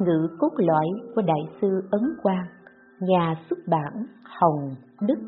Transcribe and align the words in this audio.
ngữ 0.00 0.28
cốt 0.38 0.50
lõi 0.56 0.86
của 1.14 1.22
Đại 1.22 1.40
sư 1.60 1.68
Ấn 1.90 2.02
Quang, 2.22 2.46
Nhà 3.00 3.34
xuất 3.50 3.58
bản 3.66 4.06
Hồng 4.40 4.74
Đức. 5.00 5.18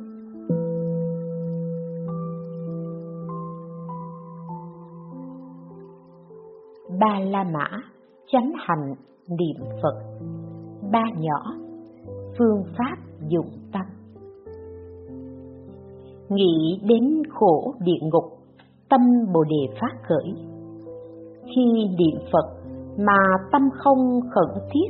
Ba 7.01 7.21
La 7.21 7.45
Mã, 7.45 7.69
Chánh 8.33 8.53
Hành, 8.59 8.95
Niệm 9.29 9.67
Phật. 9.83 10.03
Ba 10.93 11.05
nhỏ, 11.19 11.55
Phương 12.39 12.65
pháp 12.79 12.97
dụng 13.29 13.51
tâm. 13.73 13.83
Nghĩ 16.29 16.81
đến 16.83 17.23
khổ 17.31 17.75
địa 17.81 18.01
ngục, 18.03 18.25
tâm 18.89 19.01
bồ 19.35 19.45
đề 19.45 19.77
phát 19.81 20.03
khởi. 20.09 20.35
Khi 21.45 21.89
niệm 21.99 22.21
phật 22.33 22.66
mà 22.99 23.19
tâm 23.53 23.63
không 23.73 24.21
khẩn 24.35 24.63
thiết 24.73 24.89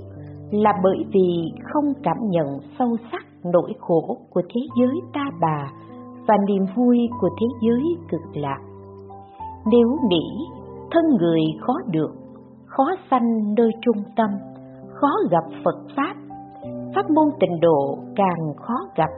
là 0.51 0.73
bởi 0.83 1.05
vì 1.13 1.53
không 1.73 1.93
cảm 2.03 2.17
nhận 2.31 2.47
sâu 2.79 2.97
sắc 3.13 3.23
nỗi 3.45 3.73
khổ 3.81 4.17
của 4.31 4.43
thế 4.55 4.61
giới 4.81 5.01
ta 5.15 5.25
bà 5.41 5.71
và 6.27 6.35
niềm 6.47 6.65
vui 6.77 6.99
của 7.21 7.29
thế 7.41 7.47
giới 7.61 7.97
cực 8.09 8.37
lạc. 8.37 8.59
Nếu 9.67 9.89
nghĩ 10.09 10.47
thân 10.91 11.05
người 11.21 11.41
khó 11.61 11.75
được 11.91 12.11
khó 12.67 12.85
sanh 13.11 13.55
nơi 13.57 13.71
trung 13.81 14.03
tâm 14.17 14.31
khó 15.01 15.09
gặp 15.31 15.45
phật 15.65 15.77
pháp 15.97 16.15
pháp 16.95 17.11
môn 17.11 17.29
tịnh 17.41 17.61
độ 17.61 17.99
càng 18.17 18.55
khó 18.57 18.75
gặp. 18.97 19.11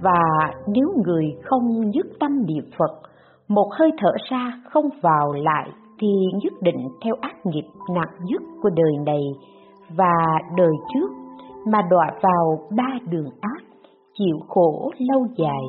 Và 0.00 0.50
nếu 0.66 0.88
người 1.06 1.24
không 1.44 1.92
dứt 1.94 2.06
tâm 2.20 2.46
niệm 2.46 2.64
Phật, 2.78 3.00
một 3.48 3.68
hơi 3.78 3.90
thở 3.98 4.12
ra 4.30 4.52
không 4.70 4.88
vào 5.02 5.32
lại 5.32 5.68
thì 6.00 6.08
nhất 6.42 6.52
định 6.60 6.88
theo 7.04 7.14
ác 7.20 7.46
nghiệp 7.46 7.68
nặng 7.94 8.14
nhất 8.24 8.42
của 8.62 8.70
đời 8.76 8.92
này 9.06 9.22
và 9.96 10.14
đời 10.56 10.72
trước 10.94 11.10
mà 11.66 11.78
đọa 11.90 12.12
vào 12.22 12.68
ba 12.76 12.98
đường 13.10 13.30
ác, 13.40 13.62
chịu 14.14 14.38
khổ 14.48 14.90
lâu 14.98 15.26
dài, 15.36 15.62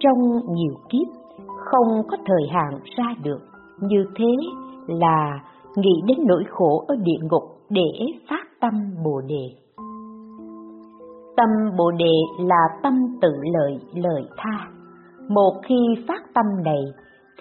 trong 0.00 0.18
nhiều 0.54 0.74
kiếp 0.88 1.06
không 1.64 2.02
có 2.10 2.16
thời 2.26 2.48
hạn 2.50 2.80
ra 2.96 3.04
được. 3.22 3.40
Như 3.80 4.04
thế 4.16 4.32
là 4.86 5.40
nghĩ 5.76 6.02
đến 6.06 6.18
nỗi 6.26 6.44
khổ 6.50 6.84
ở 6.88 6.96
địa 6.96 7.26
ngục 7.30 7.42
để 7.70 8.06
phát 8.30 8.44
tâm 8.60 8.72
Bồ 9.04 9.20
Đề. 9.20 9.46
Tâm 11.36 11.48
Bồ 11.78 11.90
Đề 11.90 12.14
là 12.38 12.62
tâm 12.82 12.94
tự 13.20 13.32
lợi 13.52 13.78
lợi 13.94 14.24
tha. 14.36 14.68
Một 15.28 15.52
khi 15.62 15.76
phát 16.08 16.22
tâm 16.34 16.44
này 16.64 16.82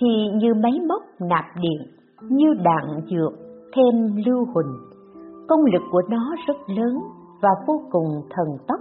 thì 0.02 0.08
như 0.34 0.54
máy 0.54 0.80
móc 0.90 1.02
nạp 1.20 1.46
điện, 1.62 1.97
như 2.22 2.54
đạn 2.64 2.86
dược 3.10 3.34
thêm 3.76 4.16
lưu 4.26 4.46
huỳnh. 4.54 4.74
Công 5.48 5.66
lực 5.74 5.82
của 5.92 6.02
nó 6.10 6.36
rất 6.48 6.58
lớn 6.68 7.00
và 7.42 7.50
vô 7.68 7.82
cùng 7.92 8.22
thần 8.30 8.48
tốc. 8.68 8.80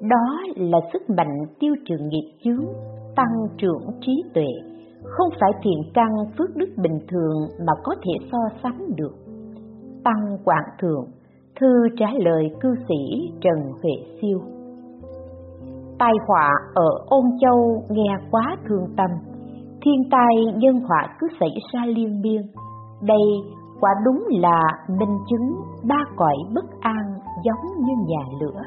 Đó 0.00 0.40
là 0.56 0.78
sức 0.92 1.10
mạnh 1.10 1.46
tiêu 1.58 1.74
trừ 1.88 1.96
nghiệp 1.98 2.32
chướng, 2.44 2.66
tăng 3.16 3.48
trưởng 3.58 3.82
trí 4.00 4.22
tuệ, 4.34 4.48
không 5.02 5.28
phải 5.40 5.50
thiện 5.62 5.92
căn 5.94 6.08
phước 6.38 6.56
đức 6.56 6.68
bình 6.76 6.98
thường 7.08 7.48
mà 7.66 7.72
có 7.84 7.94
thể 7.94 8.26
so 8.32 8.38
sánh 8.62 8.78
được. 8.96 9.14
Tăng 10.04 10.38
Quảng 10.44 10.68
Thượng 10.80 11.04
Thư 11.60 11.88
trả 11.98 12.06
lời 12.18 12.50
cư 12.60 12.74
sĩ 12.88 13.30
Trần 13.40 13.72
Huệ 13.82 14.18
Siêu 14.20 14.40
Tai 15.98 16.12
họa 16.26 16.50
ở 16.74 16.88
Ôn 17.06 17.24
Châu 17.40 17.82
nghe 17.88 18.16
quá 18.30 18.56
thương 18.68 18.86
tâm 18.96 19.10
Thiên 19.86 20.02
tai 20.10 20.34
nhân 20.56 20.80
họa 20.80 21.16
cứ 21.18 21.26
xảy 21.40 21.54
ra 21.72 21.86
liên 21.86 22.20
miên. 22.20 22.42
Đây 23.02 23.26
quả 23.80 23.90
đúng 24.04 24.24
là 24.30 24.62
minh 24.98 25.18
chứng 25.30 25.56
ba 25.88 26.04
cõi 26.16 26.36
bất 26.54 26.64
an 26.80 27.14
giống 27.44 27.84
như 27.84 27.92
nhà 28.06 28.22
lửa. 28.40 28.60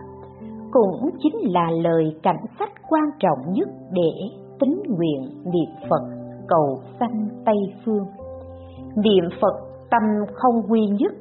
Cũng 0.72 1.10
chính 1.20 1.52
là 1.54 1.72
lời 1.72 2.16
cảnh 2.24 2.46
sách 2.60 2.70
quan 2.90 3.04
trọng 3.20 3.54
nhất 3.54 3.70
để 3.92 4.12
tính 4.60 4.84
nguyện 4.88 5.22
niệm 5.46 5.70
Phật 5.90 6.04
cầu 6.48 6.80
sanh 7.00 7.30
Tây 7.46 7.58
Phương. 7.86 8.06
Niệm 8.96 9.24
Phật 9.42 9.56
tâm 9.92 10.02
không 10.34 10.72
quy 10.72 10.88
nhất 10.88 11.12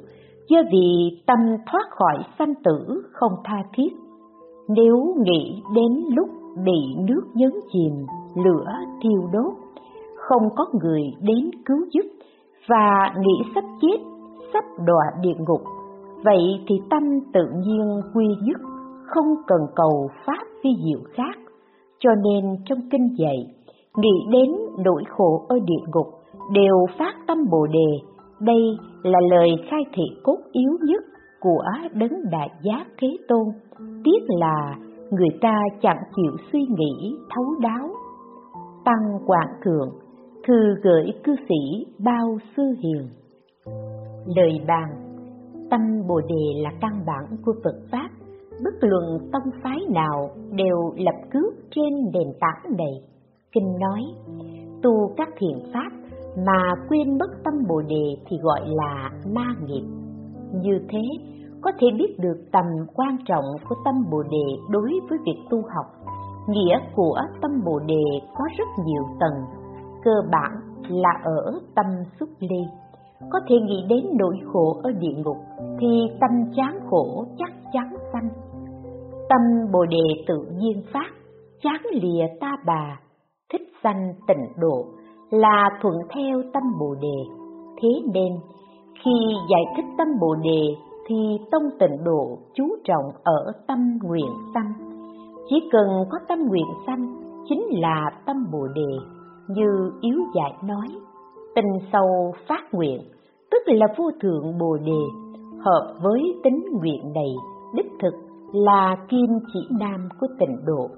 do 0.49 0.59
vì 0.73 1.11
tâm 1.27 1.39
thoát 1.71 1.85
khỏi 1.91 2.19
sanh 2.39 2.55
tử 2.65 3.03
không 3.13 3.33
tha 3.45 3.63
thiết. 3.75 3.93
Nếu 4.69 5.15
nghĩ 5.25 5.63
đến 5.75 6.05
lúc 6.17 6.29
bị 6.65 6.95
nước 7.09 7.23
nhấn 7.35 7.51
chìm, 7.73 8.07
lửa 8.45 8.67
thiêu 9.03 9.29
đốt, 9.33 9.53
không 10.29 10.43
có 10.57 10.65
người 10.83 11.03
đến 11.23 11.51
cứu 11.67 11.79
giúp 11.93 12.07
và 12.69 13.13
nghĩ 13.21 13.51
sắp 13.55 13.65
chết, 13.81 13.99
sắp 14.53 14.65
đọa 14.87 15.05
địa 15.23 15.35
ngục, 15.39 15.61
vậy 16.25 16.61
thì 16.69 16.75
tâm 16.91 17.03
tự 17.33 17.41
nhiên 17.57 18.01
quy 18.15 18.27
nhất, 18.43 18.61
không 19.07 19.35
cần 19.47 19.61
cầu 19.77 20.09
pháp 20.27 20.45
vi 20.65 20.71
diệu 20.85 21.01
khác. 21.13 21.39
Cho 21.99 22.11
nên 22.15 22.57
trong 22.65 22.79
kinh 22.91 23.09
dạy, 23.19 23.37
nghĩ 23.97 24.27
đến 24.31 24.51
nỗi 24.85 25.03
khổ 25.09 25.47
ở 25.49 25.57
địa 25.65 25.85
ngục 25.95 26.07
đều 26.53 26.87
phát 26.99 27.15
tâm 27.27 27.39
Bồ 27.51 27.67
đề 27.67 28.19
đây 28.41 28.63
là 29.03 29.19
lời 29.31 29.49
khai 29.71 29.85
thị 29.95 30.05
cốt 30.25 30.39
yếu 30.53 30.71
nhất 30.83 31.05
của 31.41 31.63
đấng 31.95 32.31
đại 32.31 32.51
giác 32.63 32.85
Thế 33.01 33.09
Tôn. 33.29 33.47
Tiếc 34.05 34.21
là 34.29 34.77
người 35.11 35.29
ta 35.41 35.55
chẳng 35.83 36.03
chịu 36.17 36.33
suy 36.53 36.61
nghĩ 36.61 37.17
thấu 37.35 37.45
đáo. 37.61 37.89
Tăng 38.85 39.19
Quảng 39.27 39.53
Thượng, 39.65 39.91
thư 40.49 40.75
gửi 40.83 41.07
cư 41.25 41.37
sĩ 41.49 41.87
Bao 42.05 42.39
Sư 42.57 42.63
Hiền. 42.83 43.09
Lời 44.27 44.61
bàn 44.67 44.89
Tâm 45.71 45.81
Bồ 46.09 46.21
Đề 46.21 46.63
là 46.63 46.71
căn 46.81 47.05
bản 47.07 47.25
của 47.45 47.53
Phật 47.65 47.75
Pháp, 47.93 48.09
bất 48.65 48.75
luận 48.81 49.31
tông 49.33 49.53
phái 49.63 49.79
nào 49.91 50.31
đều 50.53 50.93
lập 50.97 51.15
cước 51.33 51.55
trên 51.71 51.95
nền 52.13 52.33
tảng 52.41 52.77
này. 52.79 52.93
Kinh 53.53 53.79
nói, 53.79 54.01
tu 54.83 55.15
các 55.17 55.29
thiện 55.39 55.59
pháp 55.73 55.91
mà 56.47 56.75
quên 56.89 57.19
mất 57.19 57.31
tâm 57.45 57.55
bồ 57.69 57.83
đề 57.83 58.17
thì 58.29 58.37
gọi 58.43 58.61
là 58.65 59.11
ma 59.35 59.55
nghiệp. 59.67 59.85
Như 60.53 60.79
thế, 60.89 61.03
có 61.61 61.73
thể 61.79 61.87
biết 61.99 62.19
được 62.19 62.45
tầm 62.53 62.67
quan 62.95 63.17
trọng 63.27 63.45
của 63.69 63.77
tâm 63.85 63.95
bồ 64.11 64.23
đề 64.23 64.57
đối 64.71 64.91
với 65.09 65.19
việc 65.27 65.39
tu 65.51 65.59
học. 65.59 65.87
Nghĩa 66.49 66.79
của 66.95 67.21
tâm 67.43 67.51
bồ 67.65 67.79
đề 67.79 68.05
có 68.35 68.45
rất 68.59 68.69
nhiều 68.87 69.03
tầng, 69.21 69.58
cơ 70.05 70.11
bản 70.33 70.51
là 70.89 71.11
ở 71.25 71.61
tâm 71.75 71.87
xuất 72.21 72.29
ly. 72.41 72.61
Có 73.31 73.41
thể 73.49 73.57
nghĩ 73.61 73.85
đến 73.89 74.05
nỗi 74.19 74.37
khổ 74.53 74.81
ở 74.83 74.93
địa 74.93 75.15
ngục 75.25 75.37
thì 75.81 76.11
tâm 76.21 76.31
chán 76.57 76.81
khổ 76.91 77.25
chắc 77.39 77.53
chắn 77.73 77.97
sanh. 78.13 78.29
Tâm 79.29 79.41
bồ 79.73 79.87
đề 79.87 80.25
tự 80.27 80.47
nhiên 80.59 80.83
phát, 80.93 81.11
chán 81.63 81.83
lìa 81.93 82.27
ta 82.41 82.57
bà, 82.67 83.01
thích 83.53 83.63
sanh 83.83 84.13
tịnh 84.29 84.47
độ, 84.57 84.85
là 85.31 85.71
thuận 85.83 85.95
theo 86.15 86.43
tâm 86.53 86.63
Bồ 86.81 86.95
Đề. 86.95 87.19
Thế 87.83 87.89
nên, 88.15 88.33
khi 89.05 89.11
giải 89.51 89.65
thích 89.77 89.87
tâm 89.99 90.09
Bồ 90.21 90.35
Đề 90.35 90.75
thì 91.07 91.39
tông 91.51 91.63
tịnh 91.81 92.05
độ 92.05 92.39
chú 92.55 92.65
trọng 92.85 93.05
ở 93.23 93.53
tâm 93.67 93.99
nguyện 94.03 94.31
sanh. 94.55 94.73
Chỉ 95.49 95.69
cần 95.73 95.89
có 96.11 96.19
tâm 96.29 96.39
nguyện 96.49 96.67
sanh 96.87 97.15
chính 97.49 97.63
là 97.71 98.11
tâm 98.27 98.37
Bồ 98.53 98.67
Đề, 98.75 98.93
như 99.49 99.93
Yếu 100.01 100.19
Giải 100.35 100.53
nói. 100.65 100.89
Tình 101.55 101.89
sâu 101.93 102.35
phát 102.49 102.63
nguyện, 102.73 103.01
tức 103.51 103.59
là 103.67 103.87
vô 103.97 104.11
thượng 104.21 104.59
Bồ 104.59 104.77
Đề, 104.77 105.03
hợp 105.59 105.95
với 106.03 106.21
tính 106.45 106.65
nguyện 106.81 107.13
này, 107.15 107.35
đích 107.75 107.93
thực 108.03 108.15
là 108.53 108.97
kim 109.09 109.27
chỉ 109.53 109.61
nam 109.81 110.09
của 110.21 110.27
tịnh 110.39 110.57
độ 110.67 110.89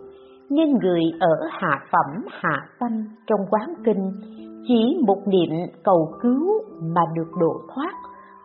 nên 0.51 0.79
người 0.79 1.03
ở 1.21 1.49
hạ 1.51 1.81
phẩm 1.93 2.25
hạ 2.29 2.69
tâm 2.81 2.93
trong 3.27 3.41
quán 3.51 3.75
kinh 3.85 4.13
chỉ 4.69 4.97
một 5.07 5.19
niệm 5.27 5.51
cầu 5.85 6.09
cứu 6.23 6.63
mà 6.83 7.01
được 7.15 7.31
độ 7.41 7.61
thoát 7.75 7.93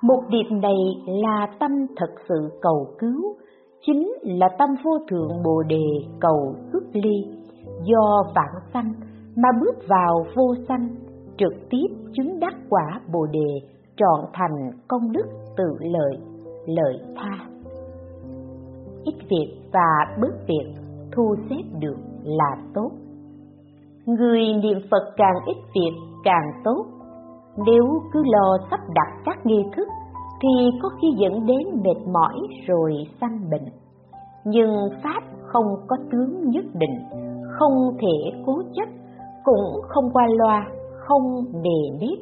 một 0.02 0.24
niệm 0.30 0.62
này 0.62 0.76
là 1.08 1.48
tâm 1.60 1.72
thật 1.98 2.14
sự 2.30 2.50
cầu 2.62 2.88
cứu 3.00 3.36
chính 3.86 4.12
là 4.22 4.50
tâm 4.60 4.70
vô 4.84 4.92
thượng 5.10 5.44
bồ 5.44 5.64
đề 5.64 5.86
cầu 6.20 6.56
xuất 6.72 6.84
ly 6.94 7.26
do 7.84 8.24
vạn 8.36 8.62
sanh 8.74 8.94
mà 9.36 9.50
bước 9.62 9.76
vào 9.88 10.26
vô 10.36 10.56
sanh 10.68 10.90
trực 11.38 11.54
tiếp 11.70 11.88
chứng 12.14 12.40
đắc 12.40 12.54
quả 12.70 13.02
bồ 13.14 13.26
đề 13.26 13.68
trọn 13.98 14.26
thành 14.34 14.72
công 14.88 15.12
đức 15.12 15.26
tự 15.58 15.78
lợi 15.80 16.18
lợi 16.66 17.00
tha 17.16 17.56
ít 19.06 19.16
việc 19.30 19.58
và 19.74 20.18
bớt 20.22 20.48
việc 20.48 20.74
thu 21.12 21.36
xếp 21.50 21.64
được 21.80 21.98
là 22.24 22.56
tốt. 22.74 22.92
Người 24.06 24.42
niệm 24.64 24.78
Phật 24.92 25.14
càng 25.18 25.36
ít 25.46 25.58
việc 25.76 25.94
càng 26.24 26.62
tốt. 26.64 26.86
Nếu 27.66 27.86
cứ 28.14 28.24
lo 28.26 28.58
sắp 28.72 28.80
đặt 28.96 29.22
các 29.26 29.46
nghi 29.46 29.64
thức 29.76 29.88
thì 30.42 30.70
có 30.82 30.90
khi 31.02 31.08
dẫn 31.18 31.46
đến 31.46 31.84
mệt 31.84 32.12
mỏi 32.14 32.36
rồi 32.68 32.94
sanh 33.22 33.50
bệnh. 33.52 33.66
Nhưng 34.46 34.76
Pháp 35.04 35.22
không 35.46 35.66
có 35.88 35.98
tướng 36.12 36.50
nhất 36.50 36.66
định, 36.74 37.00
không 37.60 37.98
thể 38.02 38.42
cố 38.46 38.62
chấp, 38.74 38.90
cũng 39.46 39.82
không 39.88 40.10
qua 40.14 40.28
loa, 40.38 40.68
không 40.98 41.46
đề 41.64 41.98
nếp, 42.02 42.20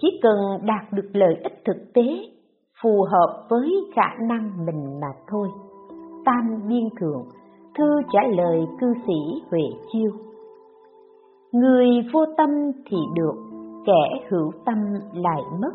chỉ 0.00 0.20
cần 0.22 0.36
đạt 0.62 0.92
được 0.92 1.08
lợi 1.12 1.34
ích 1.42 1.62
thực 1.64 1.92
tế, 1.94 2.02
phù 2.82 3.04
hợp 3.10 3.46
với 3.50 3.68
khả 3.94 4.26
năng 4.28 4.66
mình 4.66 5.00
mà 5.00 5.08
thôi. 5.28 5.48
Tam 6.24 6.68
Biên 6.68 6.88
Thượng, 7.00 7.22
thư 7.78 8.00
trả 8.12 8.20
lời 8.36 8.66
cư 8.80 8.86
sĩ 9.06 9.42
Huệ 9.50 9.62
Chiêu. 9.92 10.10
Người 11.52 11.86
vô 12.12 12.24
tâm 12.36 12.50
thì 12.86 12.96
được, 13.14 13.34
kẻ 13.86 14.26
hữu 14.30 14.50
tâm 14.66 14.78
lại 15.14 15.42
mất. 15.60 15.72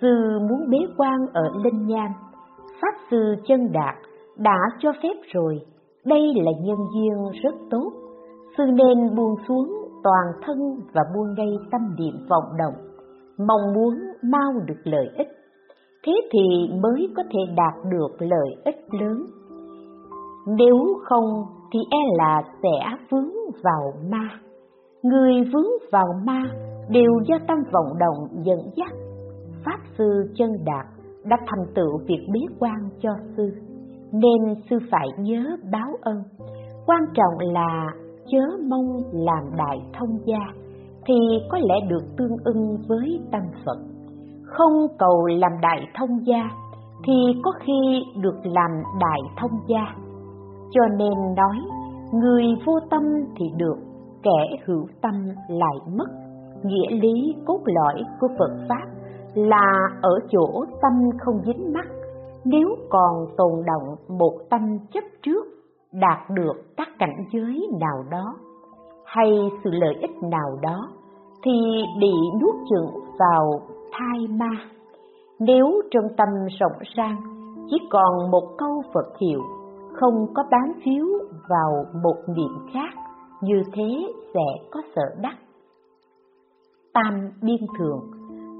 Sư 0.00 0.38
muốn 0.48 0.70
bế 0.70 0.78
quan 0.96 1.26
ở 1.32 1.42
Linh 1.64 1.86
Nham, 1.86 2.10
Pháp 2.80 2.94
Sư 3.10 3.34
chân 3.46 3.72
đạt 3.72 3.94
đã 4.36 4.58
cho 4.78 4.92
phép 5.02 5.14
rồi, 5.34 5.60
đây 6.04 6.32
là 6.36 6.52
nhân 6.64 6.78
duyên 6.94 7.42
rất 7.42 7.54
tốt. 7.70 7.92
Sư 8.56 8.64
nên 8.66 9.16
buông 9.16 9.34
xuống 9.48 9.82
toàn 10.04 10.26
thân 10.46 10.58
và 10.92 11.02
buông 11.14 11.34
ngay 11.34 11.56
tâm 11.70 11.80
niệm 11.98 12.14
vọng 12.28 12.56
động, 12.58 12.74
mong 13.38 13.72
muốn 13.74 13.94
mau 14.22 14.52
được 14.66 14.80
lợi 14.84 15.08
ích. 15.16 15.28
Thế 16.06 16.12
thì 16.32 16.74
mới 16.82 17.08
có 17.16 17.22
thể 17.22 17.40
đạt 17.56 17.74
được 17.90 18.16
lợi 18.18 18.56
ích 18.64 18.94
lớn. 19.00 19.26
Nếu 20.46 20.76
không 21.04 21.44
thì 21.72 21.80
e 21.90 21.98
là 22.18 22.42
sẽ 22.62 22.96
vướng 23.10 23.30
vào 23.62 23.92
ma. 24.10 24.28
Người 25.02 25.32
vướng 25.52 25.70
vào 25.92 26.06
ma 26.24 26.42
đều 26.88 27.10
do 27.28 27.36
tâm 27.48 27.58
vọng 27.72 27.98
động 27.98 28.44
dẫn 28.44 28.58
dắt. 28.76 28.92
Pháp 29.64 29.78
sư 29.98 30.32
chân 30.34 30.50
đạt 30.64 30.86
đã 31.24 31.36
thành 31.46 31.66
tựu 31.74 31.98
việc 32.06 32.26
bế 32.32 32.40
quan 32.58 32.88
cho 33.00 33.10
sư, 33.36 33.50
nên 34.12 34.54
sư 34.70 34.78
phải 34.90 35.08
nhớ 35.18 35.56
báo 35.72 35.96
ơn. 36.00 36.22
Quan 36.86 37.00
trọng 37.14 37.52
là 37.52 37.92
chớ 38.32 38.56
mong 38.68 39.02
làm 39.12 39.44
đại 39.56 39.82
thông 39.98 40.18
gia, 40.24 40.38
thì 41.06 41.14
có 41.50 41.58
lẽ 41.58 41.74
được 41.88 42.02
tương 42.16 42.36
ưng 42.44 42.76
với 42.88 43.20
tâm 43.32 43.42
Phật. 43.64 43.78
Không 44.44 44.86
cầu 44.98 45.26
làm 45.26 45.52
đại 45.62 45.86
thông 45.94 46.26
gia, 46.26 46.50
thì 47.06 47.12
có 47.42 47.52
khi 47.60 48.02
được 48.22 48.40
làm 48.44 48.70
đại 49.00 49.20
thông 49.40 49.60
gia. 49.66 49.86
Cho 50.70 50.80
nên 50.98 51.34
nói, 51.36 51.56
người 52.12 52.44
vô 52.66 52.72
tâm 52.90 53.02
thì 53.36 53.46
được, 53.56 53.76
kẻ 54.22 54.56
hữu 54.66 54.86
tâm 55.02 55.14
lại 55.48 55.76
mất. 55.96 56.08
Nghĩa 56.64 56.90
lý 56.90 57.34
cốt 57.46 57.60
lõi 57.64 58.02
của 58.20 58.28
Phật 58.38 58.66
Pháp 58.68 58.86
là 59.34 59.88
ở 60.02 60.18
chỗ 60.30 60.64
tâm 60.82 60.92
không 61.18 61.40
dính 61.46 61.72
mắc, 61.72 61.86
nếu 62.44 62.68
còn 62.90 63.26
tồn 63.36 63.52
động 63.66 64.18
một 64.18 64.34
tâm 64.50 64.60
chấp 64.92 65.04
trước 65.22 65.44
đạt 65.92 66.30
được 66.30 66.52
các 66.76 66.88
cảnh 66.98 67.24
giới 67.32 67.68
nào 67.80 68.04
đó 68.10 68.34
hay 69.04 69.50
sự 69.64 69.70
lợi 69.70 69.94
ích 70.00 70.22
nào 70.22 70.58
đó 70.62 70.88
thì 71.42 71.84
bị 72.00 72.12
nuốt 72.40 72.54
chửng 72.70 73.04
vào 73.18 73.60
thai 73.92 74.26
ma. 74.28 74.50
Nếu 75.38 75.82
trong 75.90 76.04
tâm 76.16 76.28
rộng 76.60 76.78
sang 76.96 77.16
chỉ 77.70 77.76
còn 77.90 78.30
một 78.30 78.54
câu 78.58 78.82
Phật 78.94 79.18
hiệu, 79.20 79.40
không 79.92 80.26
có 80.34 80.42
bám 80.50 80.72
phiếu 80.84 81.06
vào 81.48 81.84
một 82.02 82.16
niệm 82.36 82.66
khác, 82.72 82.94
như 83.42 83.62
thế 83.72 84.12
sẽ 84.34 84.64
có 84.70 84.82
sợ 84.96 85.02
đắc. 85.22 85.36
Tam 86.92 87.30
Biên 87.42 87.66
thường 87.78 88.00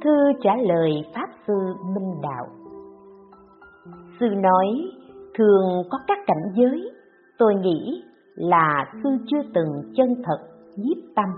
Thư 0.04 0.32
trả 0.42 0.56
lời 0.56 1.04
Pháp 1.14 1.28
Sư 1.46 1.54
Minh 1.94 2.20
Đạo 2.22 2.46
Sư 4.20 4.26
nói, 4.26 4.66
thường 5.34 5.82
có 5.90 5.98
các 6.08 6.18
cảnh 6.26 6.52
giới, 6.54 6.90
tôi 7.38 7.54
nghĩ 7.54 8.02
là 8.34 8.84
sư 9.02 9.10
chưa 9.26 9.42
từng 9.54 9.92
chân 9.96 10.14
thật 10.24 10.38
nhiếp 10.76 10.96
tâm, 11.16 11.28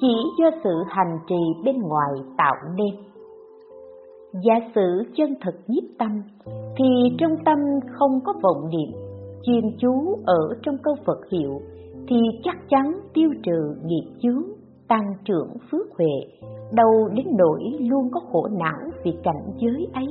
chỉ 0.00 0.14
do 0.38 0.50
sự 0.64 0.70
hành 0.88 1.18
trì 1.28 1.62
bên 1.64 1.76
ngoài 1.78 2.12
tạo 2.38 2.54
nên. 2.76 2.94
Giả 4.32 4.54
sử 4.74 5.02
chân 5.16 5.34
thật 5.40 5.54
nhiếp 5.66 5.84
tâm, 5.98 6.22
thì 6.76 7.16
trong 7.18 7.36
tâm 7.44 7.58
không 7.98 8.20
có 8.24 8.32
vọng 8.42 8.70
niệm, 8.70 9.00
chuyên 9.42 9.64
chú 9.78 10.18
ở 10.26 10.48
trong 10.62 10.76
câu 10.82 10.94
Phật 11.06 11.18
hiệu, 11.30 11.60
thì 12.08 12.16
chắc 12.44 12.56
chắn 12.68 12.92
tiêu 13.14 13.30
trừ 13.42 13.74
nghiệp 13.84 14.10
chướng, 14.22 14.42
tăng 14.88 15.14
trưởng 15.24 15.48
phước 15.70 15.86
huệ, 15.98 16.48
đâu 16.72 17.08
đến 17.14 17.26
nỗi 17.38 17.60
luôn 17.80 18.10
có 18.12 18.20
khổ 18.32 18.48
não 18.48 18.90
vì 19.04 19.12
cảnh 19.22 19.52
giới 19.58 19.88
ấy. 19.94 20.06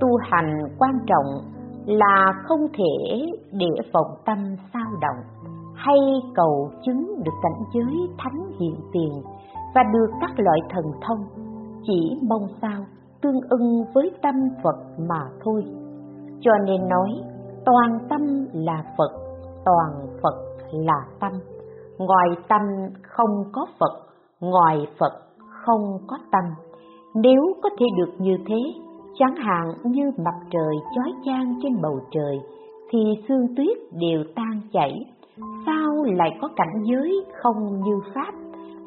Tu 0.00 0.08
hành 0.20 0.58
quan 0.78 0.98
trọng 1.06 1.57
là 1.88 2.32
không 2.44 2.66
thể 2.72 3.26
để 3.52 3.70
vọng 3.92 4.14
tâm 4.24 4.38
sao 4.72 4.90
động 5.00 5.48
hay 5.74 5.98
cầu 6.34 6.70
chứng 6.82 7.22
được 7.24 7.32
cảnh 7.42 7.62
giới 7.74 8.08
thánh 8.18 8.50
hiện 8.60 8.74
tiền 8.92 9.22
và 9.74 9.82
được 9.92 10.10
các 10.20 10.30
loại 10.36 10.58
thần 10.70 10.84
thông 11.00 11.24
chỉ 11.86 12.18
mong 12.28 12.48
sao 12.62 12.84
tương 13.22 13.40
ưng 13.48 13.84
với 13.94 14.10
tâm 14.22 14.34
Phật 14.62 14.76
mà 14.98 15.20
thôi. 15.44 15.64
Cho 16.40 16.52
nên 16.66 16.88
nói 16.88 17.10
toàn 17.64 17.98
tâm 18.08 18.46
là 18.52 18.84
Phật, 18.98 19.10
toàn 19.64 20.06
Phật 20.22 20.34
là 20.72 21.06
tâm. 21.20 21.32
Ngoài 21.98 22.28
tâm 22.48 22.60
không 23.02 23.44
có 23.52 23.66
Phật, 23.78 23.92
ngoài 24.40 24.86
Phật 24.98 25.12
không 25.64 25.98
có 26.06 26.18
tâm. 26.32 26.44
Nếu 27.14 27.42
có 27.62 27.68
thể 27.78 27.86
được 27.96 28.12
như 28.18 28.38
thế, 28.46 28.58
chẳng 29.18 29.36
hạn 29.36 29.66
như 29.84 30.10
mặt 30.24 30.34
trời 30.50 30.74
chói 30.94 31.12
chang 31.24 31.54
trên 31.62 31.72
bầu 31.82 32.00
trời, 32.10 32.40
thì 32.90 32.98
sương 33.28 33.54
tuyết 33.56 33.78
đều 34.00 34.24
tan 34.36 34.60
chảy. 34.72 34.92
Sao 35.66 36.04
lại 36.04 36.30
có 36.40 36.48
cảnh 36.56 36.82
giới 36.84 37.24
không 37.42 37.80
như 37.80 38.00
Pháp, 38.14 38.32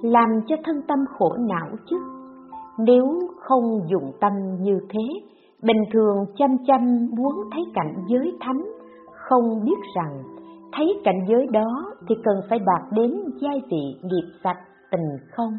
làm 0.02 0.30
cho 0.48 0.56
thân 0.64 0.82
tâm 0.88 1.00
khổ 1.18 1.36
não 1.40 1.68
chứ? 1.90 1.98
Nếu 2.80 3.20
không 3.40 3.82
dùng 3.90 4.12
tâm 4.22 4.32
như 4.62 4.80
thế, 4.90 5.30
bình 5.64 5.84
thường 5.94 6.26
chăm 6.38 6.58
chăm 6.68 7.10
muốn 7.18 7.36
thấy 7.52 7.64
cảnh 7.74 7.94
giới 8.08 8.38
thánh, 8.40 8.62
không 9.14 9.66
biết 9.66 9.78
rằng 9.96 10.24
thấy 10.74 11.02
cảnh 11.04 11.26
giới 11.28 11.48
đó 11.52 11.86
thì 12.10 12.16
cần 12.24 12.36
phải 12.50 12.60
đạt 12.60 12.92
đến 12.92 13.12
giai 13.42 13.62
vị 13.72 13.96
nghiệp 14.04 14.32
sạch 14.44 14.60
tình 14.92 15.18
không. 15.32 15.54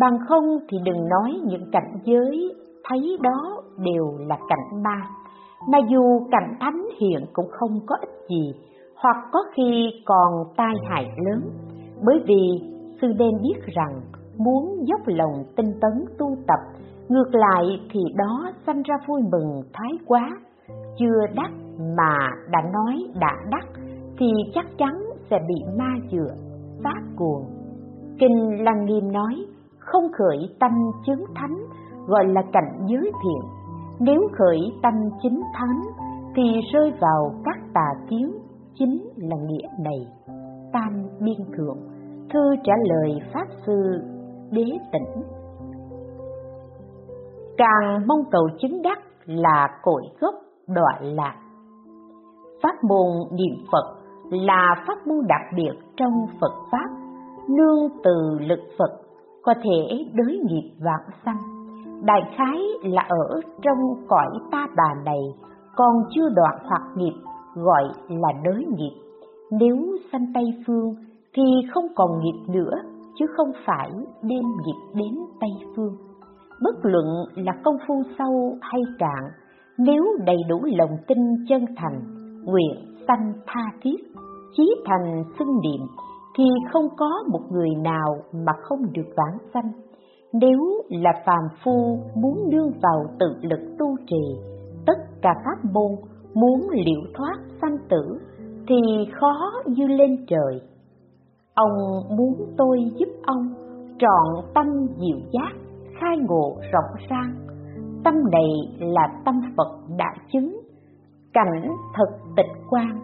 Bằng 0.00 0.18
không 0.28 0.58
thì 0.68 0.78
đừng 0.84 1.08
nói 1.08 1.40
những 1.44 1.70
cảnh 1.72 1.98
giới 2.04 2.54
thấy 2.88 3.18
đó 3.22 3.62
đều 3.78 4.18
là 4.18 4.36
cảnh 4.48 4.82
ma, 4.82 5.06
mà 5.68 5.78
dù 5.88 6.20
cảnh 6.30 6.54
thánh 6.60 6.86
hiện 7.00 7.20
cũng 7.32 7.48
không 7.50 7.80
có 7.86 7.96
ích 8.00 8.28
gì, 8.28 8.54
hoặc 8.96 9.16
có 9.32 9.44
khi 9.54 9.90
còn 10.06 10.44
tai 10.56 10.74
hại 10.90 11.10
lớn, 11.24 11.40
bởi 12.04 12.20
vì 12.26 12.62
sư 13.00 13.08
nên 13.18 13.30
biết 13.42 13.74
rằng 13.74 14.00
muốn 14.36 14.84
dốc 14.84 15.00
lòng 15.06 15.44
tinh 15.56 15.72
tấn 15.80 16.04
tu 16.18 16.36
tập, 16.46 16.80
ngược 17.08 17.34
lại 17.34 17.64
thì 17.92 18.00
đó 18.14 18.50
sanh 18.66 18.82
ra 18.82 18.94
vui 19.06 19.22
mừng 19.32 19.62
thái 19.72 19.92
quá, 20.06 20.30
chưa 20.98 21.26
đắc 21.34 21.50
mà 21.96 22.30
đã 22.50 22.62
nói 22.72 23.04
đã 23.20 23.36
đắc 23.50 23.66
thì 24.18 24.26
chắc 24.54 24.66
chắn 24.78 25.02
sẽ 25.30 25.38
bị 25.48 25.54
ma 25.78 25.94
dựa, 26.10 26.34
phát 26.84 27.02
cuồng. 27.16 27.44
Kinh 28.18 28.64
Lăng 28.64 28.84
Nghiêm 28.84 29.12
nói, 29.12 29.46
không 29.78 30.04
khởi 30.12 30.38
tâm 30.60 30.72
chứng 31.06 31.24
thánh 31.34 31.56
gọi 32.06 32.24
là 32.28 32.42
cảnh 32.52 32.86
giới 32.86 33.02
thiện 33.02 33.57
nếu 34.00 34.28
khởi 34.38 34.58
tâm 34.82 34.94
chính 35.22 35.42
thánh, 35.54 35.80
thì 36.36 36.60
rơi 36.72 36.92
vào 37.00 37.32
các 37.44 37.58
tà 37.74 38.06
kiến, 38.10 38.32
chính 38.74 39.08
là 39.16 39.36
nghĩa 39.36 39.68
này. 39.78 40.06
Tam 40.72 41.08
biên 41.20 41.56
thượng, 41.56 41.78
thư 42.32 42.40
trả 42.64 42.72
lời 42.88 43.20
pháp 43.32 43.46
sư 43.66 44.02
đế 44.50 44.64
tỉnh 44.92 45.22
càng 47.58 48.06
mong 48.06 48.24
cầu 48.30 48.48
chứng 48.60 48.82
đắc 48.82 48.98
là 49.24 49.68
cội 49.82 50.02
gốc 50.20 50.34
đoạn 50.68 51.02
lạc. 51.02 51.34
Pháp 52.62 52.84
môn 52.84 53.06
niệm 53.32 53.66
phật 53.72 53.96
là 54.30 54.84
pháp 54.86 55.06
môn 55.06 55.26
đặc 55.28 55.40
biệt 55.56 55.72
trong 55.96 56.26
phật 56.40 56.52
pháp, 56.72 56.88
nương 57.48 57.88
từ 58.04 58.38
lực 58.40 58.60
phật 58.78 59.00
có 59.42 59.54
thể 59.62 60.04
đối 60.14 60.38
nghiệp 60.48 60.70
vạn 60.78 61.00
sanh 61.24 61.57
đại 62.02 62.20
khái 62.36 62.58
là 62.82 63.02
ở 63.08 63.40
trong 63.62 63.78
cõi 64.08 64.30
ta 64.50 64.66
bà 64.76 64.94
này, 65.04 65.20
còn 65.76 65.94
chưa 66.14 66.28
đoạn 66.36 66.54
hoặc 66.64 66.82
nghiệp, 66.96 67.14
gọi 67.54 67.84
là 68.08 68.28
đới 68.44 68.64
nghiệp. 68.76 68.94
Nếu 69.50 69.76
sanh 70.12 70.26
tây 70.34 70.44
phương 70.66 70.94
thì 71.34 71.42
không 71.74 71.86
còn 71.96 72.20
nghiệp 72.20 72.52
nữa, 72.54 72.72
chứ 73.18 73.26
không 73.36 73.52
phải 73.66 73.90
đem 74.22 74.42
nghiệp 74.64 74.94
đến 74.94 75.14
tây 75.40 75.50
phương. 75.76 75.96
Bất 76.62 76.74
luận 76.82 77.06
là 77.34 77.52
công 77.64 77.76
phu 77.88 78.02
sâu 78.18 78.56
hay 78.60 78.80
cạn, 78.98 79.24
nếu 79.78 80.04
đầy 80.26 80.36
đủ 80.48 80.60
lòng 80.64 80.96
tin 81.06 81.18
chân 81.48 81.64
thành, 81.76 82.00
nguyện 82.44 82.96
sanh 83.08 83.32
tha 83.46 83.72
thiết, 83.82 83.96
chí 84.56 84.74
thành 84.84 85.24
xưng 85.38 85.60
niệm, 85.62 85.86
thì 86.36 86.44
không 86.72 86.88
có 86.96 87.10
một 87.32 87.40
người 87.50 87.70
nào 87.84 88.16
mà 88.32 88.52
không 88.62 88.78
được 88.92 89.08
vãng 89.16 89.38
sanh 89.54 89.72
nếu 90.32 90.60
là 90.88 91.12
phàm 91.26 91.44
phu 91.64 91.98
muốn 92.14 92.50
nương 92.50 92.70
vào 92.82 93.04
tự 93.20 93.34
lực 93.42 93.60
tu 93.78 93.96
trì, 94.06 94.40
tất 94.86 94.98
cả 95.22 95.30
pháp 95.44 95.70
môn 95.72 95.92
muốn 96.34 96.68
liễu 96.70 97.00
thoát 97.14 97.36
sanh 97.60 97.78
tử 97.88 98.18
thì 98.68 98.76
khó 99.20 99.50
như 99.66 99.86
lên 99.86 100.24
trời. 100.28 100.60
Ông 101.54 101.72
muốn 102.16 102.34
tôi 102.56 102.78
giúp 102.96 103.08
ông 103.26 103.54
trọn 103.98 104.44
tâm 104.54 104.66
diệu 104.86 105.18
giác, 105.30 105.52
khai 106.00 106.16
ngộ 106.18 106.56
rộng 106.72 107.06
rang. 107.10 107.34
Tâm 108.04 108.14
này 108.32 108.50
là 108.78 109.02
tâm 109.24 109.40
Phật 109.56 109.78
đã 109.98 110.14
chứng, 110.32 110.60
cảnh 111.32 111.68
thật 111.94 112.18
tịch 112.36 112.62
quan, 112.70 113.00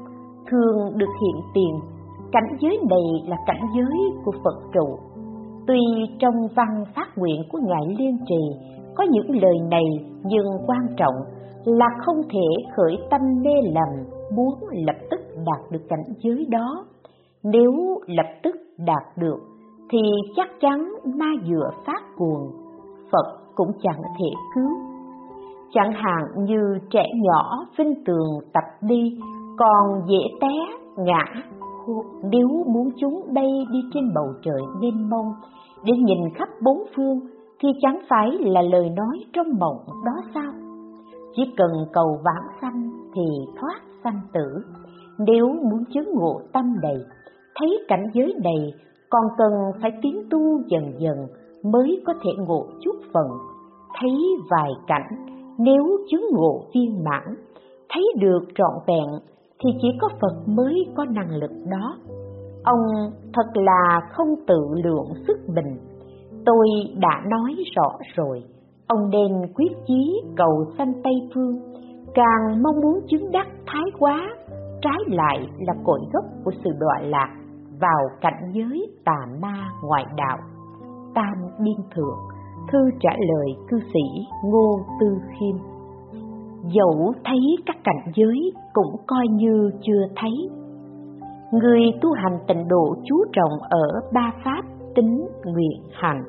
thường 0.51 0.99
được 0.99 1.11
hiện 1.23 1.43
tiền. 1.55 1.81
Cảnh 2.33 2.57
giới 2.61 2.79
này 2.91 3.29
là 3.29 3.37
cảnh 3.47 3.63
giới 3.77 3.99
của 4.25 4.33
Phật 4.45 4.61
trụ. 4.75 4.99
Tuy 5.67 5.81
trong 6.19 6.35
văn 6.57 6.85
phát 6.95 7.19
nguyện 7.19 7.43
của 7.53 7.59
Ngài 7.63 7.95
Liên 7.99 8.19
Trì 8.29 8.71
có 8.95 9.05
những 9.11 9.43
lời 9.43 9.55
này 9.71 9.85
nhưng 10.25 10.47
quan 10.67 10.87
trọng 10.97 11.15
là 11.65 11.87
không 12.07 12.23
thể 12.31 12.65
khởi 12.77 12.97
tâm 13.11 13.21
mê 13.45 13.55
lầm 13.63 14.05
muốn 14.37 14.55
lập 14.87 14.97
tức 15.11 15.21
đạt 15.37 15.71
được 15.71 15.83
cảnh 15.89 16.05
giới 16.19 16.47
đó. 16.51 16.85
Nếu 17.43 17.73
lập 18.07 18.27
tức 18.43 18.57
đạt 18.79 19.03
được 19.17 19.39
thì 19.91 19.99
chắc 20.37 20.49
chắn 20.61 20.89
ma 21.19 21.27
dựa 21.49 21.71
phát 21.87 22.03
cuồng, 22.17 22.51
Phật 23.13 23.39
cũng 23.55 23.71
chẳng 23.83 24.03
thể 24.19 24.31
cứu. 24.55 24.71
Chẳng 25.73 25.93
hạn 25.93 26.45
như 26.45 26.79
trẻ 26.91 27.07
nhỏ 27.15 27.67
vinh 27.79 28.05
tường 28.07 28.29
tập 28.53 28.65
đi 28.81 29.19
còn 29.59 30.03
dễ 30.07 30.39
té, 30.41 30.55
ngã, 30.97 31.25
nếu 32.23 32.49
muốn 32.49 32.91
chúng 33.01 33.23
bay 33.35 33.67
đi 33.73 33.79
trên 33.95 34.15
bầu 34.15 34.27
trời 34.43 34.63
mênh 34.81 35.11
mông 35.11 35.33
để 35.85 35.93
nhìn 35.93 36.35
khắp 36.35 36.49
bốn 36.63 36.79
phương 36.97 37.21
thì 37.61 37.69
chẳng 37.81 37.99
phải 38.09 38.31
là 38.41 38.63
lời 38.63 38.91
nói 38.91 39.25
trong 39.33 39.47
mộng 39.61 39.79
đó 40.05 40.13
sao? 40.35 40.53
Chỉ 41.37 41.43
cần 41.57 41.71
cầu 41.93 42.21
vãng 42.25 42.59
sanh 42.61 42.91
thì 43.15 43.23
thoát 43.61 43.81
sanh 44.05 44.21
tử. 44.33 44.65
Nếu 45.19 45.47
muốn 45.47 45.85
chứng 45.95 46.15
ngộ 46.15 46.41
tâm 46.53 46.65
đầy, 46.83 46.99
thấy 47.55 47.85
cảnh 47.89 48.05
giới 48.15 48.35
đầy, 48.43 48.73
còn 49.11 49.23
cần 49.39 49.53
phải 49.83 49.91
tiến 50.03 50.23
tu 50.31 50.39
dần 50.67 50.93
dần 50.99 51.17
mới 51.73 52.03
có 52.07 52.15
thể 52.23 52.31
ngộ 52.47 52.67
chút 52.81 52.97
phần. 53.15 53.27
Thấy 54.01 54.11
vài 54.51 54.71
cảnh, 54.87 55.27
nếu 55.59 55.85
chứng 56.11 56.25
ngộ 56.33 56.65
viên 56.75 57.05
mãn, 57.05 57.35
thấy 57.89 58.03
được 58.21 58.41
trọn 58.55 58.73
vẹn 58.87 59.34
thì 59.65 59.71
chỉ 59.83 59.89
có 60.01 60.09
Phật 60.21 60.49
mới 60.49 60.87
có 60.97 61.05
năng 61.05 61.31
lực 61.31 61.51
đó. 61.71 61.99
Ông 62.65 62.81
thật 63.33 63.51
là 63.55 64.01
không 64.13 64.29
tự 64.47 64.67
lượng 64.85 65.09
sức 65.27 65.39
mình 65.49 65.79
Tôi 66.47 66.69
đã 66.99 67.23
nói 67.31 67.55
rõ 67.77 67.99
rồi, 68.15 68.43
ông 68.87 69.11
nên 69.11 69.53
quyết 69.55 69.73
chí 69.87 70.23
cầu 70.37 70.65
sanh 70.79 70.93
Tây 71.05 71.13
Phương, 71.35 71.59
càng 72.15 72.63
mong 72.63 72.81
muốn 72.83 73.01
chứng 73.09 73.31
đắc 73.33 73.47
thái 73.67 73.85
quá, 73.99 74.29
trái 74.83 74.99
lại 75.07 75.49
là 75.59 75.75
cội 75.85 76.01
gốc 76.13 76.25
của 76.45 76.51
sự 76.65 76.71
đọa 76.81 77.01
lạc 77.01 77.37
vào 77.81 78.09
cảnh 78.21 78.53
giới 78.53 78.87
tà 79.05 79.27
ma 79.43 79.69
ngoại 79.83 80.05
đạo. 80.17 80.39
Tam 81.15 81.35
Biên 81.59 81.77
Thượng, 81.95 82.19
thư 82.73 82.79
trả 83.01 83.11
lời 83.29 83.49
cư 83.69 83.81
sĩ 83.93 84.27
Ngô 84.45 84.79
Tư 85.01 85.07
Khiêm. 85.29 85.74
Dẫu 86.73 87.13
thấy 87.25 87.57
các 87.67 87.77
cảnh 87.85 88.13
giới 88.15 88.53
cũng 88.73 88.97
coi 89.07 89.27
như 89.31 89.71
chưa 89.83 90.03
thấy. 90.17 90.31
Người 91.53 91.81
tu 92.01 92.13
hành 92.13 92.39
tịnh 92.49 92.69
độ 92.69 92.95
chú 93.05 93.17
trọng 93.33 93.53
ở 93.71 94.01
ba 94.13 94.33
pháp 94.45 94.63
tính 94.95 95.27
nguyện 95.45 95.83
hành, 95.93 96.25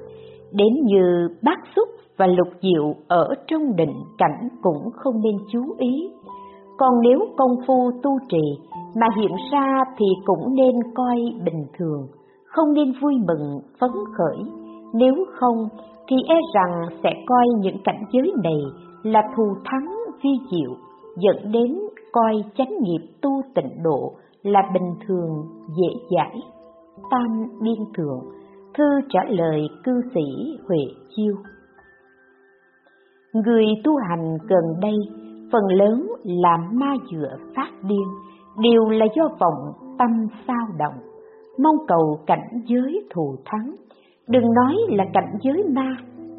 đến 0.52 0.74
như 0.84 1.28
bát 1.44 1.60
xúc 1.76 1.90
và 2.18 2.28
lục 2.28 2.48
diệu 2.62 2.96
ở 3.08 3.28
trong 3.48 3.76
định 3.76 3.94
cảnh 4.18 4.48
cũng 4.62 4.90
không 4.94 5.22
nên 5.22 5.36
chú 5.52 5.62
ý 5.78 6.10
còn 6.78 7.02
nếu 7.02 7.20
công 7.38 7.56
phu 7.68 7.92
tu 8.04 8.12
trì 8.30 8.72
mà 8.96 9.08
hiện 9.18 9.32
ra 9.52 9.84
thì 9.98 10.06
cũng 10.26 10.56
nên 10.56 10.76
coi 10.96 11.16
bình 11.46 11.66
thường, 11.78 12.08
không 12.46 12.74
nên 12.74 12.94
vui 13.02 13.14
mừng, 13.28 13.60
phấn 13.80 13.92
khởi 14.18 14.38
nếu 14.94 15.16
không 15.40 15.68
thì 16.08 16.16
e 16.28 16.36
rằng 16.54 16.86
sẽ 17.04 17.10
coi 17.26 17.46
những 17.60 17.78
cảnh 17.84 18.04
giới 18.12 18.32
này 18.44 18.60
là 19.04 19.22
thù 19.36 19.44
thắng 19.66 19.86
vi 20.24 20.30
diệu 20.52 20.76
dẫn 21.18 21.52
đến 21.52 21.80
coi 22.12 22.34
chánh 22.58 22.72
nghiệp 22.82 23.08
tu 23.22 23.42
tịnh 23.56 23.84
độ 23.84 24.14
là 24.44 24.62
bình 24.74 24.94
thường, 25.08 25.30
dễ 25.68 26.00
giải. 26.16 26.40
Tam 27.12 27.28
biên 27.62 27.94
thượng, 27.98 28.20
Thư 28.78 28.84
trả 29.10 29.20
lời 29.30 29.62
cư 29.84 30.02
sĩ 30.14 30.58
Huệ 30.68 30.86
Chiêu. 31.16 31.36
Người 33.34 33.66
tu 33.84 33.96
hành 34.10 34.38
gần 34.48 34.64
đây, 34.82 34.96
phần 35.52 35.64
lớn 35.68 36.08
là 36.24 36.58
ma 36.72 36.94
dựa 37.12 37.38
phát 37.56 37.70
điên, 37.84 38.08
đều 38.58 38.90
là 38.90 39.06
do 39.16 39.30
vọng 39.40 39.74
tâm 40.00 40.10
sao 40.48 40.68
động. 40.78 40.94
Mong 41.60 41.76
cầu 41.88 42.20
cảnh 42.26 42.62
giới 42.66 43.08
thù 43.14 43.36
thắng. 43.46 43.76
Đừng 44.28 44.54
nói 44.54 44.76
là 44.90 45.06
cảnh 45.14 45.38
giới 45.42 45.64
ma, 45.76 45.98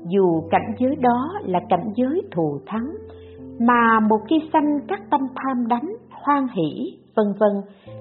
dù 0.08 0.42
cảnh 0.50 0.74
giới 0.78 0.96
đó 0.96 1.32
là 1.44 1.60
cảnh 1.68 1.92
giới 1.96 2.22
thù 2.32 2.58
thắng 2.66 2.86
mà 3.60 4.00
một 4.00 4.18
khi 4.28 4.36
sanh 4.52 4.78
các 4.88 5.00
tâm 5.10 5.20
tham 5.34 5.66
đánh 5.68 5.96
hoan 6.10 6.46
hỷ 6.48 6.98
vân 7.16 7.26
vân 7.38 7.52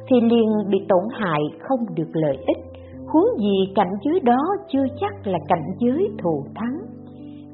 thì 0.07 0.21
liền 0.21 0.49
bị 0.69 0.77
tổn 0.89 1.03
hại 1.11 1.41
không 1.59 1.79
được 1.95 2.09
lợi 2.13 2.37
ích. 2.47 2.57
Huống 3.07 3.39
gì 3.39 3.73
cảnh 3.75 3.91
giới 4.03 4.19
đó 4.19 4.39
chưa 4.71 4.85
chắc 4.99 5.27
là 5.27 5.39
cảnh 5.47 5.65
giới 5.79 6.09
thù 6.23 6.43
thắng. 6.55 6.79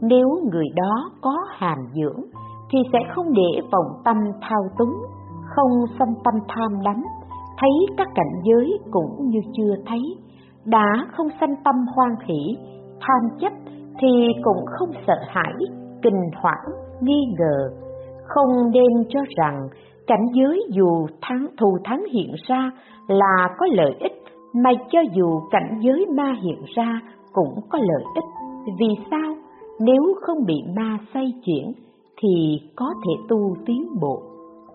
Nếu 0.01 0.27
người 0.51 0.67
đó 0.75 1.12
có 1.22 1.36
hàm 1.50 1.77
dưỡng 1.93 2.22
thì 2.72 2.79
sẽ 2.93 3.00
không 3.15 3.34
để 3.34 3.62
vọng 3.72 4.01
tâm 4.05 4.17
thao 4.41 4.62
túng, 4.77 4.93
không 5.55 5.72
sanh 6.00 6.13
tâm 6.24 6.34
tham 6.48 6.81
đắm, 6.84 7.03
thấy 7.58 7.70
các 7.98 8.08
cảnh 8.15 8.41
giới 8.43 8.79
cũng 8.91 9.29
như 9.29 9.39
chưa 9.53 9.75
thấy, 9.88 10.01
đã 10.65 11.05
không 11.12 11.27
sanh 11.39 11.55
tâm 11.63 11.75
hoan 11.96 12.15
hỷ, 12.25 12.58
tham 13.01 13.39
chấp 13.39 13.53
thì 14.01 14.27
cũng 14.43 14.65
không 14.65 14.89
sợ 15.08 15.15
hãi, 15.27 15.53
kinh 16.01 16.29
hoảng, 16.36 16.65
nghi 17.01 17.22
ngờ, 17.39 17.70
không 18.33 18.71
nên 18.71 19.07
cho 19.09 19.19
rằng 19.38 19.67
cảnh 20.07 20.25
giới 20.33 20.63
dù 20.69 21.07
thắng 21.21 21.47
thù 21.57 21.77
thắng 21.83 22.03
hiện 22.11 22.31
ra 22.47 22.71
là 23.07 23.47
có 23.57 23.67
lợi 23.71 23.95
ích 24.00 24.21
mà 24.53 24.69
cho 24.91 25.00
dù 25.13 25.39
cảnh 25.51 25.79
giới 25.81 26.05
ma 26.17 26.35
hiện 26.43 26.63
ra 26.75 27.01
cũng 27.33 27.59
có 27.69 27.79
lợi 27.81 28.03
ích. 28.15 28.23
Vì 28.79 28.88
sao? 29.11 29.35
Nếu 29.79 30.15
không 30.21 30.45
bị 30.45 30.55
ma 30.75 30.97
xoay 31.13 31.33
chuyển 31.45 31.73
thì 32.21 32.59
có 32.75 32.93
thể 33.05 33.23
tu 33.29 33.55
tiến 33.65 33.88
bộ. 34.01 34.21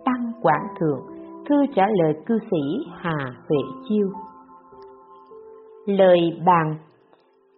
Tăng 0.05 0.33
Quảng 0.43 0.67
Thượng, 0.81 1.01
thư 1.49 1.57
trả 1.75 1.87
lời 1.87 2.15
cư 2.27 2.39
sĩ 2.51 2.91
Hà 2.97 3.35
Huệ 3.49 3.59
Chiêu. 3.89 4.09
Lời 5.87 6.21
bàn 6.47 6.77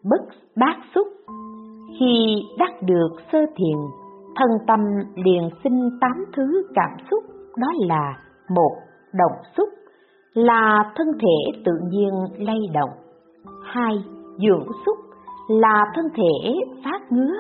bất 0.05 0.21
bát 0.57 0.77
xúc 0.95 1.07
Khi 1.99 2.43
đắc 2.59 2.83
được 2.83 3.09
sơ 3.33 3.39
thiền, 3.57 4.08
thân 4.39 4.67
tâm 4.67 4.81
liền 5.15 5.51
sinh 5.65 5.91
tám 6.01 6.25
thứ 6.37 6.63
cảm 6.75 6.91
xúc, 7.11 7.25
đó 7.57 7.69
là 7.89 8.17
một 8.49 8.77
Động 9.13 9.43
xúc 9.57 9.69
là 10.35 10.93
thân 10.97 11.07
thể 11.21 11.61
tự 11.65 11.73
nhiên 11.91 12.11
lay 12.39 12.59
động. 12.75 12.91
Hai, 13.65 13.95
dưỡng 14.39 14.67
xúc 14.87 14.97
là 15.49 15.85
thân 15.95 16.09
thể 16.15 16.55
phát 16.85 17.13
ngứa 17.13 17.35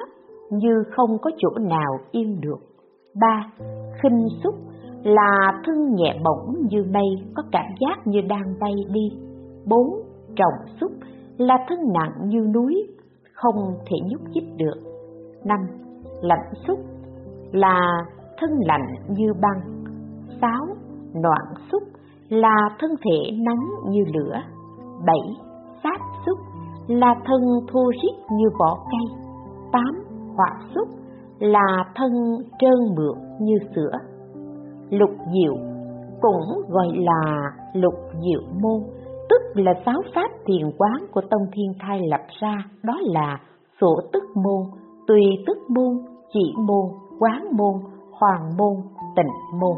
như 0.50 0.83
không 0.97 1.19
có 1.23 1.31
chỗ 1.38 1.49
nào 1.59 1.99
yên 2.11 2.40
được. 2.40 2.59
Ba, 3.21 3.47
khinh 4.02 4.28
xúc 4.45 4.55
là 5.02 5.61
thân 5.64 5.95
nhẹ 5.95 6.21
bổng 6.25 6.55
như 6.71 6.85
mây 6.95 7.26
có 7.35 7.43
cảm 7.52 7.67
giác 7.81 8.07
như 8.07 8.21
đang 8.21 8.55
bay 8.61 8.75
đi. 8.93 9.11
Bốn, 9.67 9.87
trọng 10.37 10.76
xúc 10.81 10.93
là 11.37 11.59
thân 11.69 11.78
nặng 11.93 12.28
như 12.28 12.40
núi 12.55 12.87
không 13.33 13.75
thể 13.87 13.97
nhúc 14.11 14.21
nhích 14.31 14.57
được. 14.57 14.81
Năm, 15.45 15.61
lạnh 16.20 16.52
xúc 16.66 16.78
là 17.52 18.04
thân 18.40 18.50
lạnh 18.60 18.87
như 19.08 19.32
băng. 19.42 19.84
Sáu, 20.40 20.66
noạn 21.14 21.66
xúc 21.72 21.82
là 22.28 22.56
thân 22.78 22.90
thể 23.04 23.30
nóng 23.46 23.90
như 23.90 24.00
lửa. 24.14 24.40
7. 25.06 25.16
Sát 25.82 26.00
xúc 26.26 26.38
là 26.87 27.14
thân 27.25 27.40
thô 27.72 27.90
rít 28.02 28.14
như 28.30 28.46
vỏ 28.58 28.78
cây. 28.90 29.18
8. 29.72 29.82
Hỏa 30.37 30.60
xúc 30.75 30.88
là 31.38 31.84
thân 31.94 32.12
trơn 32.58 32.94
mượt 32.96 33.16
như 33.40 33.54
sữa. 33.75 33.92
Lục 34.90 35.10
diệu 35.32 35.54
cũng 36.20 36.62
gọi 36.68 36.88
là 36.94 37.50
lục 37.72 37.94
diệu 38.12 38.40
môn, 38.62 38.82
tức 39.30 39.42
là 39.54 39.72
sáu 39.87 40.02
pháp 40.14 40.30
thiền 40.46 40.70
quán 40.78 41.06
của 41.12 41.20
Tông 41.30 41.42
Thiên 41.52 41.72
Thai 41.80 42.00
lập 42.08 42.20
ra, 42.40 42.64
đó 42.82 42.94
là 43.00 43.40
sổ 43.80 44.00
tức 44.12 44.22
môn, 44.34 44.62
tùy 45.08 45.22
tức 45.46 45.58
môn, 45.68 45.98
chỉ 46.32 46.52
môn, 46.58 46.84
quán 47.18 47.44
môn, 47.56 47.74
hoàng 48.10 48.56
môn, 48.58 48.74
tịnh 49.16 49.60
môn. 49.60 49.76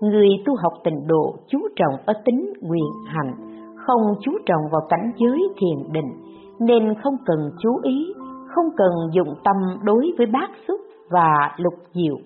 Người 0.00 0.28
tu 0.46 0.54
học 0.62 0.72
tịnh 0.84 1.06
độ 1.06 1.34
chú 1.48 1.58
trọng 1.76 1.94
ở 2.06 2.14
tính 2.24 2.52
nguyện 2.60 2.92
hành, 3.06 3.34
không 3.86 4.00
chú 4.20 4.32
trọng 4.46 4.62
vào 4.72 4.80
cảnh 4.88 5.12
giới 5.16 5.38
thiền 5.56 5.92
định, 5.92 6.12
nên 6.58 6.94
không 7.02 7.16
cần 7.26 7.50
chú 7.60 7.70
ý, 7.82 8.12
không 8.54 8.66
cần 8.76 8.90
dụng 9.12 9.34
tâm 9.44 9.56
đối 9.82 10.12
với 10.18 10.26
bát 10.26 10.50
xúc 10.68 10.80
và 11.10 11.50
lục 11.56 11.74
diệu. 11.92 12.16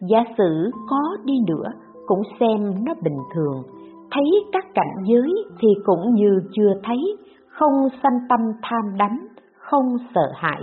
Giả 0.00 0.24
sử 0.38 0.70
có 0.88 1.16
đi 1.24 1.34
nữa, 1.46 1.72
cũng 2.06 2.22
xem 2.40 2.84
nó 2.84 2.94
bình 3.02 3.18
thường, 3.34 3.62
thấy 4.10 4.24
các 4.52 4.64
cảnh 4.74 5.04
giới 5.04 5.34
thì 5.60 5.68
cũng 5.84 6.14
như 6.14 6.40
chưa 6.52 6.72
thấy, 6.84 7.16
không 7.48 7.88
sanh 8.02 8.18
tâm 8.28 8.40
tham 8.62 8.96
đắm, 8.98 9.28
không 9.70 9.96
sợ 10.14 10.30
hãi, 10.34 10.62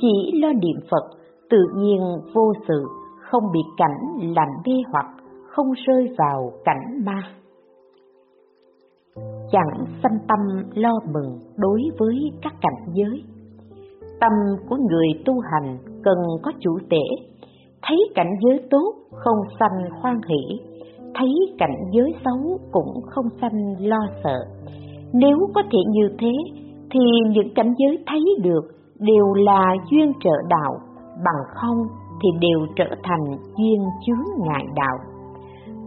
chỉ 0.00 0.40
lo 0.40 0.52
niệm 0.52 0.76
Phật, 0.90 1.18
tự 1.50 1.58
nhiên 1.76 2.00
vô 2.34 2.52
sự, 2.68 2.86
không 3.30 3.42
bị 3.52 3.60
cảnh 3.76 4.32
làm 4.36 4.48
mê 4.66 4.72
hoặc, 4.92 5.06
không 5.48 5.66
rơi 5.86 6.14
vào 6.18 6.52
cảnh 6.64 7.04
ma. 7.04 7.22
Chẳng 9.52 9.84
sanh 10.02 10.18
tâm 10.28 10.38
lo 10.74 10.92
mừng 11.14 11.38
đối 11.56 11.82
với 11.98 12.16
các 12.42 12.54
cảnh 12.60 12.92
giới. 12.94 13.22
Tâm 14.20 14.32
của 14.68 14.76
người 14.76 15.08
tu 15.24 15.34
hành 15.40 15.78
cần 16.04 16.18
có 16.42 16.52
chủ 16.60 16.78
tể, 16.90 17.26
thấy 17.82 17.96
cảnh 18.14 18.30
giới 18.40 18.62
tốt 18.70 18.94
không 19.10 19.38
sanh 19.60 20.00
khoan 20.00 20.20
hỷ, 20.28 20.60
thấy 21.14 21.28
cảnh 21.58 21.76
giới 21.92 22.14
xấu 22.24 22.58
cũng 22.72 23.02
không 23.06 23.26
sanh 23.40 23.74
lo 23.78 24.00
sợ. 24.24 24.38
Nếu 25.12 25.38
có 25.54 25.62
thể 25.62 25.78
như 25.88 26.08
thế, 26.18 26.32
thì 26.90 27.00
những 27.30 27.54
cảnh 27.54 27.74
giới 27.78 27.98
thấy 28.06 28.20
được 28.42 28.64
đều 28.98 29.34
là 29.34 29.74
duyên 29.90 30.12
trợ 30.20 30.34
đạo, 30.48 30.78
bằng 31.24 31.42
không 31.54 31.76
thì 32.22 32.28
đều 32.40 32.66
trở 32.76 32.96
thành 33.02 33.36
duyên 33.56 33.82
chướng 34.06 34.46
ngại 34.46 34.64
đạo. 34.76 34.98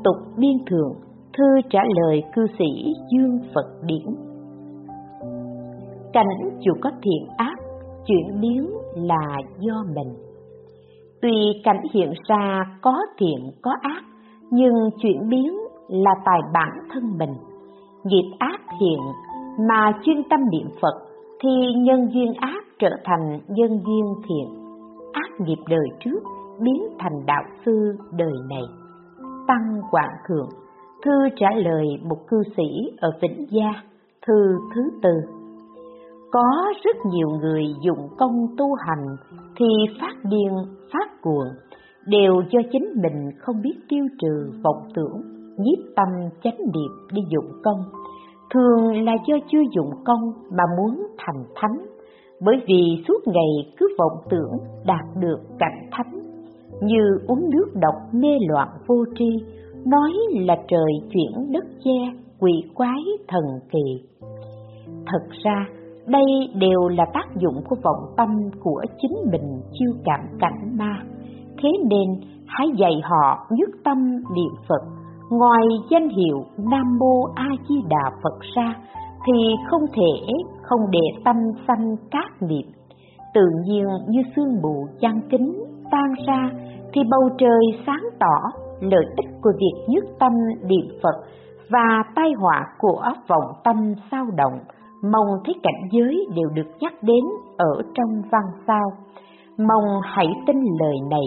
Tục 0.03 0.15
biên 0.37 0.57
thường, 0.67 0.93
thư 1.37 1.61
trả 1.69 1.79
lời 2.01 2.23
cư 2.35 2.47
sĩ 2.59 2.93
Dương 3.11 3.39
Phật 3.55 3.65
Điển. 3.85 4.15
Cảnh 6.13 6.49
dù 6.59 6.73
có 6.81 6.91
thiện 7.01 7.27
ác, 7.37 7.55
chuyển 8.05 8.41
biến 8.41 8.69
là 8.95 9.37
do 9.59 9.83
mình. 9.95 10.13
Tuy 11.21 11.61
cảnh 11.63 11.81
hiện 11.93 12.13
ra 12.27 12.65
có 12.81 12.97
thiện 13.17 13.51
có 13.61 13.71
ác, 13.81 14.03
nhưng 14.51 14.73
chuyển 15.01 15.29
biến 15.29 15.57
là 15.87 16.11
tài 16.25 16.39
bản 16.53 16.87
thân 16.93 17.03
mình. 17.17 17.33
Nghiệp 18.03 18.31
ác 18.39 18.59
hiện 18.81 18.99
mà 19.59 19.91
chuyên 20.03 20.23
tâm 20.29 20.39
niệm 20.51 20.67
Phật 20.81 21.11
thì 21.43 21.73
nhân 21.77 22.09
duyên 22.13 22.33
ác 22.33 22.63
trở 22.79 22.89
thành 23.03 23.39
nhân 23.47 23.81
duyên 23.85 24.05
thiện. 24.27 24.61
Ác 25.13 25.31
nghiệp 25.39 25.63
đời 25.69 25.87
trước 25.99 26.19
biến 26.63 26.83
thành 26.99 27.25
đạo 27.25 27.43
sư 27.65 27.95
đời 28.17 28.33
này. 28.49 28.63
Tăng 29.47 29.81
Quảng 29.91 30.15
Thượng, 30.27 30.49
thư 31.05 31.11
trả 31.35 31.47
lời 31.55 31.85
một 32.09 32.17
cư 32.27 32.37
sĩ 32.57 32.97
ở 32.97 33.11
Vĩnh 33.21 33.45
Gia, 33.49 33.73
thư 34.27 34.57
thứ 34.75 34.81
tư. 35.03 35.09
Có 36.31 36.73
rất 36.83 36.95
nhiều 37.11 37.29
người 37.29 37.63
dụng 37.81 38.07
công 38.17 38.47
tu 38.57 38.75
hành 38.75 39.15
thì 39.57 39.65
phát 40.01 40.15
điên, 40.23 40.51
phát 40.93 41.21
cuồng, 41.21 41.47
đều 42.05 42.41
do 42.51 42.59
chính 42.71 42.85
mình 43.03 43.31
không 43.39 43.61
biết 43.61 43.75
tiêu 43.89 44.05
trừ 44.21 44.51
vọng 44.63 44.83
tưởng, 44.95 45.21
nhiếp 45.57 45.95
tâm 45.95 46.07
chánh 46.43 46.57
niệm 46.57 46.91
đi 47.13 47.21
dụng 47.29 47.51
công. 47.63 47.83
Thường 48.53 49.03
là 49.05 49.13
do 49.27 49.35
chưa 49.51 49.61
dụng 49.75 49.91
công 50.05 50.33
mà 50.51 50.63
muốn 50.77 51.07
thành 51.17 51.43
thánh, 51.55 51.85
bởi 52.41 52.55
vì 52.67 53.03
suốt 53.07 53.19
ngày 53.25 53.73
cứ 53.77 53.87
vọng 53.99 54.23
tưởng 54.29 54.57
đạt 54.85 55.05
được 55.19 55.39
cảnh 55.59 55.89
thánh. 55.91 56.19
Như 56.81 57.17
uống 57.27 57.49
nước 57.49 57.65
độc 57.73 57.95
mê 58.11 58.37
loạn 58.49 58.67
vô 58.87 58.95
tri, 59.15 59.29
nói 59.85 60.11
là 60.33 60.55
trời 60.67 60.91
chuyển 61.09 61.51
đất 61.51 61.63
che, 61.83 62.19
quỷ 62.39 62.51
quái 62.73 63.03
thần 63.27 63.43
kỳ. 63.71 64.07
Thật 65.05 65.27
ra, 65.43 65.67
đây 66.05 66.25
đều 66.55 66.87
là 66.87 67.05
tác 67.13 67.35
dụng 67.35 67.63
của 67.69 67.75
vọng 67.83 68.13
tâm 68.17 68.29
của 68.63 68.81
chính 69.01 69.31
mình 69.31 69.61
chiêu 69.71 69.91
cảm 70.05 70.19
cảnh 70.39 70.77
ma. 70.77 71.03
Thế 71.63 71.69
nên, 71.89 72.21
hãy 72.45 72.67
dạy 72.77 73.01
họ 73.03 73.47
nhất 73.49 73.69
tâm 73.83 73.97
niệm 74.35 74.53
Phật, 74.67 74.81
ngoài 75.31 75.65
danh 75.89 76.09
hiệu 76.09 76.45
Nam 76.57 76.97
Mô 76.99 77.23
A 77.35 77.47
Di 77.69 77.75
Đà 77.89 78.11
Phật 78.23 78.39
ra, 78.55 78.75
thì 79.25 79.55
không 79.69 79.81
thể 79.93 80.33
không 80.61 80.91
để 80.91 81.21
tâm 81.25 81.35
sanh 81.67 81.95
các 82.11 82.41
niệm. 82.41 82.67
Tự 83.33 83.41
nhiên 83.65 83.85
như 84.07 84.21
sương 84.35 84.61
mù 84.63 84.87
chăn 84.99 85.21
kính 85.29 85.53
tan 85.91 86.13
ra, 86.27 86.49
thì 86.93 87.01
bầu 87.11 87.29
trời 87.37 87.61
sáng 87.85 88.03
tỏ 88.19 88.59
lợi 88.81 89.05
ích 89.17 89.29
của 89.41 89.51
việc 89.59 89.83
nhất 89.87 90.03
tâm 90.19 90.31
niệm 90.63 90.87
Phật 91.03 91.15
và 91.69 92.03
tai 92.15 92.31
họa 92.37 92.65
của 92.79 93.03
vọng 93.27 93.53
tâm 93.63 93.93
sao 94.11 94.25
động 94.37 94.59
mong 95.03 95.27
thấy 95.45 95.55
cảnh 95.63 95.89
giới 95.91 96.27
đều 96.35 96.49
được 96.53 96.67
nhắc 96.79 96.93
đến 97.01 97.23
ở 97.57 97.81
trong 97.93 98.21
văn 98.31 98.43
sao. 98.67 98.91
Mong 99.57 100.01
hãy 100.03 100.27
tin 100.47 100.57
lời 100.79 100.95
này, 101.09 101.25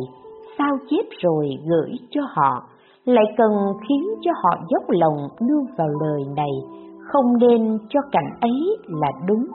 sao 0.59 0.77
chép 0.91 1.05
rồi 1.23 1.49
gửi 1.67 1.91
cho 2.11 2.21
họ, 2.29 2.63
lại 3.05 3.25
cần 3.37 3.53
khiến 3.89 4.05
cho 4.21 4.31
họ 4.43 4.65
dốc 4.69 4.83
lòng 4.89 5.29
đưa 5.41 5.61
vào 5.79 5.89
lời 5.89 6.23
này, 6.37 6.51
không 7.01 7.39
nên 7.39 7.79
cho 7.89 8.01
cảnh 8.13 8.31
ấy 8.41 8.77
là 8.87 9.09
đúng. 9.27 9.47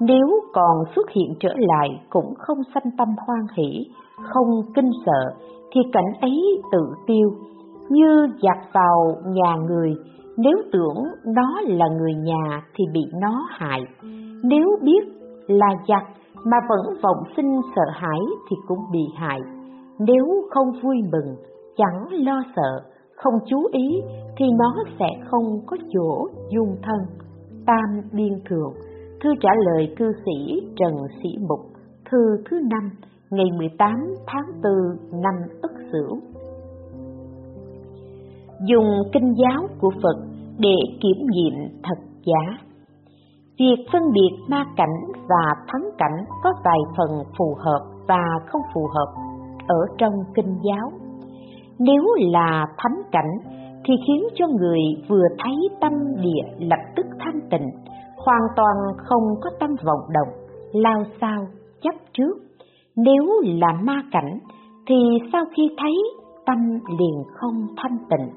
Nếu 0.00 0.40
còn 0.52 0.84
xuất 0.96 1.10
hiện 1.10 1.34
trở 1.40 1.54
lại 1.56 1.88
cũng 2.10 2.34
không 2.38 2.58
sanh 2.74 2.90
tâm 2.98 3.08
hoan 3.26 3.40
hỷ, 3.56 3.86
không 4.22 4.62
kinh 4.74 4.90
sợ, 5.06 5.34
thì 5.72 5.80
cảnh 5.92 6.12
ấy 6.20 6.62
tự 6.72 6.80
tiêu, 7.06 7.30
như 7.88 8.28
giặt 8.42 8.58
vào 8.72 9.16
nhà 9.24 9.56
người, 9.56 9.94
nếu 10.36 10.56
tưởng 10.72 11.04
nó 11.26 11.60
là 11.66 11.86
người 11.98 12.14
nhà 12.14 12.62
thì 12.74 12.84
bị 12.92 13.00
nó 13.20 13.46
hại, 13.50 13.80
nếu 14.42 14.68
biết 14.82 15.00
là 15.46 15.68
giặc 15.88 16.02
mà 16.44 16.56
vẫn 16.68 16.96
vọng 17.02 17.24
sinh 17.36 17.60
sợ 17.76 17.82
hãi 17.92 18.20
thì 18.50 18.56
cũng 18.68 18.78
bị 18.92 19.04
hại. 19.16 19.40
Nếu 19.98 20.26
không 20.50 20.72
vui 20.82 20.96
mừng, 21.12 21.36
chẳng 21.78 22.24
lo 22.24 22.42
sợ, 22.56 22.90
không 23.16 23.34
chú 23.46 23.66
ý 23.72 24.02
thì 24.36 24.46
nó 24.58 24.74
sẽ 24.98 25.06
không 25.30 25.60
có 25.66 25.76
chỗ 25.92 26.28
dung 26.50 26.76
thân. 26.82 27.28
Tam 27.66 28.00
Biên 28.12 28.40
Thượng, 28.48 28.74
thư 29.22 29.30
trả 29.40 29.50
lời 29.66 29.94
cư 29.96 30.12
sĩ 30.24 30.60
Trần 30.76 30.94
Sĩ 31.22 31.28
Mục, 31.48 31.60
thư 32.10 32.18
thứ 32.50 32.60
năm, 32.70 32.90
ngày 33.30 33.46
18 33.58 33.90
tháng 34.26 34.46
4 35.10 35.22
năm 35.22 35.34
Ất 35.62 35.72
Sửu 35.92 36.18
dùng 38.66 39.02
kinh 39.12 39.34
giáo 39.34 39.68
của 39.80 39.90
Phật 40.02 40.16
để 40.58 40.76
kiểm 41.00 41.26
nghiệm 41.30 41.54
thật 41.82 41.98
giả. 42.24 42.58
Việc 43.58 43.86
phân 43.92 44.02
biệt 44.12 44.36
ma 44.48 44.64
cảnh 44.76 44.96
và 45.28 45.54
thắng 45.68 45.90
cảnh 45.98 46.24
có 46.42 46.52
vài 46.64 46.78
phần 46.96 47.22
phù 47.38 47.54
hợp 47.58 47.80
và 48.08 48.24
không 48.46 48.62
phù 48.74 48.86
hợp 48.86 49.12
ở 49.66 49.86
trong 49.98 50.12
kinh 50.34 50.58
giáo. 50.62 50.90
Nếu 51.78 52.04
là 52.32 52.66
thánh 52.78 53.02
cảnh 53.12 53.32
thì 53.84 53.94
khiến 54.06 54.22
cho 54.34 54.46
người 54.46 54.80
vừa 55.08 55.26
thấy 55.38 55.54
tâm 55.80 55.92
địa 56.20 56.66
lập 56.66 56.80
tức 56.96 57.06
thanh 57.18 57.40
tịnh, 57.50 57.70
hoàn 58.16 58.42
toàn 58.56 58.76
không 58.96 59.22
có 59.42 59.50
tâm 59.60 59.70
vọng 59.84 60.00
động, 60.14 60.28
lao 60.72 61.02
sao, 61.20 61.46
chấp 61.82 61.94
trước. 62.12 62.34
Nếu 62.96 63.24
là 63.44 63.72
ma 63.82 64.02
cảnh 64.12 64.38
thì 64.86 64.94
sau 65.32 65.44
khi 65.56 65.62
thấy 65.78 65.94
tâm 66.46 66.58
liền 66.98 67.24
không 67.34 67.66
thanh 67.76 67.98
tịnh, 68.10 68.30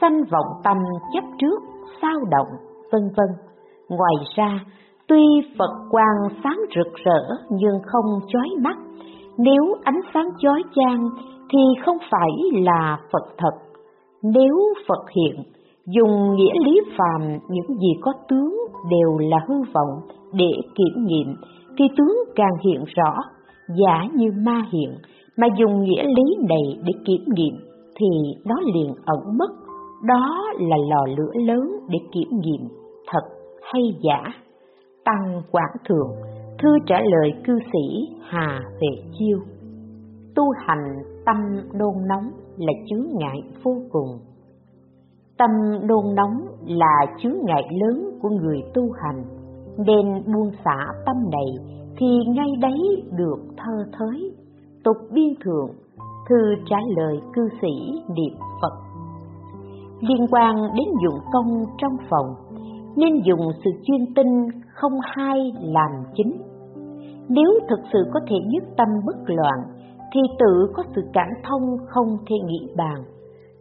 sanh 0.00 0.22
vọng 0.30 0.60
tâm 0.64 0.76
chấp 1.12 1.24
trước, 1.38 1.62
sao 2.02 2.18
động, 2.30 2.48
vân 2.92 3.02
vân. 3.16 3.26
Ngoài 3.88 4.14
ra, 4.36 4.60
tuy 5.08 5.22
Phật 5.58 5.70
quang 5.90 6.40
sáng 6.44 6.58
rực 6.76 6.94
rỡ 7.04 7.36
nhưng 7.50 7.80
không 7.86 8.20
chói 8.28 8.48
mắt, 8.60 8.76
nếu 9.38 9.74
ánh 9.84 10.00
sáng 10.14 10.28
chói 10.38 10.62
chang 10.74 11.08
thì 11.52 11.58
không 11.84 11.96
phải 12.10 12.30
là 12.52 12.98
Phật 13.12 13.34
thật. 13.38 13.54
Nếu 14.22 14.56
Phật 14.88 15.10
hiện, 15.16 15.42
dùng 15.86 16.34
nghĩa 16.34 16.52
lý 16.64 16.80
phàm 16.98 17.38
những 17.48 17.78
gì 17.78 17.92
có 18.00 18.12
tướng 18.28 18.56
đều 18.90 19.18
là 19.18 19.38
hư 19.48 19.54
vọng 19.74 20.00
để 20.32 20.52
kiểm 20.74 21.04
nghiệm, 21.06 21.34
thì 21.78 21.84
tướng 21.96 22.16
càng 22.34 22.56
hiện 22.64 22.84
rõ, 22.96 23.16
giả 23.68 24.08
như 24.14 24.32
ma 24.46 24.62
hiện, 24.72 24.90
mà 25.36 25.46
dùng 25.58 25.82
nghĩa 25.82 26.02
lý 26.02 26.36
này 26.48 26.78
để 26.84 26.92
kiểm 27.04 27.24
nghiệm 27.26 27.54
thì 27.96 28.06
nó 28.44 28.54
liền 28.74 28.94
ẩn 29.06 29.38
mất 29.38 29.50
đó 30.02 30.52
là 30.58 30.76
lò 30.90 31.06
lửa 31.16 31.32
lớn 31.34 31.68
để 31.88 31.98
kiểm 32.12 32.28
nghiệm 32.30 32.68
thật 33.06 33.22
hay 33.62 33.82
giả. 34.02 34.22
Tăng 35.04 35.42
Quảng 35.50 35.76
Thượng, 35.88 36.10
thư 36.62 36.68
trả 36.86 37.00
lời 37.00 37.32
cư 37.44 37.58
sĩ 37.72 38.16
Hà 38.22 38.60
Huệ 38.78 39.04
Chiêu. 39.18 39.38
Tu 40.34 40.44
hành 40.66 41.02
tâm 41.26 41.36
đôn 41.72 41.94
nóng 42.08 42.30
là 42.56 42.72
chướng 42.86 43.06
ngại 43.12 43.42
vô 43.62 43.76
cùng. 43.90 44.18
Tâm 45.38 45.50
đôn 45.86 46.14
nóng 46.14 46.46
là 46.66 47.06
chướng 47.22 47.36
ngại 47.42 47.62
lớn 47.70 48.18
của 48.22 48.28
người 48.28 48.58
tu 48.74 48.90
hành, 49.02 49.24
nên 49.78 50.22
buông 50.34 50.50
xả 50.64 50.86
tâm 51.06 51.16
này 51.30 51.76
thì 51.96 52.06
ngay 52.26 52.48
đấy 52.60 53.02
được 53.18 53.38
thơ 53.56 53.84
thới. 53.98 54.32
Tục 54.84 54.96
biên 55.12 55.34
thượng, 55.44 55.70
thư 56.28 56.54
trả 56.70 56.76
lời 56.96 57.20
cư 57.32 57.48
sĩ 57.62 58.02
niệm 58.16 58.38
Phật 58.62 58.72
liên 60.00 60.26
quan 60.30 60.56
đến 60.56 60.86
dụng 61.04 61.20
công 61.32 61.64
trong 61.78 61.96
phòng, 62.10 62.34
nên 62.96 63.22
dùng 63.24 63.40
sự 63.64 63.70
chuyên 63.82 64.14
tinh 64.14 64.48
không 64.74 64.92
hai 65.04 65.52
làm 65.60 65.90
chính. 66.14 66.51
Nếu 67.28 67.50
thực 67.68 67.80
sự 67.92 67.98
có 68.14 68.20
thể 68.28 68.36
nhất 68.46 68.64
tâm 68.76 68.88
bất 69.06 69.16
loạn, 69.26 69.58
thì 70.14 70.20
tự 70.38 70.66
có 70.74 70.82
sự 70.94 71.02
cảm 71.12 71.28
thông 71.44 71.76
không 71.88 72.16
thể 72.26 72.36
nghĩ 72.46 72.68
bàn. 72.76 73.04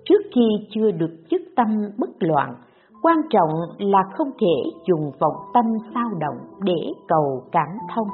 trước 0.05 0.21
khi 0.35 0.47
chưa 0.69 0.91
được 0.91 1.11
chức 1.29 1.41
tâm 1.55 1.67
bất 1.97 2.09
loạn, 2.19 2.55
quan 3.01 3.17
trọng 3.29 3.49
là 3.77 4.03
không 4.17 4.31
thể 4.39 4.71
dùng 4.87 5.11
vọng 5.19 5.35
tâm 5.53 5.65
sao 5.93 6.09
động 6.19 6.37
để 6.63 6.93
cầu 7.07 7.43
cảm 7.51 7.69
thông. 7.95 8.07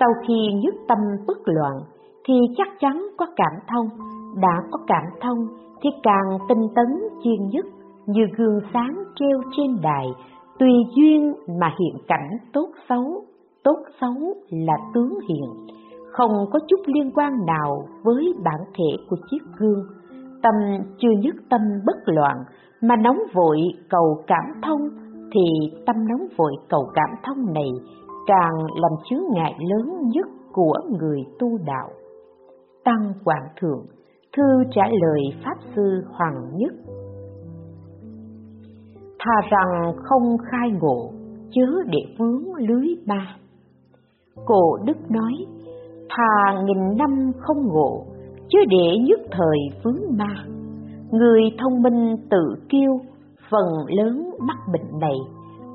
Sau 0.00 0.08
khi 0.26 0.52
nhất 0.52 0.74
tâm 0.88 0.98
bất 1.26 1.38
loạn 1.44 1.74
thì 2.24 2.34
chắc 2.56 2.68
chắn 2.80 3.06
có 3.16 3.26
cảm 3.36 3.52
thông, 3.68 3.88
đã 4.40 4.62
có 4.70 4.78
cảm 4.86 5.04
thông 5.20 5.38
thì 5.82 5.90
càng 6.02 6.38
tinh 6.48 6.66
tấn 6.74 6.86
chiên 7.22 7.48
nhất 7.48 7.64
như 8.06 8.22
gương 8.36 8.60
sáng 8.72 8.94
treo 9.14 9.40
trên 9.56 9.76
đài, 9.82 10.06
tùy 10.58 10.72
duyên 10.96 11.34
mà 11.60 11.74
hiện 11.80 12.02
cảnh 12.08 12.28
tốt 12.52 12.68
xấu, 12.88 13.24
tốt 13.66 13.78
xấu 14.00 14.34
là 14.50 14.74
tướng 14.94 15.18
hiện, 15.28 15.66
không 16.12 16.32
có 16.52 16.58
chút 16.68 16.80
liên 16.86 17.10
quan 17.14 17.32
nào 17.46 17.88
với 18.02 18.34
bản 18.44 18.60
thể 18.74 19.04
của 19.10 19.16
chiếc 19.30 19.42
gương. 19.58 19.86
Tâm 20.42 20.54
chưa 20.98 21.10
nhất 21.22 21.34
tâm 21.50 21.60
bất 21.86 21.96
loạn 22.06 22.36
mà 22.80 22.96
nóng 22.96 23.18
vội 23.34 23.58
cầu 23.88 24.22
cảm 24.26 24.44
thông 24.62 24.88
thì 25.32 25.76
tâm 25.86 25.96
nóng 26.08 26.26
vội 26.36 26.52
cầu 26.68 26.90
cảm 26.94 27.16
thông 27.24 27.54
này 27.54 27.70
càng 28.26 28.54
làm 28.80 28.92
chướng 29.10 29.24
ngại 29.30 29.54
lớn 29.58 30.10
nhất 30.14 30.26
của 30.52 30.78
người 31.00 31.20
tu 31.38 31.58
đạo. 31.66 31.88
Tăng 32.84 33.12
Quảng 33.24 33.48
Thượng, 33.60 33.86
thư 34.36 34.64
trả 34.70 34.82
lời 34.88 35.20
Pháp 35.44 35.56
Sư 35.76 36.02
Hoàng 36.10 36.56
Nhất. 36.56 36.72
Thà 39.18 39.48
rằng 39.50 39.92
không 39.96 40.36
khai 40.50 40.70
ngộ, 40.80 41.10
chớ 41.50 41.66
để 41.86 41.98
vướng 42.18 42.54
lưới 42.54 42.88
ba. 43.06 43.36
Cổ 44.44 44.76
Đức 44.84 45.10
nói, 45.10 45.32
thà 46.10 46.62
nghìn 46.64 46.96
năm 46.96 47.32
không 47.38 47.66
ngộ, 47.66 48.04
chứ 48.48 48.58
để 48.68 48.98
nhất 49.08 49.20
thời 49.30 49.58
vướng 49.84 50.16
ma. 50.18 50.44
Người 51.10 51.42
thông 51.58 51.82
minh 51.82 52.16
tự 52.30 52.54
kiêu, 52.68 53.00
phần 53.50 53.66
lớn 53.88 54.30
mắc 54.40 54.56
bệnh 54.72 54.98
này, 55.00 55.16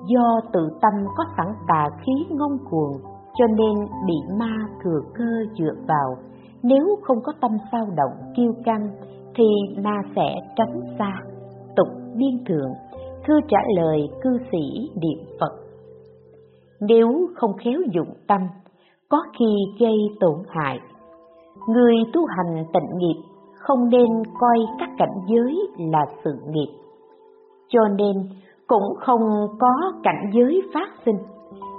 do 0.08 0.42
tự 0.54 0.70
tâm 0.82 0.94
có 1.18 1.24
sẵn 1.38 1.48
tà 1.68 1.90
khí 2.06 2.36
ngông 2.36 2.58
cuồng, 2.70 2.98
cho 3.38 3.48
nên 3.48 3.88
bị 4.08 4.16
ma 4.40 4.56
thừa 4.84 5.00
cơ 5.14 5.54
dựa 5.58 5.74
vào. 5.88 6.16
Nếu 6.64 7.00
không 7.04 7.18
có 7.24 7.34
tâm 7.42 7.52
sao 7.72 7.86
động 7.96 8.34
kiêu 8.36 8.54
căng, 8.66 8.90
thì 9.36 9.46
ma 9.84 10.02
sẽ 10.16 10.36
tránh 10.56 10.82
xa. 11.00 11.14
Tục 11.76 11.88
biên 12.16 12.46
thượng, 12.46 12.72
thư 13.28 13.34
trả 13.48 13.60
lời 13.76 14.10
cư 14.22 14.38
sĩ 14.52 14.90
niệm 14.96 15.26
Phật. 15.40 15.71
Nếu 16.82 17.10
không 17.36 17.52
khéo 17.58 17.80
dụng 17.94 18.14
tâm, 18.28 18.42
có 19.10 19.24
khi 19.40 19.46
gây 19.80 19.98
tổn 20.20 20.36
hại. 20.48 20.80
Người 21.68 21.96
tu 22.14 22.26
hành 22.26 22.66
tịnh 22.74 22.98
nghiệp 22.98 23.22
không 23.60 23.90
nên 23.90 24.24
coi 24.40 24.58
các 24.80 24.90
cảnh 24.98 25.18
giới 25.28 25.68
là 25.78 26.06
sự 26.24 26.32
nghiệp. 26.48 26.74
Cho 27.68 27.80
nên 27.98 28.16
cũng 28.68 28.96
không 29.00 29.22
có 29.60 29.94
cảnh 30.04 30.30
giới 30.34 30.62
phát 30.74 30.90
sinh. 31.06 31.18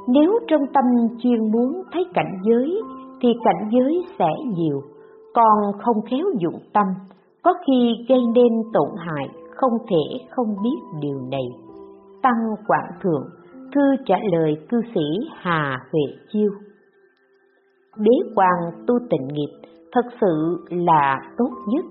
Nếu 0.08 0.38
trong 0.48 0.66
tâm 0.74 0.84
chuyên 1.18 1.52
muốn 1.52 1.82
thấy 1.92 2.04
cảnh 2.14 2.38
giới 2.44 2.80
thì 3.20 3.28
cảnh 3.44 3.70
giới 3.72 4.04
sẽ 4.18 4.30
nhiều, 4.56 4.80
còn 5.34 5.80
không 5.82 6.02
khéo 6.10 6.26
dụng 6.38 6.58
tâm, 6.72 6.86
có 7.42 7.54
khi 7.66 7.92
gây 8.08 8.20
nên 8.34 8.52
tổn 8.72 8.88
hại, 8.98 9.28
không 9.56 9.72
thể 9.88 10.26
không 10.30 10.46
biết 10.62 10.98
điều 11.00 11.20
này. 11.30 11.46
Tăng 12.22 12.54
Quảng 12.66 12.90
Thượng, 13.02 13.24
thư 13.74 13.80
trả 14.06 14.16
lời 14.32 14.56
cư 14.68 14.80
sĩ 14.94 15.28
Hà 15.36 15.78
Huệ 15.92 16.16
Chiêu. 16.32 16.50
Đế 17.96 18.30
quan 18.34 18.84
tu 18.86 18.94
tịnh 19.10 19.28
nghiệp 19.28 19.68
thật 19.92 20.06
sự 20.20 20.64
là 20.70 21.16
tốt 21.38 21.50
nhất. 21.66 21.84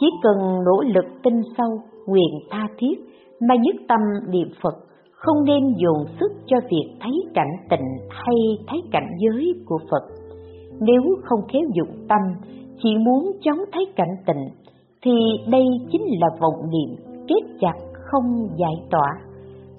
Chỉ 0.00 0.06
cần 0.22 0.38
nỗ 0.64 0.82
lực 0.94 1.04
tinh 1.22 1.42
sâu, 1.58 1.78
nguyện 2.06 2.34
tha 2.50 2.68
thiết 2.78 2.94
mà 3.48 3.54
nhất 3.54 3.76
tâm 3.88 4.00
niệm 4.28 4.48
Phật, 4.62 4.74
không 5.12 5.44
nên 5.44 5.74
dồn 5.76 6.06
sức 6.20 6.32
cho 6.46 6.56
việc 6.70 6.96
thấy 7.00 7.12
cảnh 7.34 7.56
tịnh 7.70 7.86
hay 8.10 8.36
thấy 8.68 8.80
cảnh 8.92 9.08
giới 9.18 9.52
của 9.66 9.78
Phật. 9.90 10.02
Nếu 10.80 11.02
không 11.24 11.40
khéo 11.52 11.62
dụng 11.74 12.06
tâm, 12.08 12.20
chỉ 12.82 12.96
muốn 12.96 13.32
chống 13.42 13.58
thấy 13.72 13.86
cảnh 13.96 14.16
tịnh, 14.26 14.48
thì 15.02 15.12
đây 15.50 15.64
chính 15.92 16.02
là 16.20 16.28
vọng 16.40 16.70
niệm 16.70 16.96
kết 17.28 17.56
chặt 17.60 17.74
không 17.94 18.48
giải 18.56 18.74
tỏa. 18.90 19.31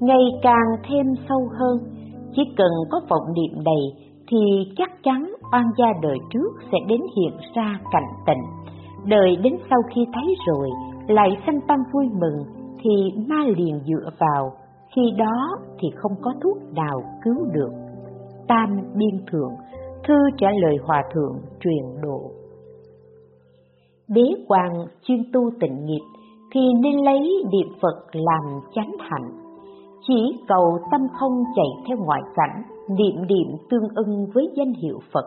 Ngày 0.04 0.26
càng 0.42 0.68
thêm 0.90 1.06
sâu 1.30 1.50
hơn, 1.60 1.78
chỉ 2.36 2.42
cần 2.58 2.72
có 2.92 3.02
vọng 3.10 3.34
niệm 3.34 3.64
đầy 3.66 4.08
thì 4.28 4.38
chắc 4.78 4.92
chắn 5.04 5.34
oan 5.52 5.66
gia 5.78 5.86
đời 6.02 6.18
trước 6.34 6.50
sẽ 6.72 6.78
đến 6.88 7.02
hiện 7.18 7.34
ra 7.56 7.80
cảnh 7.92 8.10
tịnh. 8.28 8.44
Đời 9.06 9.36
đến 9.36 9.58
sau 9.70 9.80
khi 9.96 10.06
thấy 10.14 10.36
rồi, 10.48 10.70
lại 11.08 11.38
sanh 11.46 11.60
tâm 11.68 11.80
vui 11.94 12.06
mừng, 12.22 12.38
thì 12.84 13.22
ma 13.28 13.44
liền 13.58 13.80
dựa 13.88 14.10
vào, 14.20 14.52
khi 14.96 15.02
đó 15.18 15.58
thì 15.80 15.88
không 15.96 16.12
có 16.22 16.34
thuốc 16.44 16.58
nào 16.76 17.04
cứu 17.24 17.46
được. 17.54 17.72
Tam 18.48 18.70
Biên 18.96 19.26
Thượng, 19.32 19.52
thư 20.08 20.16
trả 20.38 20.48
lời 20.62 20.78
Hòa 20.84 21.04
Thượng 21.14 21.36
truyền 21.60 22.02
độ. 22.02 22.32
Đế 24.08 24.26
hoàng 24.50 24.86
chuyên 25.04 25.24
tu 25.34 25.42
tịnh 25.60 25.86
nghiệp 25.86 26.04
thì 26.52 26.62
nên 26.82 27.06
lấy 27.06 27.44
niệm 27.52 27.68
Phật 27.82 28.06
làm 28.12 28.60
chánh 28.76 28.92
hạnh. 29.00 29.43
Chỉ 30.08 30.40
cầu 30.48 30.80
tâm 30.92 31.02
không 31.20 31.44
chạy 31.56 31.66
theo 31.88 31.98
ngoại 31.98 32.22
cảnh, 32.36 32.64
niệm 32.90 33.28
niệm 33.28 33.58
tương 33.70 33.88
ưng 33.96 34.26
với 34.34 34.52
danh 34.56 34.74
hiệu 34.74 35.00
Phật. 35.14 35.26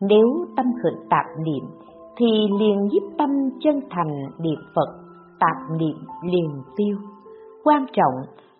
Nếu 0.00 0.46
tâm 0.56 0.66
khởi 0.82 0.94
tạp 1.10 1.26
niệm 1.44 1.64
thì 2.16 2.26
liền 2.60 2.88
giúp 2.92 3.02
tâm 3.18 3.30
chân 3.60 3.80
thành 3.90 4.12
niệm 4.40 4.58
Phật, 4.74 4.88
tạp 5.40 5.78
niệm 5.78 5.96
liền 6.22 6.50
tiêu. 6.76 6.96
Quan 7.64 7.86
trọng 7.92 8.14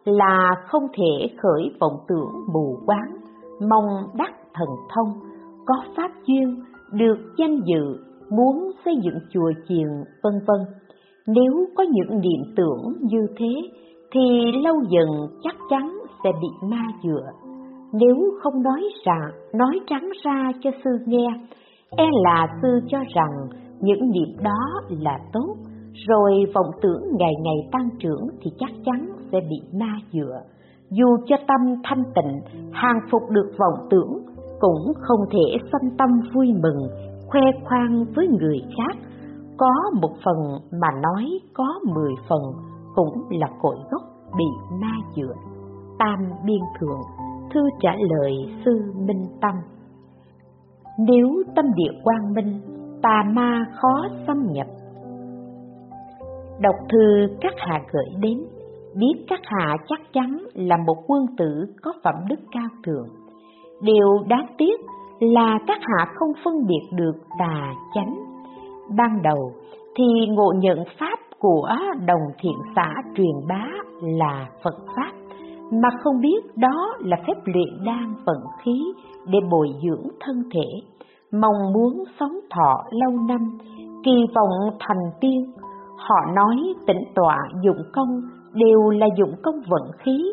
là 0.04 0.50
không 0.66 0.86
thể 0.92 1.28
khởi 1.42 1.70
vọng 1.80 1.96
tưởng 2.08 2.32
mù 2.54 2.78
quáng, 2.86 3.16
mong 3.68 3.86
đắc 4.14 4.34
thần 4.54 4.68
thông, 4.94 5.12
có 5.66 5.74
pháp 5.96 6.10
duyên, 6.26 6.62
được 6.92 7.18
danh 7.38 7.60
dự, 7.64 7.96
muốn 8.30 8.70
xây 8.84 8.94
dựng 9.02 9.18
chùa 9.30 9.52
chiền, 9.68 9.88
vân 10.22 10.32
vân. 10.46 10.60
Nếu 11.26 11.66
có 11.76 11.84
những 11.90 12.20
niệm 12.20 12.54
tưởng 12.56 12.94
như 13.00 13.26
thế, 13.36 13.70
thì 14.14 14.52
lâu 14.64 14.74
dần 14.88 15.08
chắc 15.42 15.54
chắn 15.70 15.98
sẽ 16.24 16.30
bị 16.42 16.68
ma 16.68 16.82
dựa. 17.02 17.26
Nếu 17.92 18.16
không 18.42 18.62
nói 18.62 18.82
ra, 19.04 19.30
nói 19.54 19.80
trắng 19.86 20.08
ra 20.24 20.52
cho 20.62 20.70
sư 20.84 20.90
nghe, 21.06 21.26
e 21.90 22.04
là 22.24 22.46
sư 22.62 22.80
cho 22.88 22.98
rằng 23.14 23.48
những 23.80 24.10
niệm 24.10 24.36
đó 24.42 24.80
là 24.88 25.18
tốt, 25.32 25.56
rồi 26.08 26.32
vọng 26.54 26.70
tưởng 26.82 27.02
ngày 27.12 27.32
ngày 27.42 27.68
tăng 27.72 27.88
trưởng 27.98 28.28
thì 28.42 28.50
chắc 28.58 28.70
chắn 28.84 29.06
sẽ 29.32 29.38
bị 29.50 29.78
ma 29.80 29.92
dựa. 30.12 30.40
Dù 30.90 31.16
cho 31.26 31.36
tâm 31.48 31.60
thanh 31.84 32.04
tịnh, 32.14 32.62
hàng 32.72 32.98
phục 33.10 33.22
được 33.30 33.52
vọng 33.58 33.86
tưởng, 33.90 34.12
cũng 34.60 34.92
không 35.00 35.20
thể 35.30 35.58
xâm 35.72 35.90
tâm 35.98 36.08
vui 36.34 36.46
mừng, 36.46 36.88
khoe 37.26 37.40
khoang 37.64 38.04
với 38.16 38.28
người 38.28 38.58
khác. 38.76 38.98
Có 39.56 39.74
một 40.02 40.10
phần 40.24 40.36
mà 40.80 40.88
nói 41.02 41.38
có 41.54 41.66
mười 41.94 42.12
phần, 42.28 42.42
cũng 42.94 43.28
là 43.30 43.46
cội 43.62 43.76
gốc 43.90 44.02
bị 44.36 44.76
ma 44.80 44.92
dựa. 45.16 45.34
Tam 45.98 46.18
biên 46.44 46.60
thượng, 46.80 47.00
thư 47.54 47.60
trả 47.80 47.94
lời 48.10 48.32
sư 48.64 48.92
Minh 48.96 49.26
Tâm. 49.40 49.54
Nếu 50.98 51.28
tâm 51.56 51.64
địa 51.74 52.00
quang 52.04 52.34
minh, 52.34 52.60
tà 53.02 53.22
ma 53.32 53.66
khó 53.80 54.08
xâm 54.26 54.46
nhập. 54.52 54.66
Đọc 56.60 56.74
thư 56.88 57.26
các 57.40 57.52
hạ 57.56 57.80
gửi 57.92 58.20
đến, 58.20 58.38
biết 58.94 59.24
các 59.28 59.40
hạ 59.44 59.76
chắc 59.88 60.00
chắn 60.12 60.38
là 60.54 60.76
một 60.86 60.96
quân 61.06 61.26
tử 61.38 61.64
có 61.82 61.92
phẩm 62.04 62.14
đức 62.28 62.40
cao 62.52 62.68
thượng. 62.86 63.08
Điều 63.80 64.08
đáng 64.28 64.46
tiếc 64.58 64.80
là 65.20 65.58
các 65.66 65.78
hạ 65.80 66.06
không 66.14 66.32
phân 66.44 66.54
biệt 66.66 66.96
được 66.96 67.14
tà 67.38 67.72
chánh. 67.94 68.14
Ban 68.96 69.22
đầu 69.22 69.52
thì 69.96 70.04
ngộ 70.28 70.52
nhận 70.56 70.78
pháp 70.98 71.18
của 71.44 71.68
đồng 72.06 72.22
thiện 72.38 72.58
xã 72.76 72.94
truyền 73.16 73.48
bá 73.48 73.64
là 74.00 74.48
Phật 74.62 74.74
Pháp, 74.96 75.12
mà 75.72 75.88
không 76.04 76.20
biết 76.20 76.56
đó 76.56 76.96
là 76.98 77.16
phép 77.26 77.34
luyện 77.44 77.84
đan 77.84 78.14
vận 78.24 78.38
khí 78.62 78.92
để 79.26 79.38
bồi 79.50 79.68
dưỡng 79.82 80.08
thân 80.20 80.42
thể, 80.54 80.66
mong 81.32 81.72
muốn 81.74 82.04
sống 82.20 82.38
thọ 82.50 82.84
lâu 82.90 83.10
năm, 83.28 83.58
kỳ 84.04 84.24
vọng 84.34 84.76
thành 84.80 85.10
tiên. 85.20 85.52
Họ 85.96 86.16
nói 86.36 86.56
tịnh 86.86 87.04
tọa 87.14 87.38
dụng 87.64 87.82
công 87.92 88.20
đều 88.54 88.90
là 88.90 89.06
dụng 89.16 89.34
công 89.42 89.60
vận 89.68 89.90
khí, 89.98 90.32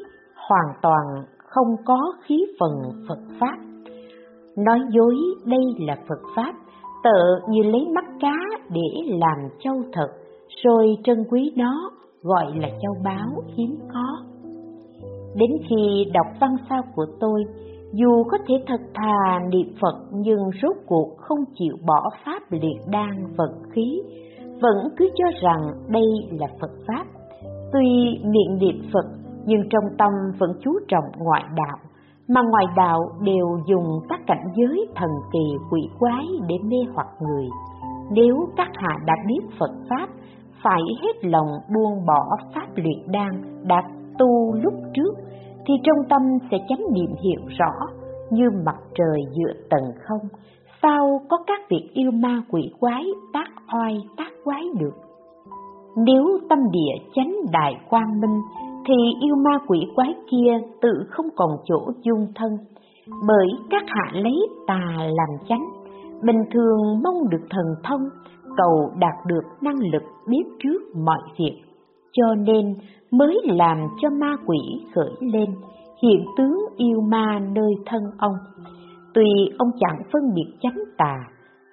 hoàn 0.50 0.76
toàn 0.82 1.24
không 1.38 1.76
có 1.86 2.14
khí 2.26 2.46
phần 2.60 2.72
Phật 3.08 3.20
Pháp. 3.40 3.58
Nói 4.58 4.80
dối 4.90 5.16
đây 5.46 5.66
là 5.80 5.96
Phật 6.10 6.22
Pháp, 6.36 6.54
tợ 7.04 7.48
như 7.50 7.64
lấy 7.64 7.88
mắt 7.96 8.06
cá 8.20 8.36
để 8.70 9.18
làm 9.20 9.50
châu 9.60 9.76
thật, 9.94 10.08
rồi 10.64 10.98
trân 11.04 11.24
quý 11.30 11.52
nó 11.56 11.92
gọi 12.22 12.46
là 12.56 12.70
châu 12.82 12.94
báu 13.04 13.44
hiếm 13.58 13.76
có. 13.94 14.18
Đến 15.36 15.50
khi 15.70 16.06
đọc 16.14 16.28
văn 16.42 16.56
sao 16.70 16.82
của 16.96 17.06
tôi, 17.20 17.44
dù 17.94 18.24
có 18.24 18.38
thể 18.48 18.56
thật 18.68 18.82
thà 18.94 19.40
niệm 19.52 19.68
Phật 19.82 19.96
nhưng 20.12 20.40
rốt 20.62 20.76
cuộc 20.86 21.18
không 21.18 21.40
chịu 21.54 21.76
bỏ 21.88 22.10
pháp 22.26 22.42
liệt 22.50 22.80
đan 22.88 23.26
vận 23.38 23.52
khí, 23.72 24.02
vẫn 24.62 24.78
cứ 24.98 25.10
cho 25.16 25.26
rằng 25.42 25.62
đây 25.88 26.06
là 26.32 26.48
Phật 26.62 26.72
Pháp. 26.88 27.06
Tuy 27.74 28.20
miệng 28.24 28.58
niệm 28.60 28.82
Phật 28.94 29.06
nhưng 29.46 29.62
trong 29.70 29.98
tâm 29.98 30.12
vẫn 30.40 30.52
chú 30.64 30.72
trọng 30.88 31.06
ngoại 31.18 31.44
đạo, 31.56 31.78
mà 32.28 32.42
ngoại 32.42 32.66
đạo 32.76 33.00
đều 33.22 33.48
dùng 33.68 34.00
các 34.10 34.20
cảnh 34.28 34.46
giới 34.56 34.88
thần 34.96 35.10
kỳ 35.34 35.58
quỷ 35.72 35.82
quái 36.00 36.26
để 36.48 36.56
mê 36.64 36.78
hoặc 36.94 37.08
người. 37.22 37.48
Nếu 38.12 38.36
các 38.58 38.70
hạ 38.74 38.98
đã 39.06 39.14
biết 39.28 39.40
Phật 39.60 39.72
Pháp, 39.90 40.10
phải 40.64 40.82
hết 41.02 41.26
lòng 41.26 41.48
buông 41.76 42.06
bỏ 42.06 42.38
Pháp 42.56 42.68
luyện 42.76 43.12
đan 43.12 43.32
đã 43.64 43.82
tu 44.20 44.54
lúc 44.54 44.74
trước, 44.94 45.14
thì 45.66 45.74
trong 45.84 45.98
tâm 46.10 46.22
sẽ 46.52 46.58
chánh 46.70 46.82
niệm 46.94 47.16
hiểu 47.24 47.42
rõ 47.60 47.72
như 48.30 48.50
mặt 48.66 48.78
trời 48.96 49.22
giữa 49.32 49.54
tầng 49.70 49.92
không, 50.08 50.28
sao 50.82 51.22
có 51.30 51.38
các 51.48 51.60
việc 51.70 51.90
yêu 51.94 52.12
ma 52.12 52.42
quỷ 52.52 52.62
quái 52.80 53.04
tác 53.34 53.48
oai 53.74 53.98
tác 54.18 54.32
quái 54.44 54.64
được. 54.80 54.94
Nếu 55.98 56.40
tâm 56.50 56.60
địa 56.72 57.06
chánh 57.16 57.36
đại 57.52 57.74
quang 57.90 58.22
minh, 58.22 58.42
thì 58.88 58.94
yêu 59.22 59.36
ma 59.36 59.58
quỷ 59.68 59.80
quái 59.96 60.14
kia 60.32 60.60
tự 60.82 60.94
không 61.10 61.26
còn 61.36 61.50
chỗ 61.66 61.92
dung 62.02 62.28
thân, 62.36 62.58
bởi 63.28 63.48
các 63.70 63.84
hạ 63.88 64.12
lấy 64.14 64.48
tà 64.68 64.82
làm 64.98 65.30
chánh, 65.50 65.66
bình 66.24 66.44
thường 66.52 67.02
mong 67.04 67.30
được 67.30 67.46
thần 67.50 67.66
thông, 67.84 68.02
cầu 68.58 68.92
đạt 69.00 69.26
được 69.26 69.44
năng 69.62 69.80
lực 69.94 70.04
biết 70.28 70.44
trước 70.64 70.82
mọi 71.06 71.22
việc, 71.40 71.62
cho 72.12 72.36
nên 72.36 72.76
mới 73.12 73.42
làm 73.44 73.78
cho 74.02 74.10
ma 74.10 74.36
quỷ 74.46 74.58
khởi 74.96 75.12
lên, 75.20 75.50
hiện 76.04 76.26
tướng 76.38 76.58
yêu 76.78 77.02
ma 77.02 77.40
nơi 77.40 77.74
thân 77.86 78.02
ông. 78.18 78.36
Tuy 79.14 79.30
ông 79.58 79.70
chẳng 79.80 80.02
phân 80.14 80.22
biệt 80.36 80.58
chánh 80.62 80.78
tà, 80.98 81.16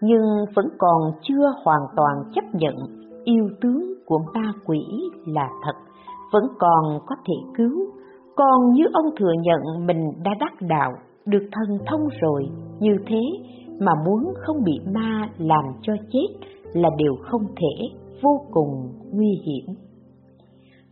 nhưng 0.00 0.22
vẫn 0.54 0.66
còn 0.78 1.12
chưa 1.22 1.52
hoàn 1.64 1.80
toàn 1.96 2.32
chấp 2.34 2.44
nhận 2.52 2.74
yêu 3.24 3.48
tướng 3.60 3.94
của 4.06 4.18
ma 4.34 4.52
quỷ 4.66 4.80
là 5.26 5.48
thật, 5.64 5.74
vẫn 6.32 6.44
còn 6.58 6.98
có 7.06 7.16
thể 7.26 7.34
cứu. 7.56 7.78
Còn 8.36 8.72
như 8.72 8.84
ông 8.92 9.06
thừa 9.18 9.32
nhận 9.42 9.86
mình 9.86 10.10
đã 10.24 10.30
đắc 10.40 10.52
đạo, 10.60 10.92
được 11.26 11.48
thần 11.52 11.78
thông 11.86 12.08
rồi, 12.20 12.42
như 12.80 12.96
thế 13.06 13.20
mà 13.80 13.92
muốn 14.06 14.32
không 14.46 14.56
bị 14.64 14.80
ma 14.94 15.28
làm 15.38 15.64
cho 15.82 15.92
chết 16.12 16.48
là 16.72 16.88
điều 16.96 17.14
không 17.22 17.42
thể, 17.56 17.88
vô 18.22 18.40
cùng 18.50 18.92
nguy 19.12 19.40
hiểm. 19.46 19.74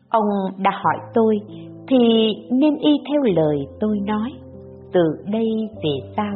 Ông 0.09 0.25
đã 0.59 0.71
hỏi 0.71 0.97
tôi 1.15 1.39
thì 1.89 2.33
nên 2.51 2.77
y 2.77 2.91
theo 3.11 3.23
lời 3.23 3.67
tôi 3.81 3.99
nói. 4.01 4.33
Từ 4.93 5.03
đây 5.33 5.49
về 5.83 6.13
sau, 6.17 6.35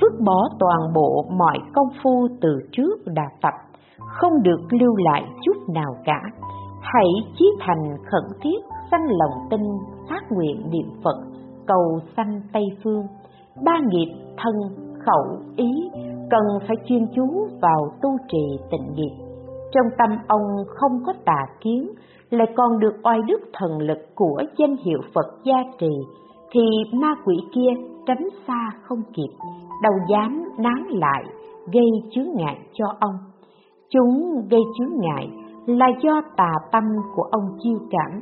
vứt 0.00 0.20
bỏ 0.24 0.48
toàn 0.58 0.92
bộ 0.94 1.24
mọi 1.38 1.58
công 1.74 1.88
phu 2.02 2.28
từ 2.40 2.58
trước 2.72 3.06
đã 3.06 3.24
tập, 3.42 3.54
không 3.98 4.42
được 4.42 4.60
lưu 4.80 4.96
lại 4.96 5.22
chút 5.42 5.72
nào 5.74 5.96
cả. 6.04 6.20
Hãy 6.80 7.08
chí 7.38 7.44
thành 7.60 7.96
khẩn 8.10 8.38
thiết, 8.42 8.58
sanh 8.90 9.06
lòng 9.08 9.48
tin, 9.50 9.60
phát 10.08 10.22
nguyện 10.30 10.70
niệm 10.70 10.86
Phật, 11.04 11.16
cầu 11.66 12.00
sanh 12.16 12.40
Tây 12.52 12.64
Phương. 12.84 13.06
Ba 13.64 13.72
nghiệp 13.88 14.14
thân, 14.36 14.54
khẩu, 15.06 15.38
ý 15.56 15.70
cần 16.30 16.42
phải 16.68 16.76
chuyên 16.86 17.06
chú 17.14 17.48
vào 17.62 17.92
tu 18.02 18.10
trì 18.28 18.58
tịnh 18.70 18.92
nghiệp. 18.94 19.24
Trong 19.72 19.86
tâm 19.98 20.18
ông 20.28 20.42
không 20.66 21.02
có 21.06 21.12
tà 21.24 21.46
kiến, 21.60 21.90
lại 22.30 22.46
còn 22.56 22.78
được 22.78 22.94
oai 23.02 23.18
đức 23.26 23.40
thần 23.52 23.78
lực 23.78 23.98
của 24.14 24.42
danh 24.58 24.76
hiệu 24.84 24.98
Phật 25.14 25.26
gia 25.44 25.56
trì, 25.78 25.92
thì 26.50 26.60
ma 26.92 27.14
quỷ 27.24 27.36
kia 27.54 27.70
tránh 28.06 28.28
xa 28.46 28.70
không 28.82 29.02
kịp, 29.14 29.36
đâu 29.82 29.92
dám 30.08 30.44
nán 30.58 30.84
lại, 30.88 31.24
gây 31.72 31.90
chướng 32.10 32.28
ngại 32.34 32.58
cho 32.72 32.86
ông. 33.00 33.14
Chúng 33.90 34.42
gây 34.50 34.60
chướng 34.78 35.00
ngại 35.00 35.28
là 35.66 35.86
do 36.02 36.20
tà 36.36 36.52
tâm 36.72 36.84
của 37.14 37.22
ông 37.22 37.56
chiêu 37.62 37.78
cảm, 37.90 38.20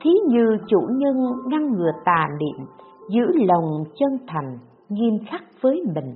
thí 0.00 0.10
như 0.26 0.56
chủ 0.68 0.80
nhân 0.90 1.16
ngăn 1.46 1.72
ngừa 1.72 1.90
tà 2.04 2.28
niệm, 2.40 2.66
giữ 3.08 3.24
lòng 3.46 3.84
chân 3.94 4.18
thành, 4.26 4.58
nghiêm 4.88 5.18
khắc 5.30 5.42
với 5.62 5.82
mình, 5.94 6.14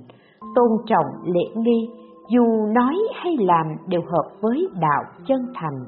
tôn 0.55 0.69
trọng 0.85 1.05
lễ 1.23 1.45
nghi, 1.55 1.89
dù 2.29 2.43
nói 2.75 2.95
hay 3.13 3.35
làm 3.39 3.67
đều 3.87 4.01
hợp 4.01 4.29
với 4.41 4.67
đạo 4.81 5.03
chân 5.27 5.47
thành 5.55 5.85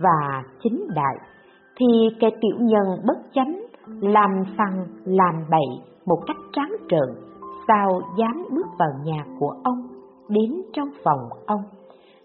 và 0.00 0.42
chính 0.62 0.86
đại, 0.94 1.16
thì 1.76 1.86
kẻ 2.20 2.30
tiểu 2.40 2.56
nhân 2.60 2.86
bất 3.06 3.18
chánh, 3.34 3.62
làm 4.00 4.30
phăng 4.58 4.86
làm 5.04 5.34
bậy 5.50 5.96
một 6.06 6.18
cách 6.26 6.36
trắng 6.52 6.72
trợn, 6.88 7.14
sao 7.68 8.00
dám 8.18 8.44
bước 8.50 8.66
vào 8.78 8.90
nhà 9.04 9.24
của 9.40 9.54
ông, 9.64 9.82
đến 10.28 10.62
trong 10.72 10.88
phòng 11.04 11.28
ông. 11.46 11.62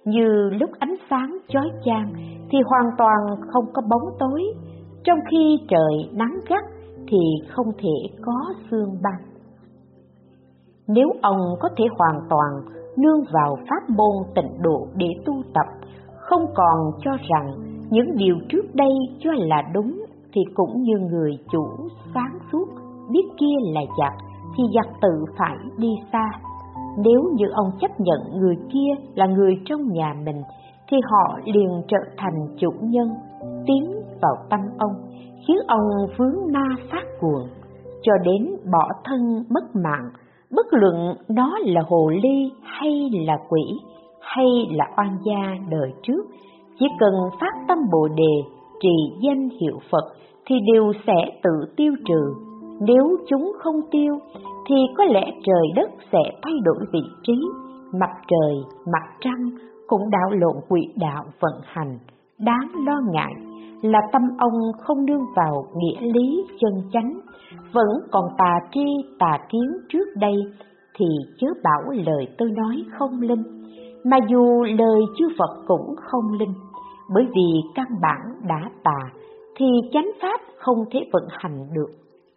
Như 0.05 0.49
lúc 0.59 0.69
ánh 0.79 0.95
sáng 1.09 1.37
chói 1.47 1.69
chang 1.85 2.13
thì 2.49 2.57
hoàn 2.65 2.85
toàn 2.97 3.17
không 3.53 3.65
có 3.73 3.81
bóng 3.89 4.15
tối, 4.19 4.43
trong 5.03 5.19
khi 5.31 5.57
trời 5.67 6.09
nắng 6.11 6.39
gắt 6.49 6.63
thì 7.07 7.17
không 7.49 7.67
thể 7.77 8.17
có 8.21 8.53
sương 8.71 8.97
băng. 9.03 9.30
Nếu 10.87 11.07
ông 11.21 11.39
có 11.59 11.69
thể 11.77 11.85
hoàn 11.97 12.21
toàn 12.29 12.75
nương 12.97 13.23
vào 13.33 13.57
pháp 13.69 13.89
môn 13.89 14.33
tịnh 14.35 14.61
độ 14.61 14.87
để 14.95 15.07
tu 15.25 15.33
tập, 15.53 15.65
không 16.17 16.45
còn 16.55 16.91
cho 16.99 17.11
rằng 17.29 17.53
những 17.89 18.15
điều 18.15 18.35
trước 18.49 18.75
đây 18.75 18.91
cho 19.19 19.31
là 19.33 19.61
đúng 19.73 20.05
thì 20.33 20.41
cũng 20.55 20.81
như 20.81 20.97
người 20.97 21.31
chủ 21.51 21.67
sáng 22.13 22.39
suốt 22.51 22.65
biết 23.11 23.25
kia 23.37 23.55
là 23.73 23.81
giặc 23.99 24.13
thì 24.57 24.63
giặc 24.75 24.87
tự 25.01 25.25
phải 25.37 25.57
đi 25.77 25.89
xa. 26.11 26.31
Nếu 26.97 27.21
như 27.33 27.45
ông 27.53 27.71
chấp 27.79 27.91
nhận 27.99 28.19
người 28.39 28.55
kia 28.73 29.05
là 29.15 29.25
người 29.25 29.53
trong 29.65 29.81
nhà 29.87 30.13
mình 30.25 30.41
thì 30.89 30.97
họ 31.11 31.39
liền 31.45 31.81
trở 31.87 31.97
thành 32.17 32.47
chủ 32.57 32.71
nhân, 32.81 33.09
tiến 33.67 33.91
vào 34.21 34.35
tâm 34.49 34.59
ông, 34.77 34.93
khiến 35.47 35.57
ông 35.67 35.89
vướng 36.17 36.53
ma 36.53 36.65
phát 36.91 37.03
cuồng, 37.19 37.47
cho 38.01 38.13
đến 38.23 38.55
bỏ 38.71 38.89
thân 39.03 39.43
mất 39.49 39.75
mạng, 39.75 40.09
bất 40.55 40.65
luận 40.71 41.15
nó 41.29 41.57
là 41.65 41.81
hồ 41.87 42.09
ly 42.23 42.51
hay 42.63 43.09
là 43.27 43.37
quỷ 43.49 43.61
hay 44.21 44.67
là 44.71 44.85
oan 44.97 45.17
gia 45.23 45.55
đời 45.69 45.93
trước, 46.03 46.25
chỉ 46.79 46.85
cần 46.99 47.13
phát 47.39 47.53
tâm 47.67 47.77
Bồ 47.91 48.07
đề, 48.07 48.51
trì 48.81 48.95
danh 49.21 49.49
hiệu 49.61 49.79
Phật 49.91 50.13
thì 50.45 50.55
đều 50.73 50.91
sẽ 51.07 51.39
tự 51.43 51.73
tiêu 51.77 51.93
trừ. 52.05 52.33
Nếu 52.87 53.17
chúng 53.27 53.51
không 53.59 53.75
tiêu 53.91 54.19
thì 54.67 54.75
có 54.97 55.03
lẽ 55.03 55.31
trời 55.43 55.67
đất 55.75 55.89
sẽ 56.11 56.19
thay 56.43 56.53
đổi 56.63 56.85
vị 56.93 57.03
trí, 57.23 57.33
mặt 57.99 58.11
trời, 58.27 58.55
mặt 58.93 59.03
trăng 59.19 59.49
cũng 59.87 60.09
đảo 60.09 60.29
lộn 60.31 60.55
quỹ 60.69 60.81
đạo 60.95 61.23
vận 61.39 61.53
hành. 61.63 61.97
Đáng 62.39 62.85
lo 62.85 63.01
ngại 63.11 63.33
là 63.81 63.99
tâm 64.11 64.21
ông 64.37 64.71
không 64.79 65.05
nương 65.05 65.25
vào 65.35 65.65
nghĩa 65.75 66.01
lý 66.01 66.45
chân 66.59 66.71
chánh, 66.93 67.13
vẫn 67.73 67.87
còn 68.11 68.25
tà 68.37 68.59
tri 68.73 68.85
tà 69.19 69.37
kiến 69.49 69.71
trước 69.89 70.05
đây 70.15 70.35
thì 70.97 71.05
chớ 71.37 71.47
bảo 71.63 71.81
lời 72.05 72.27
tôi 72.37 72.51
nói 72.51 72.83
không 72.97 73.21
linh, 73.21 73.43
mà 74.03 74.17
dù 74.29 74.63
lời 74.63 75.01
chư 75.17 75.25
Phật 75.37 75.63
cũng 75.67 75.95
không 75.97 76.33
linh, 76.39 76.53
bởi 77.13 77.23
vì 77.35 77.61
căn 77.75 77.87
bản 78.01 78.47
đã 78.47 78.69
tà 78.83 78.99
thì 79.57 79.65
chánh 79.93 80.11
pháp 80.21 80.41
không 80.57 80.77
thể 80.91 80.99
vận 81.13 81.23
hành 81.29 81.57
được. 81.73 81.89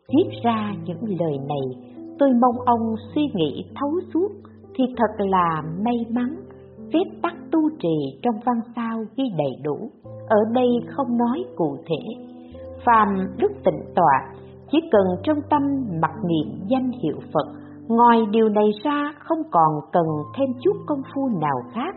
Viết 0.09 0.31
ra 0.44 0.75
những 0.85 1.18
lời 1.20 1.38
này, 1.49 1.94
tôi 2.18 2.29
mong 2.40 2.61
ông 2.66 2.94
suy 3.14 3.23
nghĩ 3.35 3.64
thấu 3.81 3.90
suốt 4.14 4.29
thì 4.75 4.85
thật 4.97 5.25
là 5.25 5.62
may 5.85 5.97
mắn. 6.11 6.37
Phép 6.92 7.11
tắc 7.23 7.35
tu 7.53 7.61
trì 7.79 8.18
trong 8.23 8.35
văn 8.44 8.61
sao 8.77 9.05
ghi 9.16 9.25
đầy 9.38 9.53
đủ, 9.64 9.90
ở 10.29 10.37
đây 10.53 10.68
không 10.88 11.18
nói 11.18 11.44
cụ 11.57 11.77
thể. 11.87 12.25
Phàm 12.85 13.09
đức 13.38 13.53
tịnh 13.64 13.81
tọa, 13.94 14.35
chỉ 14.70 14.79
cần 14.92 15.07
trong 15.22 15.38
tâm 15.50 15.62
mặc 16.03 16.12
niệm 16.29 16.66
danh 16.68 16.90
hiệu 17.03 17.16
Phật 17.35 17.64
Ngoài 17.88 18.27
điều 18.31 18.48
này 18.48 18.70
ra 18.85 19.12
không 19.18 19.42
còn 19.50 19.72
cần 19.92 20.07
thêm 20.38 20.48
chút 20.62 20.77
công 20.87 21.03
phu 21.14 21.29
nào 21.40 21.57
khác, 21.72 21.94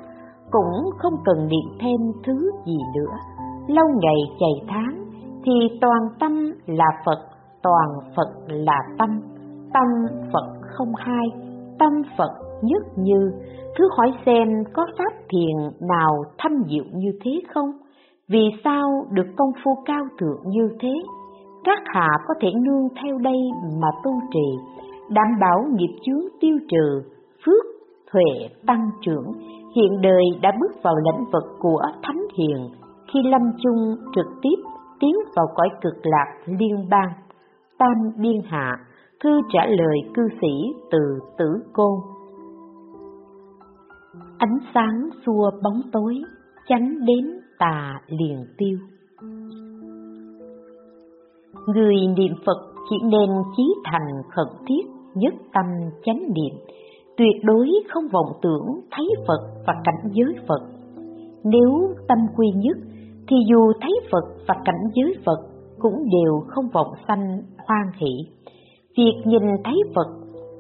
cũng 0.51 0.89
không 0.97 1.13
cần 1.25 1.47
niệm 1.47 1.77
thêm 1.79 1.97
thứ 2.25 2.51
gì 2.65 2.77
nữa. 2.95 3.15
Lâu 3.67 3.85
ngày 4.01 4.15
chạy 4.39 4.67
tháng 4.67 5.03
thì 5.45 5.51
toàn 5.81 5.99
tâm 6.19 6.51
là 6.65 6.85
Phật, 7.05 7.19
toàn 7.63 7.89
Phật 8.15 8.33
là 8.47 8.79
tâm, 8.97 9.21
tâm 9.73 10.17
Phật 10.33 10.57
không 10.61 10.95
hai, 10.95 11.27
tâm 11.79 11.91
Phật 12.17 12.31
nhất 12.61 12.83
như. 12.95 13.31
Thứ 13.77 13.87
hỏi 13.97 14.13
xem 14.25 14.47
có 14.73 14.85
pháp 14.97 15.13
thiền 15.29 15.87
nào 15.89 16.23
thâm 16.37 16.51
diệu 16.69 16.85
như 16.93 17.11
thế 17.23 17.31
không? 17.53 17.71
Vì 18.29 18.49
sao 18.63 19.05
được 19.11 19.27
công 19.37 19.51
phu 19.63 19.71
cao 19.85 20.03
thượng 20.19 20.49
như 20.49 20.69
thế? 20.79 20.93
Các 21.67 21.79
hạ 21.85 22.07
có 22.27 22.33
thể 22.41 22.49
nương 22.65 22.87
theo 23.03 23.17
đây 23.17 23.39
mà 23.81 23.87
tu 24.03 24.11
trì 24.33 24.77
đảm 25.09 25.27
bảo 25.41 25.65
nghiệp 25.71 25.95
chướng 26.05 26.21
tiêu 26.39 26.57
trừ, 26.69 27.01
phước, 27.45 27.65
huệ 28.11 28.49
tăng 28.67 28.89
trưởng, 29.01 29.31
hiện 29.75 30.01
đời 30.01 30.23
đã 30.41 30.51
bước 30.61 30.83
vào 30.83 30.95
lĩnh 30.95 31.25
vực 31.33 31.43
của 31.59 31.81
Thánh 32.03 32.21
Hiền, 32.37 32.69
khi 33.13 33.19
lâm 33.23 33.41
chung 33.63 33.95
trực 34.15 34.25
tiếp 34.41 34.63
tiến 34.99 35.15
vào 35.35 35.45
cõi 35.55 35.69
cực 35.81 35.95
lạc 36.03 36.37
liên 36.45 36.87
bang. 36.89 37.11
Tam 37.77 38.11
Biên 38.17 38.41
Hạ, 38.45 38.71
thư 39.23 39.41
trả 39.53 39.65
lời 39.65 39.97
cư 40.13 40.27
sĩ 40.41 40.73
từ 40.91 41.19
Tử 41.37 41.63
Côn. 41.73 41.99
Ánh 44.37 44.57
sáng 44.73 45.09
xua 45.25 45.51
bóng 45.63 45.81
tối, 45.91 46.15
chánh 46.67 47.05
đến 47.05 47.25
tà 47.59 48.01
liền 48.07 48.45
tiêu. 48.57 48.77
Người 51.75 51.95
niệm 52.17 52.33
Phật 52.45 52.57
chỉ 52.89 52.95
nên 53.03 53.29
chí 53.57 53.63
thành 53.83 54.21
khẩn 54.29 54.47
thiết, 54.67 54.85
nhất 55.15 55.33
tâm 55.53 55.65
chánh 56.05 56.19
niệm, 56.19 56.59
tuyệt 57.17 57.43
đối 57.43 57.69
không 57.89 58.03
vọng 58.11 58.39
tưởng 58.41 58.79
thấy 58.91 59.05
Phật 59.27 59.41
và 59.67 59.73
cảnh 59.83 60.11
giới 60.11 60.33
Phật. 60.47 60.61
Nếu 61.43 61.71
tâm 62.07 62.17
quy 62.37 62.47
nhất, 62.55 62.77
thì 63.27 63.35
dù 63.49 63.71
thấy 63.81 63.91
Phật 64.11 64.25
và 64.47 64.55
cảnh 64.65 64.83
giới 64.93 65.15
Phật 65.25 65.39
cũng 65.79 65.93
đều 65.93 66.39
không 66.47 66.65
vọng 66.73 66.91
sanh 67.07 67.41
hoan 67.67 67.87
hỷ. 67.97 68.11
Việc 68.97 69.21
nhìn 69.25 69.43
thấy 69.63 69.75
Phật, 69.95 70.07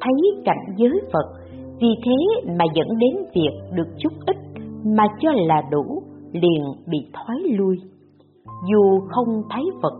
thấy 0.01 0.13
cảnh 0.45 0.75
giới 0.77 1.01
Phật, 1.13 1.37
vì 1.79 1.87
thế 2.05 2.51
mà 2.59 2.65
dẫn 2.75 2.87
đến 2.97 3.25
việc 3.35 3.59
được 3.75 3.87
chút 3.97 4.13
ít 4.25 4.37
mà 4.85 5.03
cho 5.19 5.29
là 5.35 5.61
đủ, 5.71 6.03
liền 6.31 6.63
bị 6.87 6.97
thoái 7.13 7.39
lui. 7.39 7.77
Dù 8.71 8.99
không 9.09 9.41
thấy 9.49 9.63
Phật, 9.81 9.93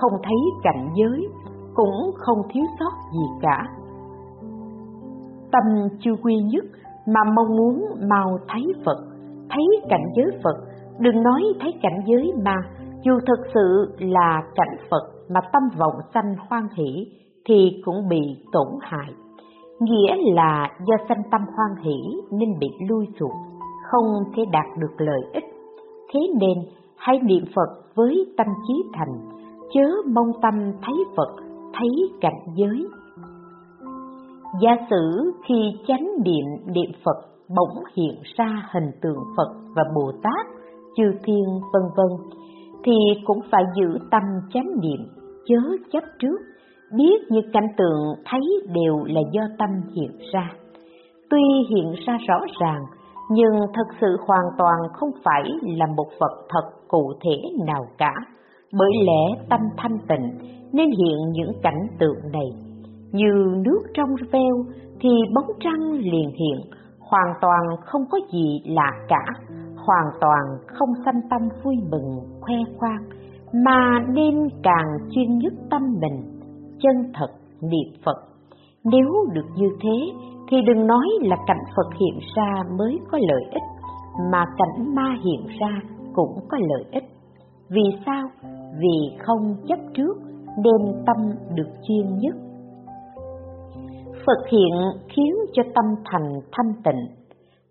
không 0.00 0.12
thấy 0.22 0.36
cảnh 0.62 0.88
giới, 0.94 1.28
cũng 1.74 2.10
không 2.14 2.38
thiếu 2.52 2.64
sót 2.78 2.92
gì 3.12 3.24
cả. 3.42 3.66
Tâm 5.52 5.88
chưa 6.00 6.14
quy 6.22 6.36
nhất 6.36 6.64
mà 7.06 7.20
mong 7.36 7.56
muốn 7.56 7.84
mau 8.10 8.38
thấy 8.48 8.62
Phật, 8.84 8.98
thấy 9.50 9.64
cảnh 9.88 10.04
giới 10.16 10.30
Phật, 10.44 10.56
đừng 10.98 11.22
nói 11.22 11.42
thấy 11.60 11.72
cảnh 11.82 12.02
giới 12.06 12.32
mà 12.44 12.56
dù 13.02 13.12
thực 13.26 13.46
sự 13.54 13.96
là 13.98 14.42
cảnh 14.54 14.76
Phật 14.90 15.10
mà 15.28 15.40
tâm 15.52 15.62
vọng 15.78 16.00
sanh 16.14 16.34
hoan 16.48 16.68
hỷ 16.74 17.06
thì 17.46 17.82
cũng 17.84 18.08
bị 18.08 18.20
tổn 18.52 18.68
hại. 18.80 19.14
Nghĩa 19.80 20.16
là 20.34 20.70
do 20.86 20.96
sanh 21.08 21.22
tâm 21.30 21.40
hoan 21.56 21.84
hỷ 21.84 22.20
nên 22.30 22.58
bị 22.58 22.68
lui 22.88 23.06
xuống 23.20 23.32
không 23.90 24.24
thể 24.36 24.44
đạt 24.52 24.66
được 24.78 24.94
lợi 24.98 25.20
ích. 25.32 25.44
Thế 26.12 26.20
nên 26.40 26.58
hãy 26.96 27.18
niệm 27.22 27.44
Phật 27.54 27.94
với 27.94 28.34
tâm 28.36 28.46
trí 28.68 28.74
thành, 28.92 29.39
chớ 29.72 30.10
mong 30.14 30.32
tâm 30.42 30.54
thấy 30.82 30.94
Phật, 31.16 31.36
thấy 31.74 31.88
cảnh 32.20 32.40
giới. 32.54 32.86
Giả 34.62 34.70
sử 34.90 35.32
khi 35.48 35.54
chánh 35.86 36.08
niệm 36.24 36.74
niệm 36.74 36.90
Phật 37.04 37.30
bỗng 37.56 37.84
hiện 37.96 38.14
ra 38.36 38.68
hình 38.72 38.90
tượng 39.02 39.18
Phật 39.36 39.54
và 39.76 39.82
Bồ 39.94 40.12
Tát, 40.22 40.46
chư 40.96 41.04
thiên 41.24 41.44
vân 41.72 41.82
vân 41.96 42.40
thì 42.84 42.92
cũng 43.24 43.40
phải 43.50 43.62
giữ 43.76 43.98
tâm 44.10 44.22
chánh 44.52 44.70
niệm, 44.82 45.08
chớ 45.46 45.76
chấp 45.92 46.02
trước, 46.18 46.36
biết 46.96 47.22
những 47.30 47.52
cảnh 47.52 47.68
tượng 47.76 48.24
thấy 48.24 48.40
đều 48.74 49.04
là 49.04 49.20
do 49.32 49.42
tâm 49.58 49.68
hiện 49.94 50.10
ra. 50.32 50.50
Tuy 51.30 51.42
hiện 51.70 51.94
ra 52.06 52.18
rõ 52.28 52.38
ràng, 52.60 52.82
nhưng 53.30 53.52
thật 53.74 53.96
sự 54.00 54.16
hoàn 54.26 54.44
toàn 54.58 54.78
không 54.92 55.10
phải 55.24 55.42
là 55.78 55.86
một 55.96 56.06
vật 56.20 56.46
thật 56.48 56.70
cụ 56.88 57.12
thể 57.20 57.36
nào 57.66 57.86
cả, 57.98 58.12
bởi 58.72 58.90
lẽ 59.06 59.44
tâm 59.50 59.60
thanh 59.76 59.98
tịnh 60.08 60.50
nên 60.72 60.90
hiện 60.90 61.32
những 61.32 61.52
cảnh 61.62 61.86
tượng 61.98 62.32
này. 62.32 62.50
Như 63.12 63.54
nước 63.64 63.82
trong 63.94 64.08
veo 64.32 64.64
thì 65.00 65.08
bóng 65.34 65.50
trăng 65.60 65.92
liền 65.92 66.30
hiện, 66.30 66.70
hoàn 67.00 67.34
toàn 67.40 67.60
không 67.80 68.02
có 68.10 68.18
gì 68.32 68.60
lạ 68.64 68.92
cả, 69.08 69.24
hoàn 69.76 70.06
toàn 70.20 70.40
không 70.66 70.88
sanh 71.04 71.20
tâm 71.30 71.48
vui 71.64 71.76
mừng, 71.90 72.20
khoe 72.40 72.56
khoang, 72.78 73.04
mà 73.64 73.98
nên 74.08 74.48
càng 74.62 74.86
chuyên 75.10 75.38
nhất 75.38 75.52
tâm 75.70 75.82
mình, 76.00 76.40
chân 76.80 77.12
thật 77.14 77.30
niệm 77.62 78.00
Phật. 78.04 78.16
Nếu 78.84 79.26
được 79.32 79.46
như 79.56 79.68
thế 79.80 80.26
thì 80.50 80.56
đừng 80.66 80.86
nói 80.86 81.06
là 81.20 81.36
cảnh 81.46 81.64
Phật 81.76 81.98
hiện 82.00 82.18
ra 82.36 82.62
mới 82.78 82.98
có 83.10 83.18
lợi 83.28 83.44
ích, 83.50 83.62
mà 84.32 84.44
cảnh 84.58 84.94
ma 84.94 85.16
hiện 85.24 85.58
ra 85.60 85.80
cũng 86.14 86.38
có 86.48 86.58
lợi 86.60 86.84
ích. 86.92 87.04
Vì 87.68 87.82
sao? 88.06 88.28
Vì 88.78 89.16
không 89.18 89.56
chấp 89.68 89.78
trước 89.94 90.14
nên 90.64 91.02
tâm 91.06 91.16
được 91.54 91.68
chuyên 91.88 92.18
nhất. 92.18 92.34
Phật 94.26 94.48
hiện 94.50 94.74
khiến 95.08 95.34
cho 95.52 95.62
tâm 95.74 95.84
thành 96.04 96.40
thanh 96.52 96.72
tịnh, 96.84 97.06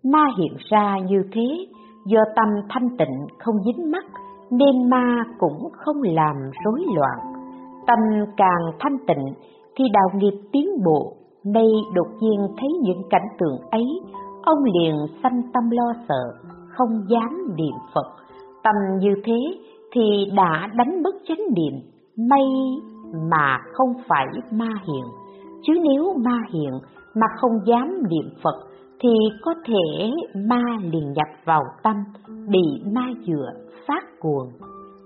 ma 0.04 0.26
hiện 0.38 0.52
ra 0.70 0.98
như 1.08 1.22
thế 1.32 1.66
do 2.06 2.20
tâm 2.36 2.48
thanh 2.68 2.88
tịnh 2.98 3.26
không 3.38 3.54
dính 3.64 3.90
mắc 3.90 4.04
nên 4.50 4.90
ma 4.90 5.24
cũng 5.38 5.68
không 5.72 6.02
làm 6.02 6.36
rối 6.64 6.84
loạn. 6.94 7.18
Tâm 7.86 7.98
càng 8.36 8.72
thanh 8.80 8.98
tịnh 9.06 9.34
thì 9.76 9.84
đạo 9.92 10.08
nghiệp 10.14 10.40
tiến 10.52 10.68
bộ, 10.84 11.12
nay 11.44 11.68
đột 11.94 12.08
nhiên 12.20 12.40
thấy 12.58 12.68
những 12.82 13.02
cảnh 13.10 13.28
tượng 13.38 13.58
ấy, 13.70 14.00
ông 14.42 14.58
liền 14.64 14.96
sanh 15.22 15.42
tâm 15.54 15.70
lo 15.70 15.92
sợ, 16.08 16.50
không 16.68 16.88
dám 17.08 17.54
niệm 17.56 17.74
Phật. 17.94 18.06
Tâm 18.62 18.74
như 18.98 19.14
thế 19.24 19.38
thì 19.92 20.30
đã 20.36 20.68
đánh 20.76 21.02
mất 21.02 21.14
chánh 21.28 21.40
niệm, 21.56 21.80
may 22.30 22.44
mà 23.30 23.58
không 23.72 23.92
phải 24.08 24.26
ma 24.52 24.74
hiện. 24.86 25.04
Chứ 25.62 25.72
nếu 25.82 26.14
ma 26.24 26.38
hiện 26.52 26.72
mà 27.14 27.26
không 27.40 27.52
dám 27.66 28.02
niệm 28.10 28.30
Phật 28.42 28.70
thì 29.00 29.08
có 29.42 29.54
thể 29.66 30.10
ma 30.48 30.62
liền 30.82 31.12
nhập 31.12 31.28
vào 31.44 31.62
tâm, 31.82 31.96
bị 32.48 32.92
ma 32.92 33.06
dựa, 33.26 33.52
phát 33.86 34.04
cuồng, 34.20 34.48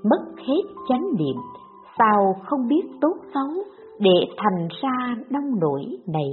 mất 0.04 0.22
hết 0.46 0.62
chánh 0.88 1.04
niệm, 1.18 1.36
sao 1.98 2.36
không 2.46 2.68
biết 2.68 2.82
tốt 3.00 3.14
xấu 3.34 3.64
để 4.00 4.26
thành 4.36 4.68
ra 4.82 5.16
nông 5.30 5.60
nổi 5.60 5.82
này. 6.06 6.28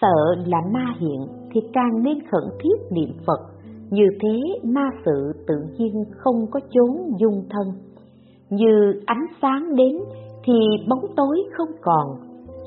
Sợ 0.00 0.34
là 0.46 0.58
ma 0.72 0.94
hiện 0.98 1.26
thì 1.52 1.60
càng 1.72 2.02
nên 2.02 2.18
khẩn 2.30 2.42
thiết 2.60 2.76
niệm 2.92 3.12
Phật, 3.26 3.40
như 3.90 4.04
thế 4.22 4.38
ma 4.64 4.90
sự 5.04 5.32
tự 5.46 5.54
nhiên 5.78 6.04
không 6.16 6.46
có 6.50 6.60
chốn 6.70 6.96
dung 7.18 7.44
thân. 7.50 7.66
Như 8.50 9.02
ánh 9.06 9.26
sáng 9.42 9.76
đến 9.76 9.98
thì 10.44 10.52
bóng 10.88 11.04
tối 11.16 11.42
không 11.56 11.72
còn, 11.82 12.06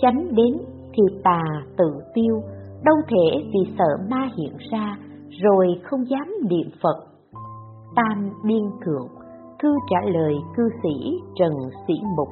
chánh 0.01 0.35
đến 0.35 0.57
thì 0.93 1.03
tà 1.23 1.41
tự 1.77 1.93
tiêu, 2.13 2.41
đâu 2.85 2.95
thể 3.07 3.43
vì 3.43 3.73
sợ 3.77 3.97
ma 4.09 4.29
hiện 4.37 4.53
ra 4.71 4.97
rồi 5.43 5.67
không 5.83 6.09
dám 6.09 6.27
niệm 6.49 6.67
Phật. 6.83 7.03
Tam 7.95 8.29
Biên 8.45 8.63
Thượng, 8.85 9.07
thư 9.63 9.69
trả 9.89 10.09
lời 10.09 10.35
cư 10.57 10.69
sĩ 10.83 11.19
Trần 11.35 11.51
Sĩ 11.87 11.93
Mục, 12.17 12.29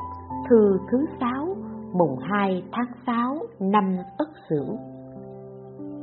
thư 0.49 0.77
thứ 0.91 0.97
sáu, 1.19 1.47
mùng 1.93 2.17
hai 2.21 2.63
tháng 2.71 2.91
sáu 3.07 3.37
năm 3.59 3.97
Ất 4.17 4.29
Sửu. 4.49 4.77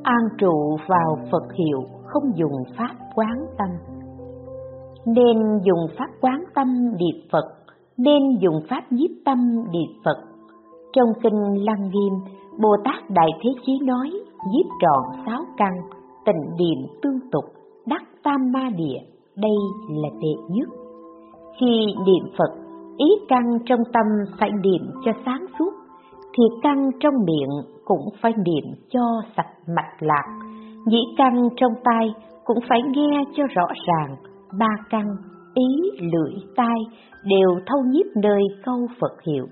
An 0.03 0.29
trụ 0.39 0.77
vào 0.89 1.19
Phật 1.33 1.53
hiệu, 1.53 1.83
không 2.17 2.37
dùng 2.37 2.65
pháp 2.79 2.95
quán 3.15 3.47
tâm. 3.59 3.69
Nên 5.07 5.37
dùng 5.65 5.87
pháp 5.99 6.09
quán 6.21 6.45
tâm 6.55 6.69
điệp 6.97 7.29
Phật, 7.33 7.45
nên 7.97 8.23
dùng 8.41 8.61
pháp 8.71 8.83
nhiếp 8.91 9.11
tâm 9.25 9.39
điệp 9.73 10.01
Phật. 10.05 10.17
Trong 10.93 11.09
kinh 11.23 11.65
Lăng 11.65 11.91
Nghiêm, 11.91 12.13
Bồ 12.61 12.77
Tát 12.85 13.11
Đại 13.11 13.29
Thế 13.43 13.51
Chí 13.67 13.79
nói, 13.83 14.11
nhiếp 14.53 14.67
trọn 14.81 15.25
sáu 15.27 15.45
căn, 15.57 15.73
tịnh 16.25 16.57
điểm 16.59 16.87
tương 17.03 17.31
tục, 17.33 17.45
đắc 17.87 18.03
tam 18.23 18.53
ma 18.53 18.71
địa, 18.77 18.99
đây 19.37 19.57
là 19.91 20.09
đệ 20.21 20.35
nhất. 20.49 20.69
Khi 21.61 21.87
niệm 22.07 22.33
Phật, 22.39 22.55
ý 22.97 23.07
căn 23.29 23.59
trong 23.67 23.81
tâm 23.93 24.07
phải 24.41 24.51
niệm 24.51 24.91
cho 25.05 25.13
sáng 25.25 25.47
suốt, 25.59 25.73
thì 26.39 26.45
căn 26.63 26.91
trong 27.01 27.15
miệng 27.25 27.75
cũng 27.85 28.09
phải 28.23 28.33
niệm 28.37 28.75
cho 28.91 29.01
sạch 29.37 29.53
mạch 29.77 29.97
lạc, 30.01 30.46
nhĩ 30.87 30.99
căn 31.19 31.49
trong 31.57 31.73
tai 31.85 32.15
cũng 32.45 32.59
phải 32.69 32.81
nghe 32.83 33.25
cho 33.37 33.45
rõ 33.55 33.67
ràng, 33.87 34.17
ba 34.59 34.77
căn, 34.91 35.07
ý, 35.55 35.91
lưỡi, 36.13 36.35
tai 36.57 36.79
đều 37.25 37.61
thâu 37.67 37.83
nhiếp 37.83 38.07
nơi 38.17 38.43
câu 38.65 38.87
Phật 39.01 39.23
hiệu, 39.27 39.47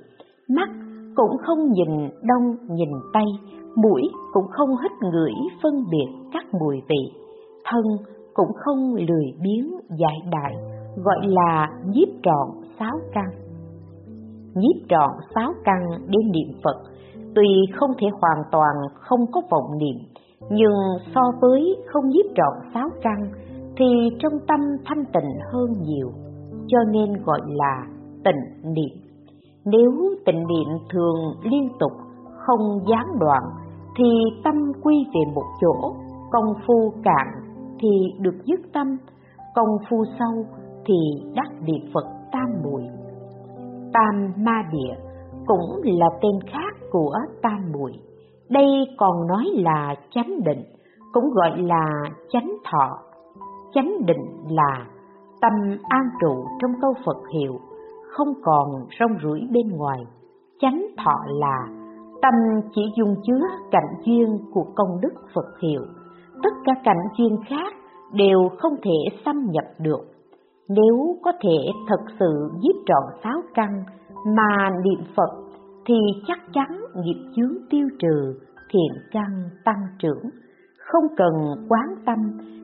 mắt 0.49 0.69
cũng 1.15 1.37
không 1.47 1.59
nhìn 1.73 2.11
đông 2.23 2.57
nhìn 2.71 2.91
tây, 3.13 3.25
mũi 3.77 4.03
cũng 4.33 4.47
không 4.51 4.69
hít 4.83 4.93
ngửi 5.13 5.33
phân 5.63 5.75
biệt 5.91 6.09
các 6.33 6.45
mùi 6.61 6.83
vị, 6.89 7.13
thân 7.65 7.83
cũng 8.35 8.51
không 8.65 8.95
lười 8.95 9.25
biếng 9.43 9.71
giải 10.01 10.19
đại, 10.33 10.55
gọi 10.97 11.27
là 11.27 11.69
nhiếp 11.87 12.09
trọn 12.23 12.49
sáu 12.79 12.99
căn. 13.13 13.25
Nhiếp 14.55 14.89
trọn 14.89 15.11
sáu 15.35 15.53
căn 15.65 15.81
đến 16.07 16.33
niệm 16.33 16.61
Phật, 16.65 16.77
tuy 17.35 17.49
không 17.75 17.91
thể 17.99 18.07
hoàn 18.21 18.45
toàn 18.53 18.75
không 18.95 19.21
có 19.33 19.41
vọng 19.51 19.79
niệm, 19.79 19.97
nhưng 20.51 20.73
so 21.15 21.21
với 21.41 21.77
không 21.87 22.09
nhiếp 22.09 22.27
trọn 22.37 22.71
sáu 22.75 22.89
căn 23.03 23.31
thì 23.77 23.87
trong 24.19 24.33
tâm 24.49 24.61
thanh 24.85 25.05
tịnh 25.05 25.31
hơn 25.53 25.71
nhiều, 25.81 26.11
cho 26.67 26.79
nên 26.91 27.13
gọi 27.25 27.41
là 27.47 27.87
tịnh 28.25 28.73
niệm. 28.75 28.99
Nếu 29.65 29.93
tịnh 30.27 30.47
niệm 30.47 30.79
thường 30.91 31.17
liên 31.43 31.69
tục, 31.81 31.93
không 32.47 32.81
gián 32.89 33.07
đoạn, 33.21 33.43
thì 33.99 34.05
tâm 34.45 34.55
quy 34.83 35.07
về 35.15 35.33
một 35.35 35.45
chỗ, 35.61 35.95
công 36.31 36.55
phu 36.67 36.93
cạn 37.05 37.27
thì 37.81 37.89
được 38.21 38.35
dứt 38.45 38.61
tâm, 38.73 38.97
công 39.55 39.69
phu 39.91 40.05
sâu 40.19 40.45
thì 40.87 40.95
đắc 41.35 41.49
địa 41.67 41.91
Phật 41.95 42.05
tam 42.33 42.49
muội. 42.65 42.83
Tam 43.93 44.33
ma 44.37 44.63
địa 44.73 44.95
cũng 45.47 45.81
là 45.85 46.07
tên 46.23 46.41
khác 46.53 46.87
của 46.91 47.13
tam 47.43 47.73
muội. 47.73 47.93
Đây 48.51 48.67
còn 48.99 49.27
nói 49.27 49.45
là 49.55 49.95
chánh 50.11 50.45
định, 50.45 50.63
cũng 51.13 51.31
gọi 51.35 51.59
là 51.59 52.11
chánh 52.33 52.51
thọ. 52.71 52.99
Chánh 53.75 54.07
định 54.07 54.27
là 54.49 54.87
tâm 55.41 55.53
an 55.89 56.03
trụ 56.21 56.45
trong 56.61 56.71
câu 56.81 56.95
Phật 57.07 57.19
hiệu, 57.35 57.61
không 58.11 58.29
còn 58.45 58.69
rong 59.01 59.19
rủi 59.23 59.41
bên 59.53 59.77
ngoài. 59.77 59.99
Chánh 60.61 60.87
thọ 61.05 61.17
là 61.27 61.67
tâm 62.23 62.35
chỉ 62.75 62.83
dùng 62.97 63.15
chứa 63.27 63.47
cảnh 63.71 63.95
duyên 64.05 64.39
của 64.55 64.65
công 64.77 65.01
đức 65.01 65.13
Phật 65.35 65.61
hiệu, 65.63 65.83
tất 66.43 66.53
cả 66.65 66.73
cảnh 66.85 67.03
duyên 67.19 67.39
khác 67.49 67.75
đều 68.13 68.49
không 68.59 68.73
thể 68.83 69.19
xâm 69.25 69.47
nhập 69.51 69.65
được. 69.79 70.01
Nếu 70.69 71.17
có 71.23 71.33
thể 71.41 71.71
thật 71.89 72.05
sự 72.19 72.51
giết 72.61 72.77
trọn 72.87 73.21
sáu 73.25 73.41
căn 73.55 73.85
mà 74.37 74.71
niệm 74.85 75.05
Phật 75.17 75.44
thì 75.87 75.95
chắc 76.27 76.39
chắn 76.53 76.81
nghiệp 76.95 77.31
chướng 77.37 77.55
tiêu 77.71 77.89
trừ, 77.99 78.35
thiện 78.71 79.03
căn 79.13 79.51
tăng 79.65 79.83
trưởng, 79.99 80.31
không 80.79 81.05
cần 81.17 81.33
quán 81.69 81.87
tâm 82.07 82.19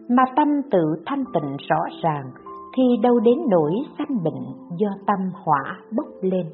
mà 0.08 0.22
tâm 0.36 0.48
tự 0.70 0.84
thanh 1.06 1.24
tịnh 1.34 1.56
rõ 1.68 1.84
ràng 2.02 2.30
thì 2.76 2.82
đâu 3.02 3.20
đến 3.20 3.38
nỗi 3.50 3.72
sanh 3.98 4.22
bệnh 4.24 4.44
do 4.78 4.88
tâm 5.06 5.18
hỏa 5.44 5.78
bốc 5.96 6.06
lên. 6.22 6.46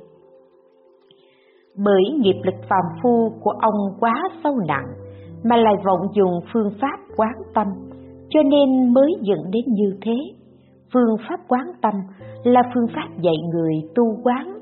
Bởi 1.85 2.03
nghiệp 2.21 2.41
lực 2.45 2.55
phàm 2.69 2.85
phu 3.03 3.31
của 3.41 3.51
ông 3.51 3.75
quá 4.01 4.15
sâu 4.45 4.57
nặng 4.69 4.87
mà 5.45 5.57
lại 5.57 5.75
vọng 5.85 6.09
dùng 6.13 6.41
phương 6.53 6.71
pháp 6.81 6.99
quán 7.17 7.35
tâm, 7.55 7.67
cho 8.29 8.43
nên 8.43 8.95
mới 8.95 9.13
dẫn 9.21 9.39
đến 9.51 9.65
như 9.67 9.99
thế. 10.03 10.17
Phương 10.93 11.17
pháp 11.29 11.41
quán 11.49 11.73
tâm 11.83 11.95
là 12.45 12.63
phương 12.75 12.87
pháp 12.95 13.09
dạy 13.21 13.37
người 13.53 13.73
tu 13.95 14.05
quán, 14.23 14.56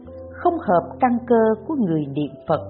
không 0.45 0.59
hợp 0.59 0.97
căn 1.01 1.19
cơ 1.27 1.63
của 1.67 1.75
người 1.75 2.07
niệm 2.07 2.31
Phật, 2.49 2.61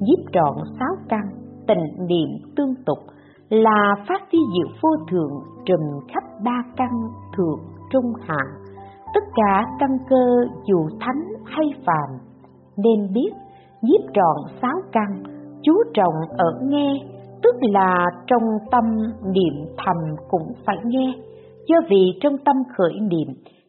nhiếp 0.00 0.32
trọn 0.32 0.56
sáu 0.78 0.96
căn, 1.08 1.20
tình 1.66 2.06
niệm 2.08 2.28
tương 2.56 2.74
tục 2.86 2.98
là 3.48 3.94
phát 4.08 4.22
vi 4.32 4.38
diệu 4.54 4.68
vô 4.80 4.90
thượng 5.10 5.32
trùm 5.66 5.80
khắp 6.08 6.24
ba 6.44 6.62
căn 6.76 6.90
thượng 7.36 7.60
trung 7.90 8.12
hạ. 8.26 8.44
Tất 9.14 9.24
cả 9.34 9.66
căn 9.78 9.90
cơ 10.08 10.44
dù 10.66 10.88
thánh 11.00 11.22
hay 11.44 11.66
phàm 11.86 12.18
nên 12.76 13.12
biết 13.12 13.30
nhiếp 13.82 14.00
trọn 14.14 14.58
sáu 14.62 14.80
căn 14.92 15.22
chú 15.62 15.72
trọng 15.94 16.14
ở 16.38 16.60
nghe 16.62 16.94
tức 17.42 17.54
là 17.60 18.06
trong 18.26 18.42
tâm 18.70 18.84
niệm 19.24 19.66
thầm 19.84 19.96
cũng 20.28 20.52
phải 20.66 20.76
nghe. 20.84 21.12
Do 21.66 21.76
vì 21.90 22.18
trong 22.20 22.38
tâm 22.44 22.56
khởi 22.76 23.00
niệm 23.00 23.28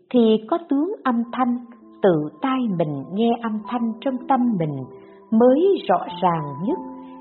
thì 0.09 0.37
có 0.49 0.57
tướng 0.69 0.93
âm 1.03 1.23
thanh 1.33 1.57
tự 2.01 2.29
tai 2.41 2.59
mình 2.77 3.03
nghe 3.13 3.29
âm 3.43 3.59
thanh 3.67 3.93
trong 4.01 4.17
tâm 4.27 4.39
mình 4.59 4.83
mới 5.31 5.75
rõ 5.87 6.05
ràng 6.21 6.43
nhất. 6.67 6.79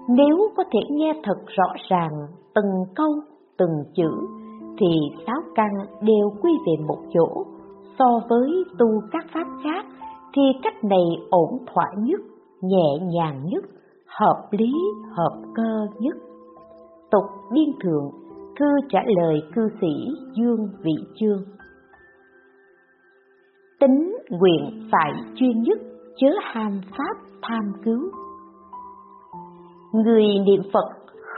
Nếu 0.09 0.37
có 0.57 0.65
thể 0.73 0.81
nghe 0.91 1.13
thật 1.25 1.39
rõ 1.47 1.73
ràng 1.89 2.11
từng 2.55 2.73
câu, 2.95 3.11
từng 3.59 3.85
chữ, 3.95 4.11
thì 4.79 4.87
sáu 5.27 5.41
căn 5.55 5.71
đều 6.03 6.31
quy 6.43 6.53
về 6.67 6.85
một 6.89 6.99
chỗ. 7.15 7.45
So 7.99 8.21
với 8.29 8.65
tu 8.79 8.87
các 9.13 9.27
pháp 9.35 9.47
khác, 9.65 9.87
thì 10.35 10.43
cách 10.63 10.85
này 10.85 11.05
ổn 11.31 11.59
thỏa 11.75 11.87
nhất, 11.99 12.21
nhẹ 12.63 13.07
nhàng 13.15 13.45
nhất, 13.45 13.65
hợp 14.07 14.49
lý, 14.51 14.73
hợp 15.11 15.43
cơ 15.55 15.87
nhất. 15.99 16.17
Tục 17.11 17.25
biên 17.53 17.69
thượng 17.83 18.11
thư 18.59 18.67
trả 18.89 19.01
lời 19.07 19.43
cư 19.55 19.69
sĩ 19.81 20.07
dương 20.37 20.69
vị 20.83 20.95
chương 21.15 21.45
tính 23.81 24.17
nguyện 24.31 24.89
phải 24.93 25.13
chuyên 25.35 25.63
nhất, 25.63 25.79
chớ 26.17 26.29
ham 26.43 26.81
pháp 26.91 27.17
tham 27.43 27.73
cứu. 27.85 28.01
Người 29.93 30.25
niệm 30.47 30.63
phật 30.73 30.89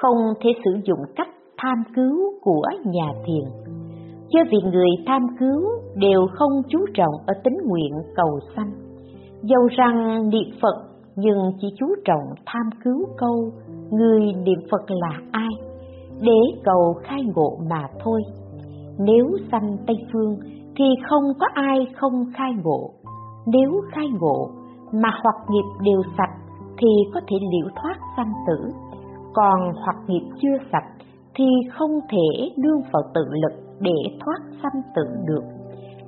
không 0.00 0.16
thể 0.40 0.50
sử 0.64 0.70
dụng 0.84 0.98
cách 1.16 1.28
tham 1.58 1.82
cứu 1.96 2.16
của 2.42 2.62
nhà 2.84 3.12
thiền. 3.26 3.74
Do 4.28 4.40
vì 4.50 4.58
người 4.72 4.88
tham 5.06 5.22
cứu 5.40 5.62
đều 5.96 6.26
không 6.32 6.62
chú 6.68 6.78
trọng 6.94 7.14
ở 7.26 7.34
tính 7.44 7.56
nguyện 7.64 7.92
cầu 8.14 8.38
sanh. 8.56 8.72
Dầu 9.42 9.68
rằng 9.76 10.28
niệm 10.28 10.58
phật 10.62 10.74
nhưng 11.16 11.38
chỉ 11.60 11.68
chú 11.78 11.86
trọng 12.04 12.34
tham 12.46 12.70
cứu 12.84 13.06
câu 13.18 13.50
người 13.90 14.20
niệm 14.20 14.58
phật 14.70 14.90
là 14.90 15.20
ai, 15.32 15.50
để 16.20 16.60
cầu 16.64 16.94
khai 17.02 17.20
ngộ 17.34 17.58
mà 17.70 17.86
thôi. 18.04 18.22
Nếu 18.98 19.26
sanh 19.52 19.76
tây 19.86 19.96
phương 20.12 20.36
thì 20.76 20.84
không 21.08 21.24
có 21.40 21.46
ai 21.54 21.86
không 21.96 22.24
khai 22.34 22.52
ngộ. 22.64 22.90
Nếu 23.46 23.70
khai 23.92 24.06
ngộ 24.20 24.50
mà 24.92 25.10
hoặc 25.22 25.36
nghiệp 25.50 25.64
đều 25.80 26.02
sạch 26.18 26.36
thì 26.78 26.88
có 27.14 27.20
thể 27.28 27.36
liễu 27.52 27.68
thoát 27.82 27.96
sanh 28.16 28.32
tử. 28.46 28.72
Còn 29.34 29.72
hoặc 29.84 29.96
nghiệp 30.06 30.28
chưa 30.42 30.56
sạch 30.72 30.88
thì 31.34 31.44
không 31.72 32.00
thể 32.10 32.50
đương 32.56 32.80
vào 32.92 33.02
tự 33.14 33.24
lực 33.30 33.52
để 33.80 34.18
thoát 34.20 34.38
sanh 34.62 34.82
tử 34.94 35.04
được. 35.26 35.42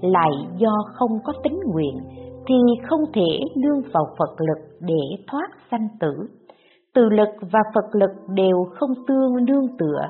Lại 0.00 0.32
do 0.56 0.72
không 0.94 1.18
có 1.24 1.32
tính 1.42 1.60
nguyện 1.66 1.98
thì 2.46 2.54
không 2.88 3.00
thể 3.14 3.40
đương 3.56 3.82
vào 3.94 4.06
phật 4.18 4.40
lực 4.40 4.58
để 4.80 5.24
thoát 5.30 5.48
sanh 5.70 5.88
tử. 6.00 6.28
Tự 6.94 7.08
lực 7.08 7.28
và 7.52 7.60
phật 7.74 7.94
lực 7.94 8.10
đều 8.28 8.64
không 8.74 8.90
tương 9.08 9.44
đương 9.44 9.66
tựa 9.78 10.00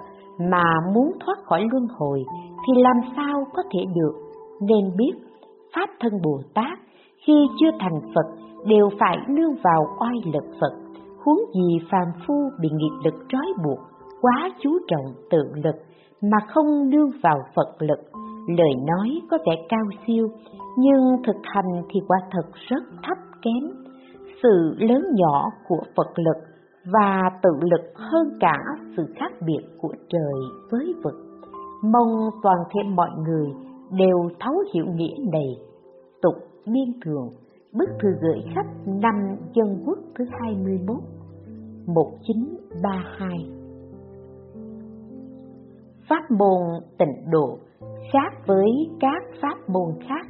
mà 0.50 0.64
muốn 0.94 1.12
thoát 1.26 1.38
khỏi 1.44 1.64
luân 1.72 1.86
hồi 1.98 2.24
thì 2.66 2.82
làm 2.82 2.96
sao 3.16 3.44
có 3.54 3.62
thể 3.72 3.80
được? 3.94 4.23
Nên 4.60 4.96
biết 4.96 5.12
pháp 5.74 5.90
thân 6.00 6.12
bồ 6.22 6.40
tát 6.54 6.78
khi 7.26 7.46
chưa 7.60 7.70
thành 7.80 8.00
phật 8.14 8.26
đều 8.66 8.88
phải 9.00 9.16
nương 9.28 9.54
vào 9.62 9.86
oai 10.00 10.16
lực 10.32 10.44
phật 10.60 10.72
huống 11.24 11.40
gì 11.54 11.78
phàm 11.90 12.08
phu 12.26 12.34
bị 12.60 12.68
nghiệp 12.72 13.00
lực 13.04 13.14
trói 13.28 13.46
buộc 13.64 13.78
quá 14.20 14.50
chú 14.62 14.78
trọng 14.88 15.14
tự 15.30 15.52
lực 15.64 15.76
mà 16.30 16.38
không 16.48 16.90
nương 16.90 17.10
vào 17.22 17.38
Phật 17.54 17.76
lực. 17.78 17.98
Lời 18.58 18.74
nói 18.86 19.20
có 19.30 19.38
vẻ 19.46 19.52
cao 19.68 19.84
siêu, 20.06 20.28
nhưng 20.76 21.16
thực 21.26 21.36
hành 21.42 21.82
thì 21.90 22.00
quả 22.08 22.18
thật 22.30 22.50
rất 22.68 22.82
thấp 23.02 23.18
kém. 23.42 23.70
Sự 24.42 24.74
lớn 24.78 25.02
nhỏ 25.14 25.50
của 25.68 25.80
Phật 25.96 26.18
lực 26.18 26.36
và 26.92 27.30
tự 27.42 27.50
lực 27.60 27.92
hơn 27.94 28.36
cả 28.40 28.58
sự 28.96 29.06
khác 29.16 29.32
biệt 29.46 29.62
của 29.80 29.92
trời 30.08 30.34
với 30.70 30.94
vật. 31.02 31.14
Mong 31.82 32.30
toàn 32.42 32.56
thể 32.70 32.90
mọi 32.94 33.10
người 33.26 33.48
đều 33.90 34.28
thấu 34.40 34.54
hiểu 34.74 34.86
nghĩa 34.94 35.16
này. 35.32 35.56
Tục 36.22 36.34
biên 36.66 37.00
thường, 37.04 37.28
bức 37.72 37.88
thư 38.02 38.08
gửi 38.22 38.42
khách 38.54 38.86
năm 38.86 39.36
dân 39.54 39.82
quốc 39.86 39.98
thứ 40.18 40.24
21, 40.40 40.96
1932 41.86 43.54
pháp 46.08 46.30
môn 46.30 46.60
tịnh 46.98 47.30
độ 47.30 47.58
khác 48.12 48.46
với 48.46 48.70
các 49.00 49.22
pháp 49.42 49.68
môn 49.68 49.88
khác. 50.08 50.26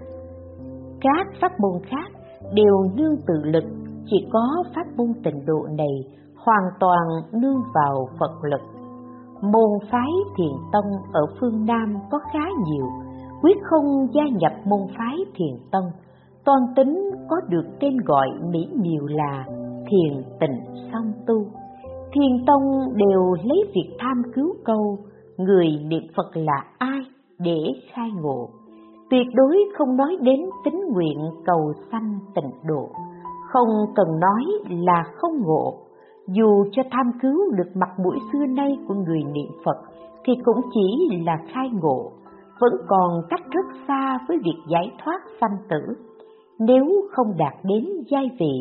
Các 1.00 1.26
pháp 1.40 1.60
môn 1.60 1.82
khác 1.82 2.20
đều 2.54 2.82
nương 2.96 3.16
tự 3.26 3.34
lực, 3.44 3.64
chỉ 4.06 4.16
có 4.32 4.64
pháp 4.74 4.86
môn 4.96 5.12
tịnh 5.24 5.46
độ 5.46 5.66
này 5.78 5.94
hoàn 6.36 6.62
toàn 6.80 7.06
nương 7.32 7.62
vào 7.74 8.08
Phật 8.20 8.44
lực. 8.50 8.60
Môn 9.40 9.88
phái 9.90 10.10
thiền 10.36 10.52
tông 10.72 10.90
ở 11.12 11.26
phương 11.40 11.66
Nam 11.66 11.94
có 12.10 12.18
khá 12.32 12.44
nhiều, 12.66 12.86
quyết 13.44 13.56
không 13.62 14.06
gia 14.14 14.22
nhập 14.40 14.52
môn 14.64 14.80
phái 14.98 15.16
thiền 15.34 15.54
tông, 15.72 15.84
toàn 16.44 16.60
tính 16.76 17.10
có 17.28 17.36
được 17.48 17.64
tên 17.80 17.96
gọi 18.04 18.28
mỹ 18.52 18.68
miều 18.82 19.06
là 19.06 19.44
thiền 19.86 20.22
tịnh 20.40 20.60
song 20.92 21.12
tu. 21.26 21.44
Thiền 22.12 22.46
tông 22.46 22.62
đều 22.96 23.34
lấy 23.44 23.64
việc 23.74 23.96
tham 23.98 24.22
cứu 24.34 24.54
câu 24.64 24.98
người 25.36 25.66
niệm 25.86 26.02
Phật 26.16 26.30
là 26.34 26.64
ai 26.78 27.00
để 27.38 27.58
khai 27.92 28.10
ngộ. 28.22 28.48
Tuyệt 29.10 29.26
đối 29.34 29.56
không 29.78 29.96
nói 29.96 30.16
đến 30.20 30.40
tính 30.64 30.80
nguyện 30.92 31.18
cầu 31.46 31.72
sanh 31.92 32.18
tịnh 32.34 32.50
độ, 32.68 32.88
không 33.52 33.68
cần 33.94 34.20
nói 34.20 34.44
là 34.68 35.04
không 35.16 35.42
ngộ. 35.42 35.74
Dù 36.28 36.64
cho 36.72 36.82
tham 36.90 37.10
cứu 37.22 37.40
được 37.56 37.70
mặt 37.74 37.90
mũi 38.04 38.16
xưa 38.32 38.46
nay 38.46 38.78
của 38.88 38.94
người 38.94 39.22
niệm 39.34 39.52
Phật 39.64 39.76
thì 40.24 40.32
cũng 40.44 40.60
chỉ 40.74 41.18
là 41.26 41.38
khai 41.52 41.70
ngộ, 41.82 42.12
vẫn 42.60 42.72
còn 42.86 43.22
cách 43.30 43.42
rất 43.50 43.66
xa 43.88 44.18
với 44.28 44.38
việc 44.44 44.58
giải 44.68 44.92
thoát 45.04 45.20
sanh 45.40 45.56
tử. 45.68 45.94
Nếu 46.58 46.86
không 47.12 47.36
đạt 47.38 47.54
đến 47.64 47.86
giai 48.10 48.30
vị 48.38 48.52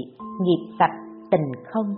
nghiệp 0.41 0.73
sạch 0.79 1.03
tình 1.31 1.51
không 1.65 1.95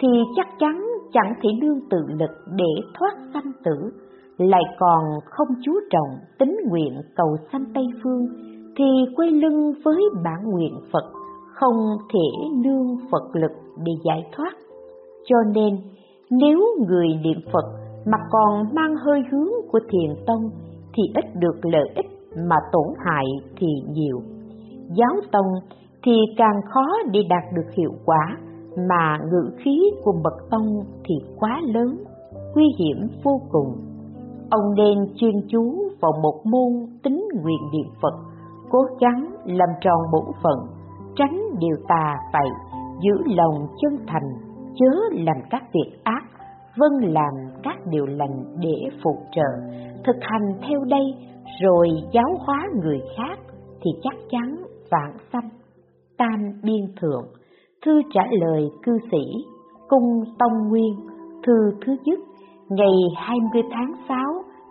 thì 0.00 0.08
chắc 0.36 0.46
chắn 0.58 0.86
chẳng 1.12 1.34
thể 1.42 1.50
nương 1.60 1.80
tự 1.90 1.98
lực 2.08 2.30
để 2.56 2.82
thoát 2.98 3.12
sanh 3.34 3.52
tử 3.64 3.90
lại 4.38 4.62
còn 4.78 5.04
không 5.24 5.48
chú 5.64 5.72
trọng 5.90 6.18
tính 6.38 6.56
nguyện 6.68 7.00
cầu 7.16 7.36
sanh 7.52 7.64
Tây 7.74 7.84
Phương, 8.02 8.26
thì 8.76 8.84
quay 9.16 9.30
lưng 9.30 9.72
với 9.84 10.02
bản 10.24 10.50
nguyện 10.50 10.74
Phật, 10.92 11.04
không 11.54 11.76
thể 12.12 12.48
nương 12.64 12.96
Phật 13.10 13.22
lực 13.32 13.52
để 13.84 13.92
giải 14.04 14.26
thoát. 14.36 14.52
Cho 15.24 15.36
nên, 15.54 15.76
nếu 16.30 16.60
người 16.88 17.08
niệm 17.22 17.40
Phật 17.52 17.64
mà 18.06 18.18
còn 18.30 18.74
mang 18.74 18.96
hơi 18.96 19.22
hướng 19.30 19.48
của 19.72 19.80
thiền 19.90 20.24
tông 20.26 20.50
thì 20.98 21.04
ít 21.14 21.24
được 21.34 21.56
lợi 21.62 21.90
ích 21.94 22.06
mà 22.36 22.56
tổn 22.72 22.86
hại 23.04 23.24
thì 23.56 23.66
nhiều. 23.88 24.20
Giáo 24.94 25.14
tông 25.32 25.46
thì 26.04 26.12
càng 26.36 26.60
khó 26.70 26.86
để 27.12 27.20
đạt 27.28 27.44
được 27.54 27.72
hiệu 27.76 27.92
quả 28.04 28.36
mà 28.90 29.18
ngữ 29.30 29.50
khí 29.58 29.90
của 30.04 30.12
bậc 30.24 30.50
tông 30.50 30.80
thì 31.04 31.14
quá 31.38 31.60
lớn, 31.64 32.04
nguy 32.54 32.66
hiểm 32.78 33.08
vô 33.24 33.40
cùng 33.50 33.88
ông 34.50 34.74
nên 34.76 34.98
chuyên 35.16 35.34
chú 35.48 35.74
vào 36.00 36.12
một 36.22 36.40
môn 36.44 36.86
tính 37.02 37.28
nguyện 37.42 37.60
niệm 37.72 37.92
Phật, 38.02 38.14
cố 38.70 38.78
gắng 39.00 39.30
làm 39.44 39.68
tròn 39.80 39.98
bổn 40.12 40.24
phận, 40.42 40.58
tránh 41.16 41.40
điều 41.58 41.76
tà 41.88 42.14
vậy, 42.32 42.48
giữ 43.00 43.34
lòng 43.36 43.66
chân 43.80 43.98
thành, 44.06 44.30
chớ 44.74 45.00
làm 45.12 45.36
các 45.50 45.62
việc 45.72 45.98
ác, 46.04 46.22
vâng 46.76 47.12
làm 47.12 47.34
các 47.62 47.76
điều 47.90 48.06
lành 48.06 48.44
để 48.60 48.88
phụ 49.04 49.18
trợ, 49.32 49.48
thực 50.04 50.16
hành 50.20 50.52
theo 50.68 50.84
đây 50.84 51.14
rồi 51.62 51.88
giáo 52.12 52.38
hóa 52.38 52.68
người 52.82 53.00
khác 53.16 53.38
thì 53.82 53.90
chắc 54.02 54.14
chắn 54.30 54.56
vạn 54.90 55.12
sanh. 55.32 55.48
Tam 56.18 56.60
Biên 56.62 56.94
Thượng, 57.00 57.26
thư 57.86 58.02
trả 58.14 58.22
lời 58.40 58.70
cư 58.82 58.98
sĩ, 59.10 59.24
cung 59.88 60.24
Tông 60.38 60.68
Nguyên, 60.68 60.94
thư 61.46 61.52
thứ 61.86 61.96
nhất, 62.04 62.18
ngày 62.68 62.94
20 63.16 63.62
tháng 63.70 63.92
6 64.08 64.16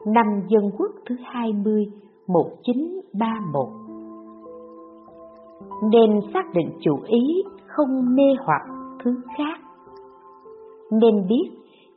năm 0.06 0.26
Dân 0.48 0.72
Quốc 0.78 0.92
thứ 1.10 1.16
20, 1.24 1.86
1931. 2.28 3.88
Nên 5.92 6.22
xác 6.34 6.46
định 6.54 6.70
chủ 6.82 7.00
ý, 7.06 7.44
không 7.68 8.16
mê 8.16 8.24
hoặc 8.46 8.62
thứ 9.04 9.12
khác. 9.38 9.60
Nên 10.92 11.28
biết, 11.28 11.50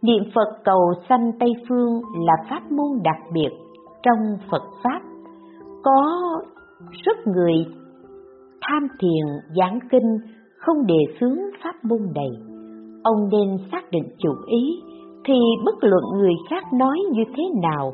niệm 0.03 0.23
Phật 0.35 0.49
cầu 0.65 0.93
sanh 1.09 1.33
Tây 1.41 1.53
Phương 1.69 2.03
là 2.27 2.33
pháp 2.51 2.73
môn 2.73 3.03
đặc 3.05 3.17
biệt 3.33 3.51
trong 4.03 4.37
Phật 4.51 4.63
Pháp. 4.85 5.01
Có 5.83 6.21
rất 7.05 7.27
người 7.27 7.55
tham 8.61 8.89
thiền 9.01 9.55
giảng 9.57 9.79
kinh 9.91 10.19
không 10.57 10.87
đề 10.87 10.99
xướng 11.21 11.39
pháp 11.65 11.75
môn 11.83 11.99
này. 12.15 12.31
Ông 13.03 13.29
nên 13.33 13.59
xác 13.73 13.91
định 13.91 14.05
chủ 14.19 14.31
ý 14.47 14.83
thì 15.25 15.35
bất 15.65 15.75
luận 15.81 16.05
người 16.15 16.35
khác 16.51 16.65
nói 16.73 16.99
như 17.13 17.23
thế 17.37 17.43
nào, 17.63 17.93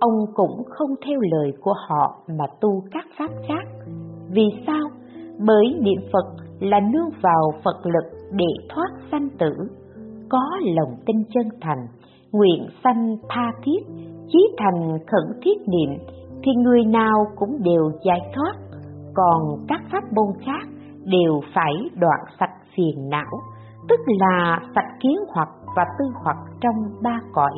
ông 0.00 0.26
cũng 0.34 0.62
không 0.68 0.90
theo 1.06 1.20
lời 1.20 1.52
của 1.60 1.74
họ 1.88 2.16
mà 2.38 2.44
tu 2.60 2.82
các 2.90 3.04
pháp 3.18 3.30
khác. 3.48 3.86
Vì 4.30 4.44
sao? 4.66 4.88
Bởi 5.46 5.64
niệm 5.80 6.00
Phật 6.12 6.26
là 6.60 6.80
nương 6.80 7.10
vào 7.22 7.52
Phật 7.64 7.86
lực 7.86 8.18
để 8.32 8.46
thoát 8.74 8.90
sanh 9.10 9.28
tử, 9.38 9.52
có 10.32 10.58
lòng 10.76 10.96
tin 11.06 11.16
chân 11.34 11.48
thành, 11.60 11.86
nguyện 12.32 12.66
sanh 12.84 13.16
tha 13.28 13.52
thiết, 13.62 13.80
chí 14.28 14.48
thành 14.58 14.98
khẩn 14.98 15.40
thiết 15.42 15.68
niệm 15.68 15.98
thì 16.42 16.52
người 16.54 16.84
nào 16.84 17.26
cũng 17.36 17.62
đều 17.62 17.90
giải 18.04 18.20
thoát, 18.34 18.54
còn 19.14 19.42
các 19.68 19.80
pháp 19.92 20.12
môn 20.12 20.26
khác 20.46 20.68
đều 21.04 21.40
phải 21.54 21.72
đoạn 22.00 22.20
sạch 22.40 22.54
phiền 22.76 23.08
não, 23.08 23.40
tức 23.88 24.00
là 24.06 24.60
sạch 24.74 24.98
kiến 25.00 25.16
hoặc 25.34 25.48
và 25.76 25.84
tư 25.98 26.04
hoặc 26.24 26.36
trong 26.60 26.76
ba 27.02 27.20
cõi 27.32 27.54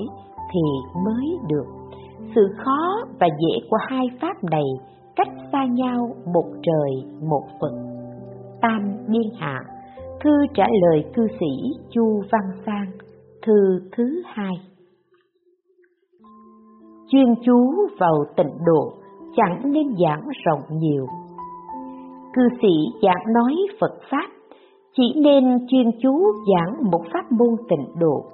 thì 0.53 0.61
mới 1.05 1.39
được. 1.49 1.67
Sự 2.35 2.55
khó 2.65 3.05
và 3.21 3.27
dễ 3.27 3.69
của 3.71 3.77
hai 3.89 4.07
pháp 4.21 4.45
này 4.51 4.65
cách 5.17 5.29
xa 5.53 5.65
nhau 5.65 6.09
một 6.35 6.47
trời 6.63 7.13
một 7.31 7.45
vực. 7.61 7.73
Tam 8.61 8.97
Biên 9.09 9.31
Hạ 9.39 9.61
Thư 10.25 10.47
trả 10.55 10.65
lời 10.83 11.05
cư 11.15 11.27
sĩ 11.41 11.73
Chu 11.91 12.23
Văn 12.33 12.63
Sang 12.67 12.87
Thư 13.47 13.81
thứ 13.97 14.23
hai 14.27 14.55
Chuyên 17.09 17.35
chú 17.47 17.75
vào 17.99 18.25
tịnh 18.37 18.59
độ 18.67 18.93
chẳng 19.37 19.73
nên 19.73 19.95
giảng 20.03 20.29
rộng 20.45 20.61
nhiều. 20.71 21.07
Cư 22.35 22.43
sĩ 22.63 22.99
giảng 23.03 23.33
nói 23.35 23.55
Phật 23.81 23.93
Pháp 24.11 24.29
chỉ 24.97 25.03
nên 25.17 25.67
chuyên 25.69 25.91
chú 26.03 26.23
giảng 26.53 26.91
một 26.91 27.01
pháp 27.13 27.33
môn 27.33 27.57
tịnh 27.69 27.87
độ, 27.99 28.25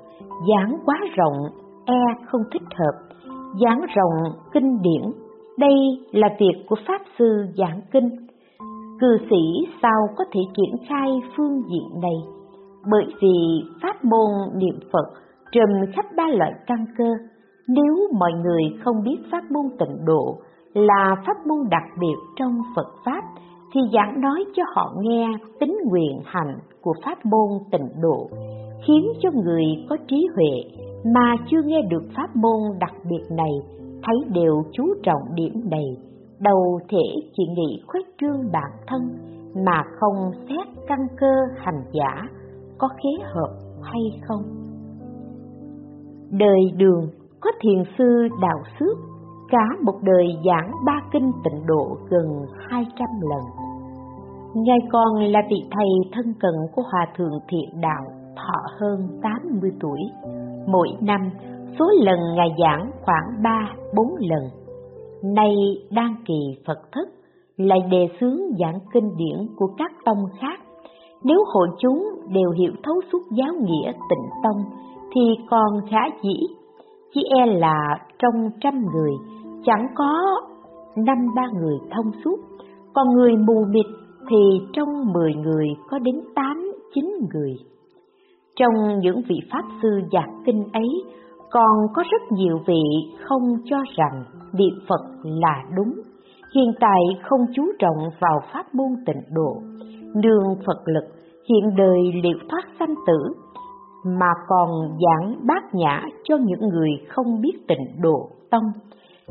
giảng 0.49 0.77
quá 0.85 0.97
rộng 1.17 1.37
e 1.85 2.25
không 2.27 2.43
thích 2.53 2.69
hợp, 2.79 3.15
giảng 3.65 3.81
rộng 3.95 4.33
kinh 4.53 4.79
điển, 4.83 5.13
đây 5.59 5.75
là 6.13 6.29
việc 6.41 6.65
của 6.69 6.77
Pháp 6.87 7.01
Sư 7.19 7.47
giảng 7.57 7.81
kinh. 7.93 8.30
Cư 9.01 9.19
sĩ 9.31 9.67
sao 9.83 10.09
có 10.17 10.25
thể 10.33 10.41
triển 10.57 10.87
khai 10.89 11.09
phương 11.37 11.63
diện 11.71 12.01
này? 12.03 12.17
Bởi 12.91 13.05
vì 13.23 13.63
pháp 13.83 14.05
môn 14.05 14.31
niệm 14.55 14.81
Phật 14.93 15.07
trùm 15.53 15.93
khắp 15.95 16.05
ba 16.17 16.25
loại 16.29 16.53
căn 16.67 16.87
cơ, 16.99 17.13
nếu 17.69 17.97
mọi 18.19 18.33
người 18.33 18.63
không 18.85 19.03
biết 19.05 19.17
pháp 19.33 19.51
môn 19.51 19.65
tịnh 19.79 20.05
độ 20.05 20.37
là 20.75 21.17
pháp 21.27 21.47
môn 21.47 21.59
đặc 21.71 21.83
biệt 22.01 22.17
trong 22.37 22.63
Phật 22.77 22.87
Pháp, 23.05 23.23
thì 23.75 23.81
giảng 23.93 24.21
nói 24.21 24.45
cho 24.57 24.63
họ 24.75 24.95
nghe 25.01 25.29
tính 25.61 25.77
nguyện 25.85 26.21
hành 26.25 26.59
của 26.83 26.95
pháp 27.05 27.27
môn 27.27 27.49
tịnh 27.71 27.89
độ, 28.03 28.29
khiến 28.87 29.13
cho 29.21 29.31
người 29.35 29.65
có 29.89 29.97
trí 30.09 30.27
huệ 30.35 30.85
mà 31.15 31.37
chưa 31.51 31.63
nghe 31.65 31.83
được 31.91 32.03
pháp 32.17 32.37
môn 32.37 32.79
đặc 32.81 32.95
biệt 33.11 33.37
này 33.37 33.53
thấy 34.03 34.17
đều 34.33 34.63
chú 34.73 34.85
trọng 35.03 35.23
điểm 35.35 35.53
này, 35.71 35.87
đầu 36.41 36.81
thể 36.89 37.31
chỉ 37.37 37.45
nghĩ 37.47 37.83
khuếch 37.87 38.07
trương 38.21 38.53
bản 38.53 38.71
thân 38.87 39.01
mà 39.67 39.83
không 40.01 40.33
xét 40.49 40.67
căn 40.89 40.99
cơ 41.21 41.35
hành 41.57 41.83
giả 41.93 42.29
có 42.79 42.89
khế 42.89 43.25
hợp 43.35 43.51
hay 43.83 44.21
không. 44.29 44.43
Đời 46.31 46.61
đường 46.77 47.09
có 47.41 47.51
thiền 47.61 47.83
sư 47.99 48.29
đạo 48.43 48.59
xước 48.81 48.97
cả 49.51 49.67
một 49.83 49.95
đời 50.03 50.27
giảng 50.45 50.73
ba 50.87 51.01
kinh 51.13 51.33
tịnh 51.45 51.67
độ 51.67 51.97
gần 52.09 52.47
hai 52.69 52.85
trăm 52.99 53.09
lần. 53.21 53.41
Ngài 54.55 54.79
còn 54.93 55.15
là 55.19 55.41
vị 55.51 55.69
thầy 55.71 55.89
thân 56.13 56.35
cận 56.41 56.55
của 56.75 56.83
Hòa 56.93 57.07
Thượng 57.17 57.39
Thiện 57.49 57.81
Đạo 57.81 58.05
thọ 58.37 58.61
hơn 58.81 59.21
tám 59.23 59.59
mươi 59.61 59.71
tuổi. 59.81 60.01
Mỗi 60.67 60.89
năm, 61.01 61.31
số 61.79 61.91
lần 62.03 62.19
Ngài 62.37 62.49
giảng 62.63 62.91
khoảng 63.03 63.43
ba 63.43 63.73
bốn 63.95 64.09
lần. 64.19 64.60
Nay 65.23 65.55
đang 65.91 66.15
kỳ 66.27 66.41
Phật 66.67 66.93
thức 66.93 67.09
lại 67.57 67.79
đề 67.91 68.09
xướng 68.21 68.39
giảng 68.61 68.79
kinh 68.93 69.17
điển 69.17 69.47
của 69.57 69.67
các 69.79 69.93
tông 70.05 70.25
khác. 70.41 70.61
Nếu 71.25 71.39
hội 71.55 71.69
chúng 71.79 72.05
đều 72.29 72.51
hiểu 72.51 72.73
thấu 72.83 72.95
suốt 73.13 73.23
giáo 73.31 73.55
nghĩa 73.61 73.93
tịnh 73.93 74.31
tông, 74.43 74.65
thì 75.15 75.21
còn 75.51 75.81
khá 75.91 76.17
dĩ. 76.23 76.37
Chỉ 77.15 77.21
e 77.39 77.47
là 77.47 77.99
trong 78.19 78.51
trăm 78.61 78.75
người, 78.95 79.13
chẳng 79.65 79.87
có 79.95 80.41
năm 80.97 81.19
ba 81.37 81.43
người 81.61 81.79
thông 81.91 82.13
suốt, 82.25 82.37
còn 82.95 83.09
người 83.09 83.37
mù 83.37 83.65
mịt 83.71 83.87
thì 84.31 84.67
trong 84.73 85.13
mười 85.13 85.35
người 85.35 85.67
có 85.89 85.99
đến 85.99 86.21
tám 86.35 86.73
chín 86.95 87.11
người. 87.35 87.55
Trong 88.57 88.99
những 88.99 89.23
vị 89.29 89.37
Pháp 89.53 89.63
sư 89.83 89.89
giảng 90.13 90.43
kinh 90.47 90.65
ấy, 90.73 90.89
còn 91.51 91.77
có 91.95 92.03
rất 92.11 92.23
nhiều 92.33 92.61
vị 92.67 92.83
không 93.29 93.43
cho 93.65 93.77
rằng 93.97 94.25
niệm 94.53 94.75
Phật 94.89 95.03
là 95.23 95.65
đúng, 95.77 95.93
hiện 96.55 96.73
tại 96.81 97.01
không 97.23 97.41
chú 97.55 97.63
trọng 97.79 98.11
vào 98.21 98.41
pháp 98.53 98.75
môn 98.75 98.89
tịnh 99.07 99.23
độ, 99.35 99.57
nương 100.15 100.57
Phật 100.67 100.83
lực, 100.87 101.05
hiện 101.49 101.77
đời 101.77 101.99
liệu 102.23 102.39
thoát 102.51 102.63
sanh 102.79 102.95
tử, 103.07 103.19
mà 104.05 104.31
còn 104.49 104.71
giảng 104.81 105.47
bát 105.47 105.75
nhã 105.75 106.03
cho 106.25 106.37
những 106.37 106.69
người 106.69 106.91
không 107.09 107.41
biết 107.41 107.53
tịnh 107.69 108.03
độ 108.03 108.29
tông 108.51 108.65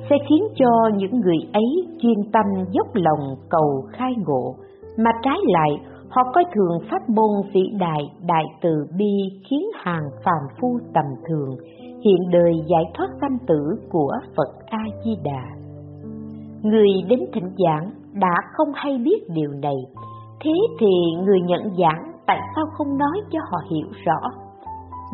sẽ 0.10 0.16
khiến 0.30 0.44
cho 0.56 0.90
những 0.96 1.20
người 1.20 1.38
ấy 1.54 1.88
chuyên 2.02 2.32
tâm 2.34 2.46
dốc 2.72 2.88
lòng 2.94 3.36
cầu 3.50 3.84
khai 3.92 4.14
ngộ, 4.28 4.56
mà 4.98 5.12
trái 5.24 5.38
lại 5.44 5.70
họ 6.10 6.24
coi 6.34 6.44
thường 6.54 6.80
pháp 6.92 7.10
môn 7.10 7.30
vĩ 7.54 7.62
đại 7.80 8.02
đại 8.28 8.44
từ 8.62 8.86
bi 8.98 9.12
khiến 9.50 9.62
hàng 9.76 10.10
phàm 10.24 10.58
phu 10.62 10.80
tầm 10.94 11.06
thường 11.30 11.50
hiện 12.02 12.30
đời 12.32 12.54
giải 12.68 12.84
thoát 12.94 13.08
sanh 13.22 13.38
tử 13.48 13.76
của 13.90 14.12
Phật 14.36 14.66
A 14.66 14.84
Di 15.06 15.16
Đà. 15.24 15.44
Người 16.62 16.90
đến 17.08 17.20
thỉnh 17.34 17.50
giảng 17.58 17.92
đã 18.14 18.36
không 18.54 18.68
hay 18.74 18.98
biết 18.98 19.20
điều 19.34 19.52
này, 19.52 19.78
thế 20.40 20.52
thì 20.80 20.92
người 21.26 21.42
nhận 21.42 21.62
giảng 21.78 22.12
tại 22.28 22.40
sao 22.56 22.66
không 22.78 22.98
nói 22.98 23.22
cho 23.32 23.40
họ 23.52 23.58
hiểu 23.72 23.88
rõ? 24.06 24.30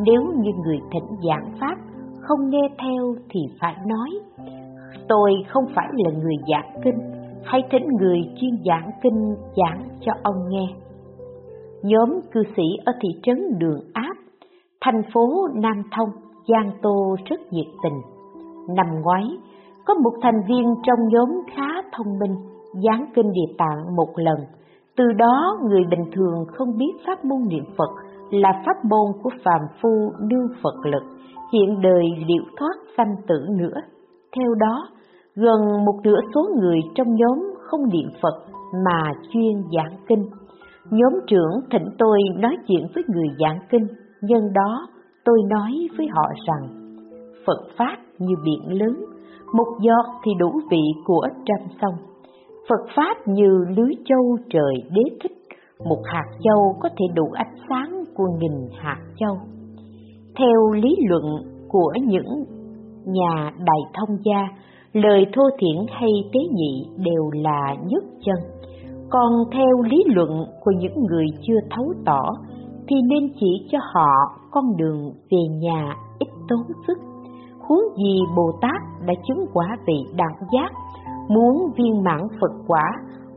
Nếu 0.06 0.22
như 0.38 0.52
người 0.66 0.80
thỉnh 0.92 1.18
giảng 1.28 1.52
pháp 1.60 1.76
không 2.22 2.50
nghe 2.50 2.70
theo 2.80 3.16
thì 3.30 3.40
phải 3.62 3.76
nói 3.88 4.10
tôi 5.10 5.32
không 5.48 5.66
phải 5.76 5.88
là 5.92 6.12
người 6.12 6.36
giảng 6.48 6.82
kinh 6.84 7.00
hay 7.44 7.62
thỉnh 7.72 7.88
người 8.00 8.20
chuyên 8.42 8.58
giảng 8.66 8.92
kinh 9.04 9.36
giảng 9.56 9.88
cho 10.06 10.12
ông 10.24 10.50
nghe 10.50 10.68
nhóm 11.84 12.10
cư 12.32 12.44
sĩ 12.56 12.64
ở 12.86 12.94
thị 13.02 13.10
trấn 13.24 13.60
đường 13.60 13.80
áp 13.94 14.16
thành 14.82 15.02
phố 15.14 15.48
nam 15.56 15.84
thông 15.92 16.10
giang 16.48 16.72
tô 16.82 17.16
rất 17.26 17.40
nhiệt 17.52 17.68
tình. 17.84 18.02
Năm 18.76 19.02
ngoái 19.02 19.24
có 19.86 19.94
một 19.94 20.14
thành 20.22 20.42
viên 20.48 20.76
trong 20.84 21.00
nhóm 21.10 21.30
khá 21.56 21.82
thông 21.92 22.20
minh 22.20 22.36
giảng 22.84 23.06
kinh 23.16 23.32
địa 23.32 23.54
tạng 23.58 23.96
một 23.96 24.10
lần. 24.16 24.38
Từ 24.98 25.04
đó 25.18 25.58
người 25.70 25.84
bình 25.92 26.12
thường 26.14 26.46
không 26.48 26.78
biết 26.78 26.92
pháp 27.08 27.26
môn 27.26 27.40
niệm 27.48 27.64
phật 27.78 27.90
là 28.32 28.64
pháp 28.66 28.86
môn 28.86 29.22
của 29.24 29.30
phàm 29.46 29.62
phu 29.82 30.12
đương 30.20 30.48
phật 30.64 30.76
lực 30.84 31.04
hiện 31.54 31.82
đời 31.82 32.06
liệu 32.28 32.44
thoát 32.58 32.76
sanh 32.98 33.16
tử 33.28 33.46
nữa. 33.58 33.82
Theo 34.36 34.54
đó 34.60 34.88
gần 35.36 35.86
một 35.86 36.00
nửa 36.04 36.20
số 36.36 36.50
người 36.60 36.80
trong 36.96 37.16
nhóm 37.16 37.54
không 37.60 37.90
niệm 37.90 38.10
Phật 38.22 38.46
mà 38.86 39.14
chuyên 39.32 39.64
giảng 39.76 39.98
kinh. 40.08 40.26
Nhóm 40.92 41.14
trưởng 41.28 41.60
thỉnh 41.72 41.86
tôi 41.98 42.20
nói 42.38 42.58
chuyện 42.68 42.88
với 42.96 43.04
người 43.08 43.28
giảng 43.40 43.60
kinh, 43.70 43.88
nhân 44.22 44.54
đó 44.54 44.88
tôi 45.26 45.40
nói 45.50 45.72
với 45.98 46.08
họ 46.12 46.24
rằng 46.48 46.70
Phật 47.46 47.68
Pháp 47.78 47.98
như 48.20 48.36
biển 48.46 48.80
lớn, 48.80 49.06
một 49.54 49.68
giọt 49.82 50.06
thì 50.24 50.32
đủ 50.40 50.52
vị 50.72 50.84
của 51.06 51.28
trăm 51.46 51.58
sông. 51.82 51.94
Phật 52.70 52.86
Pháp 52.96 53.28
như 53.28 53.66
lưới 53.78 53.92
châu 54.06 54.38
trời 54.50 54.74
đế 54.92 55.02
thích, 55.24 55.38
một 55.86 56.02
hạt 56.06 56.26
châu 56.44 56.76
có 56.80 56.90
thể 56.90 57.06
đủ 57.16 57.32
ánh 57.34 57.56
sáng 57.70 58.04
của 58.16 58.28
nghìn 58.40 58.70
hạt 58.80 59.02
châu. 59.18 59.38
Theo 60.38 60.72
lý 60.72 60.96
luận 61.08 61.24
của 61.68 61.94
những 62.02 62.44
nhà 63.06 63.52
đại 63.66 63.82
thông 63.94 64.18
gia, 64.24 64.48
lời 64.94 65.26
thô 65.34 65.44
thiển 65.60 65.86
hay 65.90 66.12
tế 66.34 66.40
nhị 66.52 66.86
đều 66.98 67.30
là 67.34 67.76
nhất 67.88 68.04
chân. 68.26 68.36
Còn 69.10 69.32
theo 69.52 69.82
lý 69.90 70.04
luận 70.08 70.30
của 70.64 70.72
những 70.72 71.06
người 71.10 71.26
chưa 71.42 71.60
thấu 71.70 71.94
tỏ, 72.06 72.24
thì 72.88 72.96
nên 73.10 73.30
chỉ 73.40 73.68
cho 73.72 73.78
họ 73.94 74.12
con 74.52 74.78
đường 74.78 75.12
về 75.32 75.38
nhà 75.62 75.96
ít 76.20 76.30
tốn 76.48 76.62
sức. 76.88 76.98
Huống 77.60 77.84
gì 77.98 78.20
Bồ 78.36 78.52
Tát 78.62 78.82
đã 79.08 79.14
chứng 79.28 79.46
quả 79.54 79.78
vị 79.88 79.98
đẳng 80.16 80.36
giác, 80.54 80.72
muốn 81.30 81.72
viên 81.78 82.04
mãn 82.04 82.22
Phật 82.42 82.52
quả, 82.68 82.84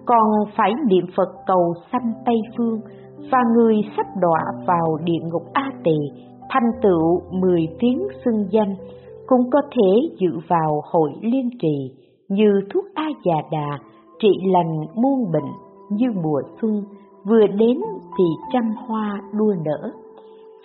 còn 0.07 0.26
phải 0.57 0.72
niệm 0.88 1.05
Phật 1.16 1.28
cầu 1.46 1.74
sanh 1.92 2.12
Tây 2.26 2.36
Phương, 2.57 2.80
và 3.32 3.38
người 3.55 3.76
sắp 3.96 4.07
đọa 4.20 4.40
vào 4.66 4.96
địa 5.05 5.20
ngục 5.32 5.42
A 5.53 5.70
Tỳ, 5.84 5.99
thành 6.51 6.70
tựu 6.82 7.20
mười 7.30 7.68
tiếng 7.78 7.99
xưng 8.24 8.46
danh, 8.51 8.74
cũng 9.26 9.51
có 9.51 9.61
thể 9.70 10.09
dự 10.20 10.30
vào 10.49 10.80
hội 10.92 11.11
liên 11.22 11.51
trì 11.62 11.92
như 12.28 12.61
thuốc 12.74 12.84
A 12.94 13.09
già 13.24 13.36
đà, 13.51 13.78
trị 14.18 14.28
lành 14.53 14.80
muôn 14.94 15.32
bệnh 15.32 15.53
như 15.90 16.07
mùa 16.22 16.40
xuân, 16.61 16.82
vừa 17.25 17.47
đến 17.47 17.81
thì 18.19 18.25
trăm 18.53 18.73
hoa 18.87 19.21
đua 19.33 19.55
nở. 19.64 19.91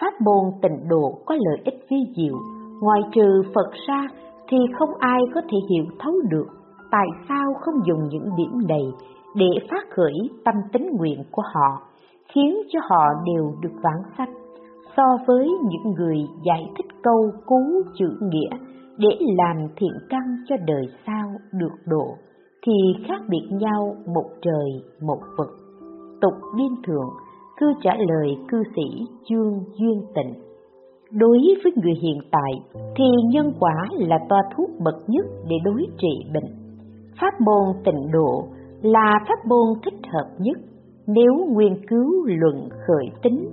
Pháp 0.02 0.14
môn 0.22 0.52
tịnh 0.62 0.88
độ 0.90 1.14
có 1.26 1.36
lợi 1.36 1.62
ích 1.66 1.86
vi 1.90 1.98
diệu, 2.16 2.36
ngoài 2.82 3.02
trừ 3.12 3.42
Phật 3.56 3.72
ra 3.88 4.08
thì 4.50 4.58
không 4.80 4.90
ai 5.00 5.20
có 5.34 5.42
thể 5.42 5.58
hiểu 5.70 5.86
thấu 6.00 6.14
được 6.30 6.48
tại 6.92 7.08
sao 7.30 7.54
không 7.54 7.76
dùng 7.86 8.10
những 8.10 8.30
điểm 8.38 8.68
này 8.68 8.86
để 9.36 9.48
phát 9.72 9.86
khởi 9.90 10.14
tâm 10.46 10.56
tính 10.74 10.90
nguyện 10.98 11.24
của 11.32 11.42
họ, 11.54 11.82
khiến 12.34 12.56
cho 12.70 12.80
họ 12.90 13.04
đều 13.26 13.54
được 13.62 13.74
vãng 13.84 14.04
sanh. 14.18 14.34
So 14.98 15.04
với 15.28 15.48
những 15.70 15.94
người 15.94 16.18
giải 16.46 16.64
thích 16.78 16.86
câu 17.04 17.32
cú 17.46 17.82
chữ 17.96 18.06
nghĩa 18.22 18.58
để 18.98 19.10
làm 19.38 19.68
thiện 19.76 19.94
căn 20.10 20.22
cho 20.48 20.56
đời 20.68 20.86
sau 21.08 21.30
được 21.54 21.74
độ 21.86 22.16
thì 22.66 22.74
khác 23.08 23.22
biệt 23.30 23.48
nhau 23.52 23.96
một 24.16 24.30
trời 24.42 24.72
một 25.02 25.20
vực 25.38 25.63
tục 26.24 26.34
điên 26.58 26.76
thượng 26.88 27.10
cư 27.58 27.74
trả 27.82 27.92
lời 27.96 28.38
cư 28.52 28.64
sĩ 28.76 29.06
chương 29.26 29.64
duyên 29.80 30.02
tịnh. 30.16 30.34
Đối 31.12 31.40
với 31.64 31.72
người 31.76 31.94
hiện 32.02 32.20
tại, 32.32 32.52
thì 32.96 33.06
nhân 33.34 33.54
quả 33.60 33.88
là 33.92 34.20
toa 34.30 34.40
thuốc 34.56 34.70
bậc 34.80 34.96
nhất 35.08 35.26
để 35.48 35.56
đối 35.64 35.86
trị 35.98 36.32
bệnh. 36.34 36.56
Pháp 37.22 37.42
môn 37.42 37.84
tịnh 37.86 38.12
độ 38.12 38.44
là 38.82 39.20
pháp 39.28 39.46
môn 39.48 39.80
thích 39.86 40.00
hợp 40.14 40.30
nhất. 40.40 40.58
Nếu 41.08 41.46
nguyên 41.50 41.76
cứu 41.88 42.26
luận 42.26 42.70
khởi 42.88 43.06
tính, 43.24 43.50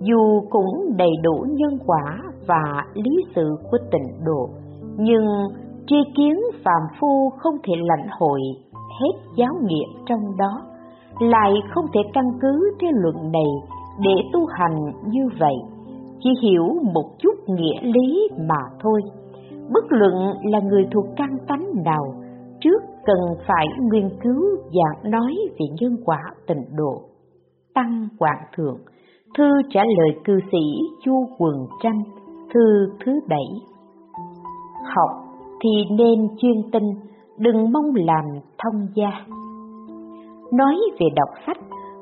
dù 0.00 0.40
cũng 0.50 0.96
đầy 0.96 1.12
đủ 1.22 1.46
nhân 1.48 1.78
quả 1.86 2.22
và 2.46 2.84
lý 2.94 3.12
sự 3.34 3.56
của 3.70 3.78
tịnh 3.90 4.24
độ, 4.24 4.48
nhưng 4.96 5.24
tri 5.86 5.96
kiến 6.16 6.40
phàm 6.64 6.82
phu 7.00 7.30
không 7.38 7.54
thể 7.64 7.72
lãnh 7.76 8.08
hội 8.18 8.40
hết 9.00 9.20
giáo 9.36 9.54
nghĩa 9.62 10.02
trong 10.06 10.36
đó 10.38 10.73
lại 11.18 11.52
không 11.74 11.84
thể 11.94 12.00
căn 12.12 12.24
cứ 12.40 12.70
theo 12.80 12.90
luận 12.94 13.32
này 13.32 13.50
để 14.00 14.14
tu 14.32 14.46
hành 14.46 14.76
như 15.06 15.28
vậy. 15.38 15.54
Chỉ 16.20 16.30
hiểu 16.42 16.64
một 16.94 17.10
chút 17.18 17.34
nghĩa 17.46 17.80
lý 17.82 18.28
mà 18.48 18.60
thôi. 18.80 19.00
Bất 19.72 19.84
luận 19.88 20.14
là 20.44 20.60
người 20.60 20.86
thuộc 20.92 21.04
căn 21.16 21.36
tánh 21.48 21.66
nào, 21.84 22.14
trước 22.60 22.82
cần 23.04 23.18
phải 23.46 23.66
nghiên 23.92 24.08
cứu 24.22 24.42
và 24.72 25.10
nói 25.10 25.34
về 25.58 25.66
nhân 25.80 25.96
quả 26.04 26.18
tịnh 26.46 26.64
độ. 26.76 27.02
Tăng 27.74 28.08
quảng 28.18 28.44
thượng, 28.56 28.78
thư 29.38 29.62
trả 29.70 29.84
lời 29.84 30.20
cư 30.24 30.38
sĩ 30.52 30.80
chu 31.04 31.28
quần 31.38 31.54
tranh, 31.82 32.02
thư 32.54 32.88
thứ 33.04 33.20
bảy. 33.28 33.46
Học 34.96 35.10
thì 35.60 35.70
nên 35.90 36.28
chuyên 36.38 36.70
tinh, 36.72 36.94
đừng 37.38 37.72
mong 37.72 37.94
làm 37.94 38.24
thông 38.58 38.86
gia 38.94 39.10
nói 40.52 40.74
về 41.00 41.06
đọc 41.16 41.28
sách, 41.46 41.58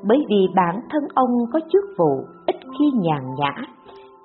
bởi 0.07 0.25
vì 0.29 0.47
bản 0.55 0.81
thân 0.89 1.03
ông 1.13 1.29
có 1.53 1.59
chức 1.73 1.83
vụ 1.97 2.23
ít 2.47 2.55
khi 2.79 2.85
nhàn 3.01 3.23
nhã, 3.37 3.53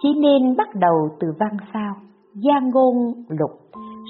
chỉ 0.02 0.08
nên 0.20 0.56
bắt 0.56 0.68
đầu 0.74 1.08
từ 1.20 1.28
văn 1.40 1.56
sao 1.72 1.94
gia 2.34 2.60
ngôn 2.60 2.94
lục 3.28 3.50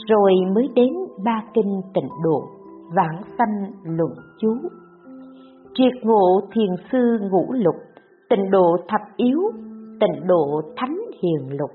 rồi 0.09 0.33
mới 0.55 0.69
đến 0.75 0.93
ba 1.25 1.43
kinh 1.55 1.81
tịnh 1.95 2.09
độ, 2.25 2.43
vãng 2.97 3.23
sanh 3.39 3.73
luận 3.85 4.13
chú. 4.41 4.55
Triệt 5.75 6.05
ngộ 6.05 6.41
thiền 6.53 6.71
sư 6.93 7.19
ngũ 7.31 7.53
lục 7.53 7.77
tịnh 8.31 8.51
độ 8.51 8.77
thập 8.89 9.01
yếu, 9.17 9.41
tịnh 10.01 10.27
độ 10.27 10.61
thánh 10.77 10.99
hiền 11.23 11.59
lục 11.59 11.71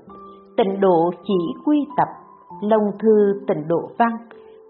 tịnh 0.56 0.80
độ 0.80 1.10
chỉ 1.26 1.34
quy 1.64 1.86
tập 1.96 2.08
lồng 2.62 2.90
thư 2.98 3.40
tịnh 3.46 3.68
độ 3.68 3.90
văn 3.98 4.10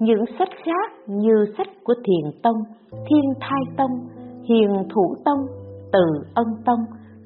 những 0.05 0.25
sách 0.39 0.49
khác 0.65 0.93
như 1.07 1.35
sách 1.59 1.67
của 1.85 1.95
thiền 2.05 2.41
tông, 2.43 2.57
thiên 2.91 3.35
thai 3.41 3.61
tông, 3.77 3.91
hiền 4.45 4.71
thủ 4.95 5.15
tông, 5.25 5.47
từ 5.93 6.01
ân 6.35 6.47
tông, 6.67 6.81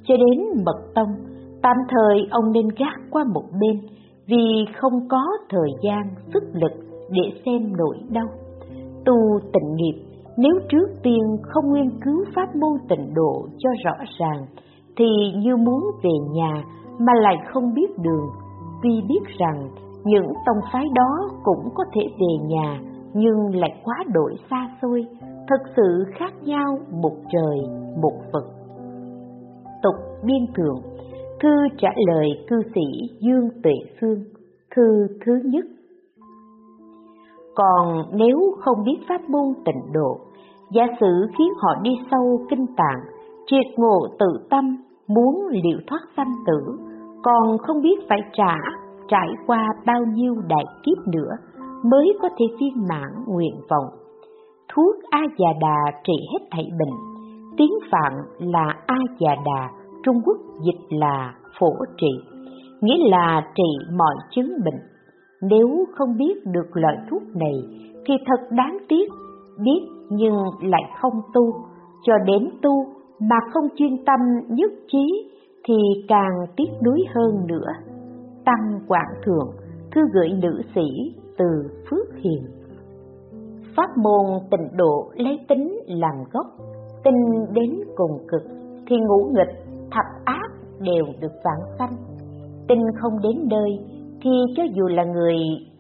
cho 0.04 0.14
đến 0.16 0.64
mật 0.66 0.94
tông, 0.94 1.08
tạm 1.62 1.76
thời 1.88 2.26
ông 2.30 2.52
nên 2.52 2.68
gác 2.68 2.94
qua 3.10 3.24
một 3.34 3.44
bên 3.60 3.80
vì 4.26 4.64
không 4.80 5.08
có 5.08 5.22
thời 5.50 5.70
gian, 5.82 6.02
sức 6.34 6.42
lực 6.52 6.72
để 7.10 7.22
xem 7.44 7.76
nổi 7.76 7.96
đâu 8.10 8.26
tu 9.04 9.14
tịnh 9.52 9.74
nghiệp, 9.74 10.04
nếu 10.36 10.52
trước 10.68 10.88
tiên 11.02 11.20
không 11.42 11.72
nghiên 11.72 11.90
cứu 12.04 12.24
pháp 12.34 12.56
môn 12.56 12.72
tịnh 12.88 13.14
độ 13.14 13.46
cho 13.58 13.70
rõ 13.84 14.04
ràng, 14.18 14.46
thì 14.96 15.32
như 15.36 15.56
muốn 15.56 15.80
về 16.02 16.10
nhà 16.32 16.64
mà 16.98 17.12
lại 17.22 17.36
không 17.52 17.74
biết 17.74 17.98
đường 17.98 18.26
vì 18.82 18.90
biết 19.08 19.38
rằng 19.38 19.68
những 20.04 20.26
tông 20.46 20.56
phái 20.72 20.84
đó 20.94 21.28
cũng 21.44 21.68
có 21.74 21.84
thể 21.94 22.02
về 22.20 22.46
nhà, 22.46 22.80
nhưng 23.14 23.54
lại 23.54 23.70
quá 23.84 24.04
đổi 24.14 24.34
xa 24.50 24.70
xôi 24.82 25.06
thật 25.48 25.62
sự 25.76 26.04
khác 26.18 26.32
nhau 26.42 26.78
một 27.02 27.16
trời, 27.32 27.58
một 28.02 28.14
vực. 28.32 28.44
Tục 29.82 29.94
biên 30.24 30.46
thường, 30.56 30.82
thư 31.42 31.48
trả 31.78 31.88
lời 32.06 32.28
cư 32.48 32.62
sĩ 32.74 33.16
dương 33.20 33.48
tuệ 33.62 33.74
phương, 34.00 34.24
thư 34.76 35.06
thứ 35.26 35.32
nhất. 35.44 35.64
Còn 37.54 38.04
nếu 38.12 38.38
không 38.60 38.84
biết 38.84 38.98
pháp 39.08 39.20
môn 39.28 39.54
tịnh 39.64 39.92
độ, 39.92 40.18
giả 40.72 40.86
sử 41.00 41.26
khiến 41.38 41.48
họ 41.62 41.74
đi 41.82 41.90
sâu 42.10 42.40
kinh 42.50 42.66
tạng, 42.76 43.00
triệt 43.46 43.78
ngộ 43.78 44.06
tự 44.18 44.46
tâm, 44.50 44.76
muốn 45.08 45.46
liệu 45.50 45.78
thoát 45.86 46.00
sanh 46.16 46.32
tử, 46.46 46.78
còn 47.22 47.58
không 47.58 47.82
biết 47.82 47.98
phải 48.08 48.18
trả 48.32 48.54
trải 49.08 49.28
qua 49.46 49.66
bao 49.86 50.04
nhiêu 50.14 50.34
đại 50.48 50.64
kiếp 50.84 51.06
nữa 51.06 51.30
mới 51.84 52.12
có 52.22 52.28
thể 52.38 52.46
viên 52.60 52.86
mãn 52.88 53.24
nguyện 53.26 53.54
vọng. 53.70 53.86
Thuốc 54.74 54.96
a 55.10 55.20
già 55.38 55.48
đà 55.60 56.00
trị 56.04 56.12
hết 56.32 56.46
thảy 56.50 56.66
bệnh, 56.78 56.94
tiếng 57.56 57.72
phạn 57.90 58.12
là 58.38 58.74
a 58.86 58.96
già 59.18 59.34
đà 59.44 59.70
trung 60.04 60.20
quốc 60.24 60.36
dịch 60.66 60.98
là 60.98 61.34
phổ 61.58 61.72
trị, 61.96 62.10
nghĩa 62.80 63.08
là 63.10 63.46
trị 63.54 63.86
mọi 63.98 64.14
chứng 64.30 64.52
bệnh. 64.64 64.80
Nếu 65.42 65.84
không 65.94 66.16
biết 66.16 66.34
được 66.46 66.66
loại 66.72 66.96
thuốc 67.10 67.22
này 67.34 67.54
thì 68.06 68.14
thật 68.26 68.48
đáng 68.50 68.78
tiếc, 68.88 69.12
biết 69.64 69.80
nhưng 70.10 70.36
lại 70.62 70.82
không 71.00 71.20
tu, 71.34 71.52
cho 72.02 72.14
đến 72.26 72.50
tu 72.62 72.84
mà 73.20 73.36
không 73.52 73.64
chuyên 73.76 74.04
tâm 74.04 74.20
nhất 74.48 74.70
trí 74.88 75.30
thì 75.64 75.74
càng 76.08 76.32
tiếc 76.56 76.68
nuối 76.84 77.04
hơn 77.14 77.46
nữa 77.46 77.87
tăng 78.48 78.80
quảng 78.88 79.14
thượng, 79.24 79.50
thư 79.92 80.00
gửi 80.12 80.28
nữ 80.42 80.62
sĩ 80.74 81.14
từ 81.38 81.44
phước 81.90 82.14
hiền. 82.14 82.46
Pháp 83.76 83.96
môn 83.96 84.24
tịnh 84.50 84.76
độ 84.76 85.10
lấy 85.14 85.38
tính 85.48 85.78
làm 85.86 86.14
gốc, 86.32 86.46
tinh 87.04 87.46
đến 87.52 87.80
cùng 87.96 88.26
cực, 88.28 88.42
thì 88.86 88.96
ngũ 88.96 89.30
nghịch, 89.32 89.64
thập 89.90 90.04
ác 90.24 90.50
đều 90.80 91.04
được 91.20 91.32
vãng 91.44 91.76
sanh. 91.78 91.96
Tinh 92.68 92.82
không 93.00 93.20
đến 93.22 93.48
nơi, 93.48 93.78
thì 94.22 94.30
cho 94.56 94.62
dù 94.74 94.88
là 94.88 95.04
người 95.04 95.36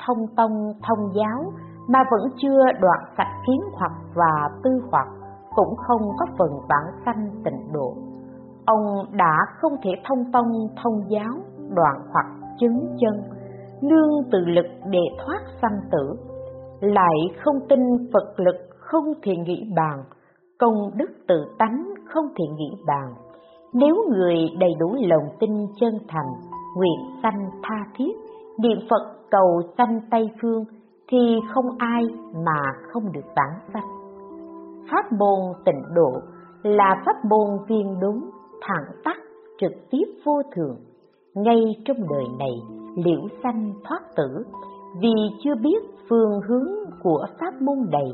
thông 0.06 0.26
tông, 0.36 0.72
thông 0.88 1.12
giáo, 1.14 1.52
mà 1.88 1.98
vẫn 2.10 2.30
chưa 2.36 2.58
đoạn 2.80 3.00
sạch 3.16 3.42
kiến 3.46 3.60
hoặc 3.72 3.92
và 4.14 4.48
tư 4.62 4.70
hoặc, 4.90 5.08
cũng 5.54 5.76
không 5.76 6.02
có 6.18 6.26
phần 6.38 6.50
vãng 6.68 7.02
sanh 7.04 7.30
tịnh 7.44 7.72
độ. 7.72 7.94
Ông 8.66 9.04
đã 9.12 9.36
không 9.60 9.72
thể 9.82 9.90
thông 10.08 10.32
tông, 10.32 10.52
thông 10.82 11.10
giáo, 11.10 11.34
đoạn 11.74 11.96
hoặc 12.12 12.37
chứng 12.60 12.96
chân 13.00 13.22
nương 13.82 14.30
tự 14.32 14.38
lực 14.38 14.66
để 14.90 15.00
thoát 15.18 15.40
sanh 15.62 15.80
tử 15.92 16.14
lại 16.80 17.16
không 17.44 17.56
tin 17.68 17.80
phật 18.12 18.40
lực 18.40 18.56
không 18.78 19.04
thể 19.22 19.36
nghĩ 19.36 19.62
bàn 19.76 20.04
công 20.58 20.90
đức 20.96 21.10
tự 21.28 21.44
tánh 21.58 21.84
không 22.14 22.24
thể 22.38 22.44
nghĩ 22.56 22.70
bàn 22.86 23.14
nếu 23.72 23.96
người 24.10 24.36
đầy 24.60 24.70
đủ 24.80 24.96
lòng 25.00 25.24
tin 25.40 25.50
chân 25.80 25.94
thành 26.08 26.28
nguyện 26.76 27.20
sanh 27.22 27.50
tha 27.62 27.86
thiết 27.96 28.12
niệm 28.58 28.78
phật 28.90 29.14
cầu 29.30 29.60
sanh 29.78 30.00
tây 30.10 30.30
phương 30.42 30.64
thì 31.08 31.40
không 31.54 31.66
ai 31.78 32.02
mà 32.34 32.62
không 32.92 33.12
được 33.12 33.26
vãng 33.36 33.70
sanh 33.72 33.98
pháp 34.90 35.12
môn 35.12 35.38
tịnh 35.64 35.82
độ 35.94 36.12
là 36.62 37.02
pháp 37.06 37.24
môn 37.24 37.66
viên 37.68 38.00
đúng, 38.00 38.30
thẳng 38.60 38.84
tắc, 39.04 39.16
trực 39.58 39.72
tiếp 39.90 40.04
vô 40.24 40.42
thường. 40.56 40.76
Ngay 41.44 41.76
trong 41.84 41.96
đời 41.96 42.24
này, 42.38 42.52
liễu 43.04 43.20
sanh 43.42 43.72
thoát 43.84 44.00
tử, 44.16 44.44
vì 45.00 45.14
chưa 45.44 45.54
biết 45.62 45.82
phương 46.08 46.40
hướng 46.48 46.68
của 47.02 47.26
pháp 47.40 47.62
môn 47.62 47.78
đầy, 47.90 48.10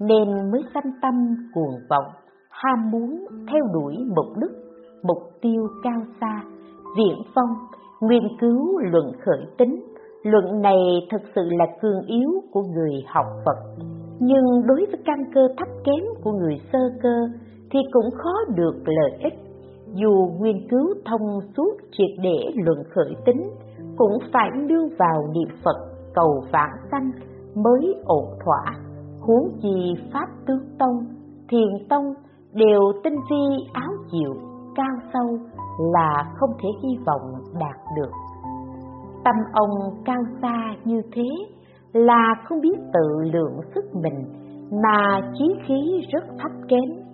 nên 0.00 0.50
mới 0.50 0.62
sanh 0.74 0.92
tâm 1.02 1.14
cuồng 1.54 1.74
vọng, 1.90 2.12
ham 2.50 2.90
muốn 2.90 3.26
theo 3.52 3.62
đuổi 3.74 3.96
mục 4.16 4.36
đích, 4.36 4.56
mục 5.02 5.18
tiêu 5.40 5.68
cao 5.82 6.02
xa, 6.20 6.42
viễn 6.96 7.16
phong, 7.34 7.48
nghiên 8.00 8.22
cứu 8.40 8.78
luận 8.78 9.12
khởi 9.24 9.46
tính. 9.58 9.82
Luận 10.22 10.62
này 10.62 11.08
thực 11.10 11.20
sự 11.34 11.42
là 11.58 11.66
cương 11.80 12.02
yếu 12.06 12.30
của 12.52 12.62
người 12.62 12.92
học 13.06 13.26
Phật, 13.44 13.84
nhưng 14.20 14.44
đối 14.66 14.86
với 14.86 15.00
căn 15.04 15.16
cơ 15.34 15.48
thấp 15.58 15.68
kém 15.84 16.04
của 16.24 16.32
người 16.32 16.60
sơ 16.72 16.78
cơ 17.02 17.28
thì 17.70 17.78
cũng 17.92 18.10
khó 18.10 18.34
được 18.56 18.74
lợi 18.86 19.10
ích. 19.22 19.45
Dù 20.00 20.30
nghiên 20.40 20.68
cứu 20.68 20.86
thông 21.04 21.40
suốt 21.56 21.74
triệt 21.92 22.10
để 22.22 22.52
luận 22.64 22.78
khởi 22.94 23.14
tính, 23.24 23.50
cũng 23.96 24.18
phải 24.32 24.50
đưa 24.68 24.86
vào 24.98 25.26
niệm 25.34 25.48
Phật 25.64 25.76
cầu 26.14 26.42
vãng 26.52 26.76
sanh 26.90 27.10
mới 27.54 27.94
ổn 28.04 28.24
thỏa. 28.44 28.74
Huống 29.20 29.48
chi 29.62 29.94
Pháp 30.12 30.26
tướng 30.46 30.64
tông, 30.78 31.06
thiền 31.48 31.88
tông 31.88 32.14
đều 32.52 32.80
tinh 33.04 33.16
vi 33.30 33.66
áo 33.72 33.92
diệu, 34.12 34.34
cao 34.74 34.96
sâu 35.12 35.38
là 35.92 36.32
không 36.36 36.50
thể 36.62 36.68
hy 36.82 36.98
vọng 37.06 37.32
đạt 37.60 37.76
được. 37.96 38.10
Tâm 39.24 39.34
ông 39.52 39.70
cao 40.04 40.22
xa 40.42 40.74
như 40.84 41.02
thế 41.12 41.28
là 41.92 42.34
không 42.44 42.60
biết 42.60 42.78
tự 42.92 43.30
lượng 43.32 43.60
sức 43.74 43.84
mình 43.94 44.24
mà 44.82 45.20
chí 45.38 45.54
khí 45.66 46.06
rất 46.12 46.24
thấp 46.38 46.52
kém. 46.68 47.04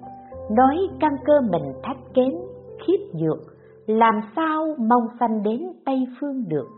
Nói 0.50 0.76
căn 1.00 1.12
cơ 1.24 1.40
mình 1.40 1.72
thấp 1.82 1.96
kém, 2.14 2.32
khiếp 2.86 2.98
nhược, 3.14 3.38
làm 3.86 4.20
sao 4.36 4.66
mong 4.78 5.06
sanh 5.20 5.42
đến 5.42 5.60
Tây 5.84 6.04
Phương 6.20 6.44
được. 6.48 6.68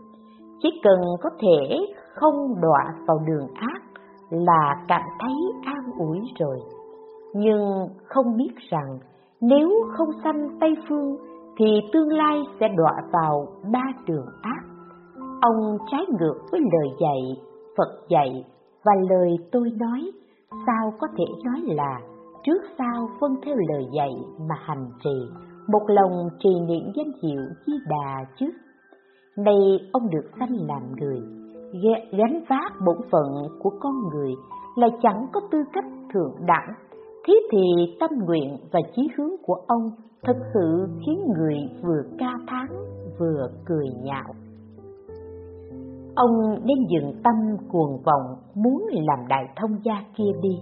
Chỉ 0.61 0.69
cần 0.83 0.99
có 1.21 1.29
thể 1.39 1.85
không 2.15 2.61
đọa 2.61 2.93
vào 3.07 3.19
đường 3.27 3.47
ác 3.55 3.81
là 4.29 4.75
cảm 4.87 5.01
thấy 5.19 5.33
an 5.65 5.83
ủi 5.99 6.19
rồi. 6.39 6.59
Nhưng 7.33 7.87
không 8.03 8.37
biết 8.37 8.51
rằng 8.69 8.99
nếu 9.41 9.69
không 9.97 10.09
sanh 10.23 10.57
Tây 10.59 10.75
Phương 10.89 11.17
thì 11.57 11.65
tương 11.93 12.09
lai 12.09 12.39
sẽ 12.59 12.67
đọa 12.77 12.93
vào 13.11 13.47
ba 13.73 13.83
đường 14.07 14.25
ác. 14.41 14.63
Ông 15.41 15.77
trái 15.91 16.05
ngược 16.19 16.35
với 16.51 16.61
lời 16.61 16.89
dạy, 17.01 17.45
Phật 17.77 18.07
dạy 18.09 18.45
và 18.85 18.91
lời 19.09 19.37
tôi 19.51 19.71
nói, 19.79 20.11
sao 20.67 20.93
có 20.99 21.07
thể 21.17 21.25
nói 21.43 21.61
là 21.65 21.99
trước 22.43 22.61
sau 22.77 23.09
vâng 23.19 23.35
theo 23.45 23.55
lời 23.69 23.85
dạy 23.93 24.11
mà 24.49 24.55
hành 24.59 24.87
trì, 25.03 25.29
một 25.67 25.81
lòng 25.87 26.29
trì 26.39 26.49
niệm 26.49 26.91
danh 26.95 27.11
hiệu 27.23 27.41
Di 27.67 27.73
Đà 27.89 28.25
chứ. 28.39 28.45
Nay 29.37 29.79
ông 29.91 30.09
được 30.09 30.29
sanh 30.39 30.67
làm 30.67 30.81
người, 30.99 31.19
gánh 32.11 32.43
vác 32.49 32.73
bổn 32.85 32.97
phận 33.11 33.47
của 33.59 33.71
con 33.79 33.93
người 34.13 34.31
là 34.75 34.87
chẳng 35.01 35.27
có 35.33 35.41
tư 35.51 35.57
cách 35.73 35.85
thượng 36.13 36.35
đẳng, 36.47 36.73
thế 37.27 37.33
thì 37.51 37.95
tâm 37.99 38.09
nguyện 38.25 38.57
và 38.71 38.79
chí 38.95 39.07
hướng 39.17 39.31
của 39.43 39.57
ông 39.67 39.91
thật 40.23 40.37
sự 40.53 40.87
khiến 41.05 41.19
người 41.37 41.55
vừa 41.81 42.01
ca 42.19 42.33
thán 42.47 42.67
vừa 43.19 43.47
cười 43.65 43.87
nhạo. 44.03 44.33
Ông 46.15 46.65
nên 46.65 46.77
dừng 46.89 47.13
tâm 47.23 47.33
cuồng 47.71 47.97
vọng 48.05 48.35
muốn 48.55 48.87
làm 48.91 49.27
đại 49.27 49.45
thông 49.55 49.77
gia 49.83 50.03
kia 50.17 50.31
đi, 50.41 50.59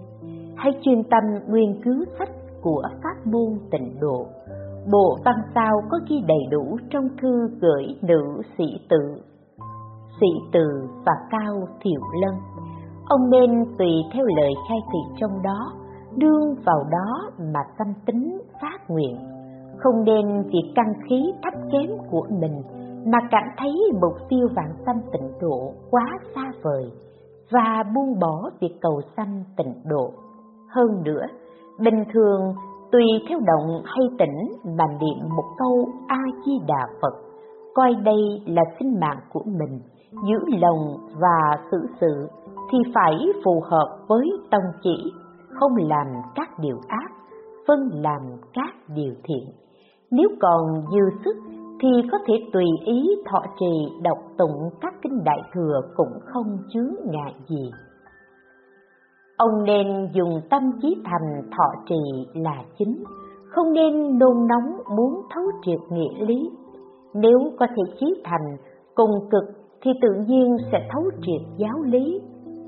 hãy 0.56 0.72
chuyên 0.82 1.04
tâm 1.04 1.24
nghiên 1.48 1.82
cứu 1.84 2.04
sách 2.20 2.30
của 2.62 2.82
pháp 3.04 3.28
môn 3.28 3.60
tịnh 3.72 4.00
độ. 4.00 4.26
Bộ 4.92 5.18
văn 5.26 5.36
sao 5.56 5.82
có 5.90 6.00
ghi 6.10 6.22
đầy 6.28 6.46
đủ 6.52 6.78
trong 6.90 7.08
thư 7.22 7.50
gửi 7.62 7.84
nữ 8.02 8.42
sĩ 8.58 8.66
tử, 8.90 9.22
sĩ 10.20 10.28
tử 10.52 10.88
và 11.06 11.14
cao 11.30 11.68
thiệu 11.82 12.02
lân. 12.22 12.36
Ông 13.06 13.30
nên 13.30 13.66
tùy 13.78 13.92
theo 14.14 14.26
lời 14.26 14.54
khai 14.70 14.78
thị 14.94 15.00
trong 15.20 15.42
đó, 15.44 15.74
đương 16.18 16.56
vào 16.66 16.84
đó 16.92 17.30
mà 17.54 17.60
tâm 17.78 17.88
tính 18.06 18.42
phát 18.62 18.90
nguyện 18.90 19.18
không 19.78 20.04
nên 20.04 20.44
vì 20.44 20.60
căn 20.76 20.94
khí 21.10 21.34
thấp 21.44 21.54
kém 21.72 21.98
của 22.12 22.28
mình 22.30 22.62
mà 23.06 23.18
cảm 23.32 23.44
thấy 23.58 23.72
mục 24.02 24.14
tiêu 24.30 24.48
vạn 24.56 24.74
sanh 24.86 25.02
tịnh 25.12 25.32
độ 25.42 25.74
quá 25.92 26.06
xa 26.36 26.52
vời 26.62 26.92
và 27.52 27.84
buông 27.96 28.20
bỏ 28.20 28.50
việc 28.60 28.78
cầu 28.82 29.02
sanh 29.18 29.44
tịnh 29.58 29.74
độ. 29.86 30.12
Hơn 30.70 31.04
nữa, 31.04 31.26
bình 31.80 32.04
thường 32.14 32.54
tùy 32.94 33.06
theo 33.30 33.40
động 33.40 33.82
hay 33.86 34.08
tỉnh 34.20 34.74
mà 34.78 34.86
niệm 35.02 35.30
một 35.36 35.46
câu 35.58 35.88
A 36.08 36.20
Di 36.46 36.52
Đà 36.68 36.88
Phật, 37.02 37.14
coi 37.74 37.96
đây 37.96 38.42
là 38.46 38.62
sinh 38.80 39.00
mạng 39.00 39.20
của 39.34 39.44
mình, 39.46 39.80
giữ 40.12 40.40
lòng 40.62 40.98
và 41.22 41.58
xử 41.72 41.78
sự 42.02 42.28
thì 42.72 42.78
phải 42.96 43.14
phù 43.46 43.62
hợp 43.66 43.98
với 44.08 44.30
tông 44.52 44.64
chỉ, 44.84 45.12
không 45.60 45.72
làm 45.76 46.08
các 46.36 46.50
điều 46.60 46.78
ác, 46.88 47.12
phân 47.68 47.90
làm 47.94 48.22
các 48.54 48.76
điều 48.96 49.14
thiện. 49.24 49.50
Nếu 50.12 50.30
còn 50.42 50.62
dư 50.92 51.18
sức 51.26 51.36
thì 51.82 51.90
có 52.12 52.18
thể 52.28 52.34
tùy 52.54 52.66
ý 52.86 53.10
thọ 53.26 53.42
trì 53.60 54.02
đọc 54.02 54.18
tụng 54.38 54.70
các 54.82 54.94
kinh 55.02 55.24
đại 55.24 55.42
thừa 55.54 55.82
cũng 55.96 56.20
không 56.26 56.58
chướng 56.74 56.96
ngại 57.06 57.34
gì. 57.48 57.72
Ông 59.38 59.64
nên 59.64 60.10
dùng 60.14 60.42
tâm 60.50 60.72
trí 60.82 60.96
thành 61.06 61.42
thọ 61.58 61.84
trì 61.90 62.26
là 62.34 62.64
chính, 62.78 63.04
không 63.48 63.74
nên 63.74 64.20
nôn 64.20 64.48
nóng 64.48 64.96
muốn 64.96 65.22
thấu 65.34 65.44
triệt 65.66 65.80
nghĩa 65.90 66.26
lý. 66.26 66.50
Nếu 67.14 67.40
có 67.60 67.68
thể 67.70 67.94
trí 68.00 68.22
thành 68.24 68.58
cùng 68.96 69.12
cực 69.32 69.44
thì 69.82 69.92
tự 70.02 70.10
nhiên 70.28 70.58
sẽ 70.72 70.88
thấu 70.92 71.04
triệt 71.22 71.42
giáo 71.58 71.82
lý. 71.84 72.22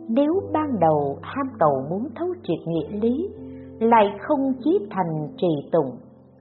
Nếu 0.10 0.34
ban 0.54 0.80
đầu 0.80 1.18
ham 1.22 1.48
cầu 1.60 1.86
muốn 1.90 2.08
thấu 2.16 2.28
triệt 2.44 2.68
nghĩa 2.68 3.00
lý, 3.00 3.30
lại 3.80 4.18
không 4.22 4.54
chí 4.64 4.80
thành 4.90 5.28
trì 5.38 5.70
tụng, 5.72 5.92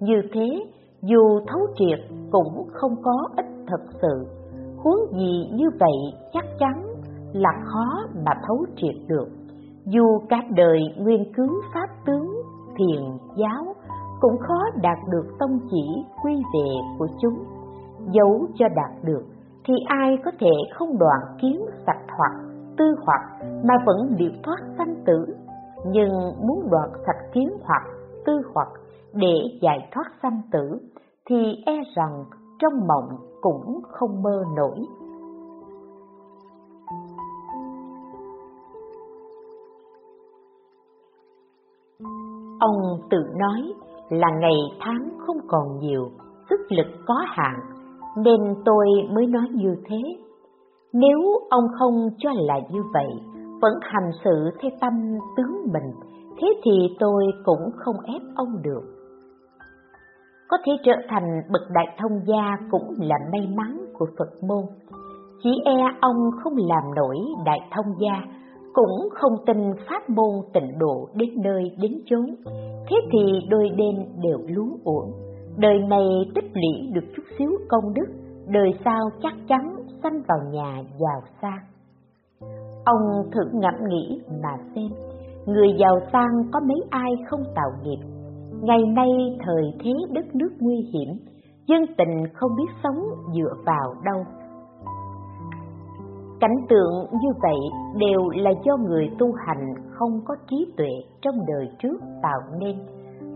như 0.01 0.23
thế 0.33 0.65
dù 1.03 1.41
thấu 1.47 1.61
triệt 1.77 1.99
cũng 2.31 2.69
không 2.73 3.03
có 3.03 3.29
ích 3.37 3.47
thật 3.67 3.81
sự 4.03 4.27
huống 4.77 5.19
gì 5.19 5.49
như 5.53 5.71
vậy 5.81 6.21
chắc 6.33 6.45
chắn 6.59 6.85
là 7.33 7.51
khó 7.65 8.07
mà 8.27 8.33
thấu 8.47 8.65
triệt 8.77 8.95
được 9.09 9.29
dù 9.85 10.19
cả 10.29 10.37
đời 10.51 10.81
nguyên 10.97 11.33
cứu 11.37 11.63
pháp 11.75 11.87
tướng, 12.07 12.43
thiền 12.77 13.03
giáo 13.37 13.75
cũng 14.21 14.39
khó 14.39 14.81
đạt 14.83 14.99
được 15.11 15.27
tông 15.39 15.59
chỉ 15.71 16.05
quy 16.23 16.35
về 16.35 16.69
của 16.99 17.09
chúng 17.21 17.45
dấu 18.13 18.47
cho 18.55 18.69
đạt 18.69 18.91
được 19.03 19.23
thì 19.65 19.75
ai 19.87 20.19
có 20.25 20.31
thể 20.41 20.53
không 20.75 20.99
đoạn 20.99 21.21
kiến 21.43 21.61
sạch 21.87 22.03
hoặc 22.19 22.33
tư 22.77 22.85
hoặc 23.07 23.21
mà 23.65 23.75
vẫn 23.87 24.17
liệu 24.19 24.31
thoát 24.43 24.59
sanh 24.79 24.95
tử 25.07 25.27
nhưng 25.87 26.11
muốn 26.47 26.69
đoạt 26.71 26.91
sạch 27.07 27.33
kiến 27.33 27.49
hoặc 27.63 27.83
tư 28.27 28.41
hoặc 28.55 28.69
để 29.13 29.37
giải 29.63 29.89
thoát 29.93 30.07
sanh 30.23 30.43
tử 30.53 30.79
thì 31.27 31.63
e 31.67 31.81
rằng 31.97 32.25
trong 32.59 32.87
mộng 32.87 33.09
cũng 33.41 33.81
không 33.89 34.23
mơ 34.23 34.45
nổi. 34.57 34.79
Ông 42.61 43.01
tự 43.11 43.19
nói 43.39 43.73
là 44.09 44.29
ngày 44.41 44.59
tháng 44.81 45.09
không 45.27 45.37
còn 45.49 45.79
nhiều, 45.79 46.11
sức 46.51 46.61
lực 46.69 46.87
có 47.07 47.15
hạn, 47.27 47.55
nên 48.17 48.41
tôi 48.65 48.87
mới 49.11 49.27
nói 49.27 49.49
như 49.51 49.77
thế. 49.85 50.03
Nếu 50.93 51.21
ông 51.51 51.65
không 51.79 52.09
cho 52.19 52.31
là 52.35 52.61
như 52.71 52.83
vậy, 52.95 53.09
vẫn 53.61 53.73
hành 53.83 54.11
sự 54.25 54.51
theo 54.61 54.71
tâm 54.81 54.93
tướng 55.37 55.73
mình, 55.73 55.93
thế 56.41 56.49
thì 56.65 56.97
tôi 57.01 57.25
cũng 57.45 57.71
không 57.77 57.97
ép 58.07 58.23
ông 58.37 58.63
được 58.63 58.95
có 60.55 60.59
thể 60.65 60.73
trở 60.85 60.93
thành 61.09 61.43
bậc 61.53 61.63
đại 61.71 61.87
thông 61.99 62.21
gia 62.27 62.57
cũng 62.71 62.95
là 62.99 63.17
may 63.33 63.49
mắn 63.57 63.85
của 63.99 64.07
Phật 64.19 64.45
môn. 64.49 64.65
Chỉ 65.43 65.51
e 65.65 65.77
ông 66.01 66.17
không 66.43 66.53
làm 66.57 66.95
nổi 66.97 67.17
đại 67.45 67.61
thông 67.71 67.95
gia, 68.01 68.23
cũng 68.75 69.09
không 69.11 69.33
tin 69.47 69.57
pháp 69.89 70.11
môn 70.11 70.31
tịnh 70.53 70.79
độ 70.79 71.09
đến 71.15 71.31
nơi 71.45 71.63
đến 71.83 71.93
chốn, 72.07 72.27
thế 72.89 72.97
thì 73.13 73.41
đôi 73.49 73.71
bên 73.77 73.97
đều 74.23 74.39
luống 74.49 74.77
uổng. 74.85 75.13
Đời 75.57 75.79
này 75.79 76.07
tích 76.35 76.51
lũy 76.55 76.93
được 76.93 77.05
chút 77.17 77.23
xíu 77.39 77.51
công 77.69 77.95
đức, 77.95 78.07
đời 78.47 78.71
sau 78.85 79.01
chắc 79.23 79.35
chắn 79.49 79.77
sanh 80.03 80.23
vào 80.29 80.39
nhà 80.53 80.83
giàu 80.99 81.21
sang. 81.43 81.65
Ông 82.85 83.31
thử 83.33 83.41
ngẫm 83.53 83.75
nghĩ 83.89 84.21
mà 84.43 84.57
xem, 84.75 84.89
người 85.47 85.69
giàu 85.79 85.99
sang 86.13 86.51
có 86.53 86.61
mấy 86.61 86.83
ai 86.91 87.13
không 87.31 87.43
tạo 87.55 87.71
nghiệp 87.83 87.99
Ngày 88.65 88.83
nay 88.87 89.09
thời 89.47 89.73
thế 89.85 89.91
đất 90.11 90.35
nước 90.35 90.51
nguy 90.61 90.77
hiểm, 90.93 91.09
dân 91.67 91.81
tình 91.99 92.35
không 92.35 92.51
biết 92.57 92.73
sống 92.83 92.99
dựa 93.35 93.55
vào 93.67 93.95
đâu. 94.05 94.25
Cảnh 96.45 96.67
tượng 96.69 97.07
như 97.23 97.29
vậy 97.43 97.59
đều 97.97 98.29
là 98.35 98.51
do 98.65 98.77
người 98.77 99.11
tu 99.19 99.33
hành 99.47 99.75
không 99.91 100.21
có 100.25 100.37
trí 100.51 100.73
tuệ 100.77 100.91
trong 101.23 101.35
đời 101.47 101.69
trước 101.79 101.99
tạo 102.23 102.41
nên. 102.59 102.77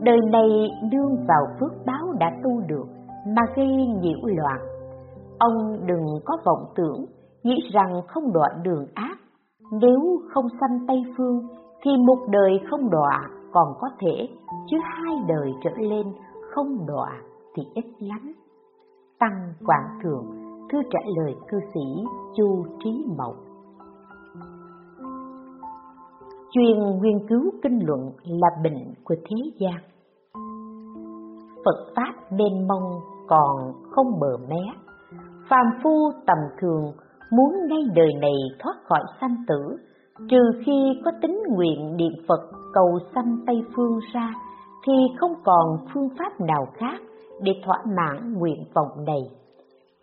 Đời 0.02 0.18
này 0.32 0.48
đương 0.92 1.16
vào 1.28 1.46
phước 1.60 1.72
báo 1.86 2.12
đã 2.18 2.30
tu 2.44 2.50
được 2.68 2.86
mà 3.26 3.42
gây 3.56 3.66
nhiễu 4.00 4.18
loạn. 4.24 4.60
Ông 5.38 5.86
đừng 5.86 6.06
có 6.24 6.36
vọng 6.44 6.64
tưởng, 6.74 7.04
nghĩ 7.42 7.56
rằng 7.72 8.02
không 8.08 8.32
đoạn 8.32 8.50
đường 8.62 8.86
ác. 8.94 9.18
Nếu 9.72 10.00
không 10.34 10.46
sanh 10.60 10.86
Tây 10.88 11.02
Phương 11.16 11.40
thì 11.82 11.90
một 12.06 12.18
đời 12.30 12.60
không 12.70 12.90
đọa 12.90 13.28
còn 13.52 13.68
có 13.80 13.88
thể, 14.00 14.28
chứ 14.70 14.76
hai 14.82 15.14
đời 15.28 15.52
trở 15.64 15.70
lên 15.76 16.06
không 16.54 16.86
đọa 16.86 17.20
thì 17.54 17.62
ít 17.74 17.84
lắm. 17.98 18.32
Tăng 19.18 19.52
Quảng 19.66 19.98
Thượng, 20.02 20.47
thư 20.72 20.78
trả 20.90 20.98
lời 21.16 21.34
cư 21.48 21.58
sĩ 21.74 22.04
Chu 22.36 22.64
Trí 22.84 23.04
Mộc. 23.18 23.34
Chuyên 26.50 27.00
nghiên 27.02 27.28
cứu 27.28 27.50
kinh 27.62 27.78
luận 27.86 28.10
là 28.24 28.48
bệnh 28.64 28.94
của 29.04 29.14
thế 29.14 29.36
gian. 29.60 29.78
Phật 31.64 31.92
Pháp 31.96 32.12
bên 32.30 32.68
mông 32.68 33.00
còn 33.28 33.72
không 33.90 34.20
bờ 34.20 34.36
mé. 34.48 34.72
Phàm 35.50 35.66
phu 35.82 36.10
tầm 36.26 36.38
thường 36.60 36.92
muốn 37.30 37.52
ngay 37.68 37.82
đời 37.94 38.14
này 38.20 38.36
thoát 38.58 38.74
khỏi 38.84 39.00
sanh 39.20 39.36
tử, 39.48 39.76
trừ 40.30 40.38
khi 40.66 41.00
có 41.04 41.10
tính 41.22 41.42
nguyện 41.48 41.96
niệm 41.96 42.12
Phật 42.28 42.40
cầu 42.72 42.98
sanh 43.14 43.36
Tây 43.46 43.62
Phương 43.76 43.98
ra, 44.12 44.34
thì 44.86 44.92
không 45.20 45.34
còn 45.44 45.76
phương 45.94 46.08
pháp 46.18 46.40
nào 46.40 46.66
khác 46.74 47.00
để 47.42 47.52
thỏa 47.64 47.78
mãn 47.96 48.32
nguyện 48.38 48.64
vọng 48.74 49.04
này. 49.06 49.20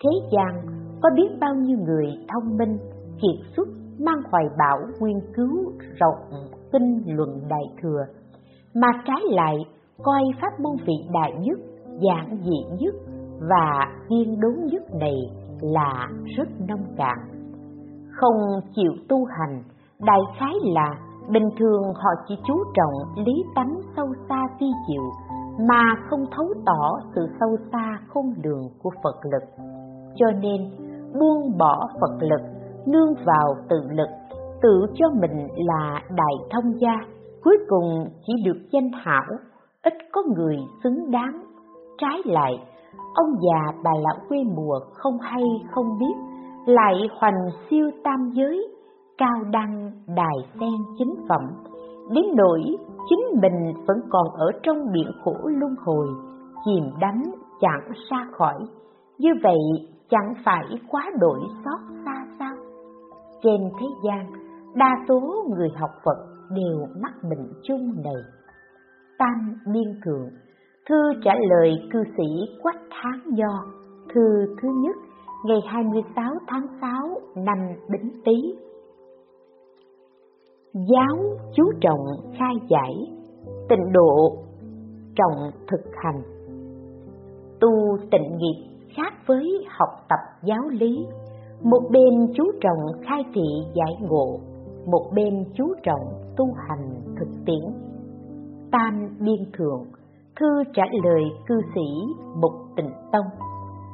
Thế 0.05 0.11
gian 0.31 0.61
có 1.01 1.09
biết 1.15 1.29
bao 1.39 1.55
nhiêu 1.55 1.77
người 1.77 2.05
thông 2.33 2.57
minh, 2.57 2.77
kiệt 3.21 3.45
xuất, 3.55 3.67
mang 3.99 4.21
hoài 4.31 4.45
bão 4.57 4.77
nguyên 4.99 5.19
cứu 5.35 5.71
rộng 5.99 6.41
kinh 6.71 7.03
luận 7.05 7.41
đại 7.49 7.63
thừa, 7.81 8.05
mà 8.75 8.87
trái 9.07 9.21
lại 9.29 9.55
coi 10.03 10.23
pháp 10.41 10.59
môn 10.59 10.75
vị 10.85 10.93
đại 11.13 11.33
nhất, 11.39 11.59
giản 11.85 12.37
dị 12.43 12.75
nhất 12.79 12.95
và 13.49 13.87
kiên 14.09 14.39
đốn 14.39 14.53
nhất 14.71 14.83
này 14.99 15.17
là 15.61 16.07
rất 16.37 16.47
nông 16.67 16.85
cạn. 16.97 17.17
Không 18.11 18.61
chịu 18.75 18.91
tu 19.09 19.25
hành, 19.25 19.63
đại 19.99 20.19
khái 20.39 20.53
là 20.63 20.95
bình 21.29 21.49
thường 21.59 21.83
họ 21.83 22.09
chỉ 22.27 22.35
chú 22.47 22.53
trọng 22.73 23.25
lý 23.25 23.33
tánh 23.55 23.75
sâu 23.95 24.07
xa 24.29 24.47
vi 24.59 24.67
diệu 24.89 25.03
mà 25.69 25.95
không 26.09 26.25
thấu 26.35 26.47
tỏ 26.65 26.99
sự 27.15 27.27
sâu 27.39 27.57
xa 27.71 27.99
khôn 28.07 28.33
đường 28.41 28.69
của 28.83 28.89
Phật 29.03 29.15
lực. 29.31 29.43
Cho 30.15 30.25
nên, 30.41 30.61
buông 31.19 31.57
bỏ 31.57 31.87
Phật 32.01 32.17
lực, 32.19 32.41
nương 32.85 33.13
vào 33.25 33.55
tự 33.69 33.77
lực, 33.91 34.09
tự 34.61 34.85
cho 34.95 35.05
mình 35.21 35.47
là 35.55 36.01
đại 36.09 36.33
thông 36.49 36.79
gia, 36.79 36.93
cuối 37.43 37.57
cùng 37.67 38.05
chỉ 38.27 38.33
được 38.45 38.57
danh 38.71 38.91
hảo, 38.93 39.23
ít 39.83 39.93
có 40.11 40.21
người 40.35 40.57
xứng 40.83 41.11
đáng. 41.11 41.43
Trái 41.97 42.21
lại, 42.25 42.53
ông 43.13 43.29
già 43.41 43.73
bà 43.83 43.91
lão 44.01 44.15
quê 44.29 44.37
mùa 44.55 44.79
không 44.93 45.17
hay 45.21 45.43
không 45.71 45.85
biết, 45.99 46.15
lại 46.65 46.93
hoành 47.19 47.49
siêu 47.69 47.91
tam 48.03 48.31
giới, 48.33 48.67
cao 49.17 49.43
đăng 49.51 49.91
đài 50.15 50.37
sen 50.59 50.73
chính 50.97 51.15
phẩm, 51.29 51.41
đến 52.09 52.25
nỗi 52.35 52.61
chính 53.09 53.41
mình 53.41 53.73
vẫn 53.87 53.97
còn 54.09 54.27
ở 54.33 54.51
trong 54.63 54.77
biển 54.93 55.07
khổ 55.23 55.35
luân 55.43 55.75
hồi, 55.85 56.07
chìm 56.65 56.83
đắm 56.99 57.23
chẳng 57.61 57.91
xa 58.09 58.27
khỏi. 58.31 58.55
Như 59.17 59.29
vậy 59.43 59.57
chẳng 60.09 60.33
phải 60.45 60.65
quá 60.89 61.11
đổi 61.19 61.39
xót 61.65 61.79
xa 62.05 62.25
sao? 62.39 62.55
Trên 63.43 63.61
thế 63.79 63.87
gian, 64.05 64.31
đa 64.75 64.91
số 65.07 65.45
người 65.49 65.69
học 65.75 65.91
Phật 66.05 66.17
đều 66.49 66.87
mắc 67.01 67.13
bệnh 67.29 67.53
chung 67.63 67.91
này. 68.03 68.23
Tam 69.17 69.55
Biên 69.73 69.99
Thượng 70.05 70.29
Thư 70.89 70.95
trả 71.23 71.33
lời 71.49 71.73
cư 71.93 72.03
sĩ 72.17 72.23
Quách 72.63 72.79
Tháng 72.89 73.19
do 73.35 73.65
Thư 74.13 74.55
thứ 74.61 74.69
nhất 74.81 74.95
ngày 75.45 75.59
26 75.67 76.33
tháng 76.47 76.67
6 76.81 76.91
năm 77.35 77.57
Bính 77.89 78.11
Tý 78.25 78.55
Giáo 80.73 81.17
chú 81.55 81.63
trọng 81.81 82.05
khai 82.39 82.53
giải 82.69 82.93
tịnh 83.69 83.91
độ 83.93 84.37
trọng 85.15 85.51
thực 85.67 85.91
hành 85.95 86.21
tu 87.59 87.97
tịnh 88.11 88.37
nghiệp 88.37 88.74
khác 88.95 89.13
với 89.25 89.65
học 89.69 89.89
tập 90.09 90.19
giáo 90.43 90.67
lý. 90.69 91.05
Một 91.63 91.81
bên 91.91 92.33
chú 92.35 92.43
trọng 92.61 93.01
khai 93.07 93.23
thị 93.33 93.47
giải 93.73 93.93
ngộ 94.01 94.39
một 94.85 95.11
bên 95.15 95.45
chú 95.53 95.73
trọng 95.83 96.33
tu 96.37 96.45
hành 96.67 97.01
thực 97.19 97.27
tiễn. 97.45 97.63
Tam 98.71 99.17
biên 99.19 99.51
thượng 99.57 99.83
thư 100.39 100.63
trả 100.73 100.83
lời 101.03 101.23
cư 101.47 101.61
sĩ 101.75 102.13
mục 102.41 102.51
tịnh 102.75 102.91
tông. 103.11 103.25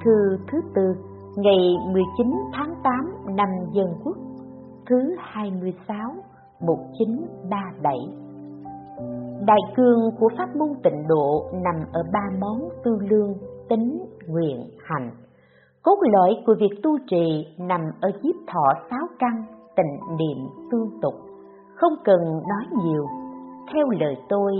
Thư 0.06 0.38
thứ 0.52 0.58
tư 0.76 0.96
ngày 1.36 1.76
19 1.92 2.32
tháng 2.54 2.76
8 2.84 3.36
năm 3.36 3.50
Dân 3.74 3.88
Quốc. 4.04 4.18
Thứ 4.90 5.16
26 5.20 5.98
1937 6.60 7.98
Đại 9.48 9.60
cương 9.76 10.00
của 10.20 10.30
pháp 10.38 10.56
môn 10.56 10.70
tịnh 10.84 11.08
độ 11.08 11.46
nằm 11.54 11.76
ở 11.94 12.04
ba 12.14 12.38
món 12.40 12.70
tư 12.84 12.98
lương, 13.10 13.34
tính, 13.70 14.06
nguyện, 14.32 14.70
hành. 14.84 15.12
Cốt 15.84 15.98
lõi 16.14 16.36
của 16.46 16.56
việc 16.60 16.80
tu 16.84 16.98
trì 17.08 17.46
nằm 17.60 17.82
ở 18.02 18.10
nhiếp 18.22 18.36
thọ 18.48 18.74
sáu 18.90 19.08
căn, 19.20 19.44
tịnh 19.76 20.18
niệm 20.18 20.48
tương 20.72 20.90
tục. 21.02 21.14
Không 21.76 21.94
cần 22.04 22.20
nói 22.22 22.84
nhiều, 22.84 23.06
theo 23.74 23.90
lời 23.90 24.18
tôi 24.30 24.54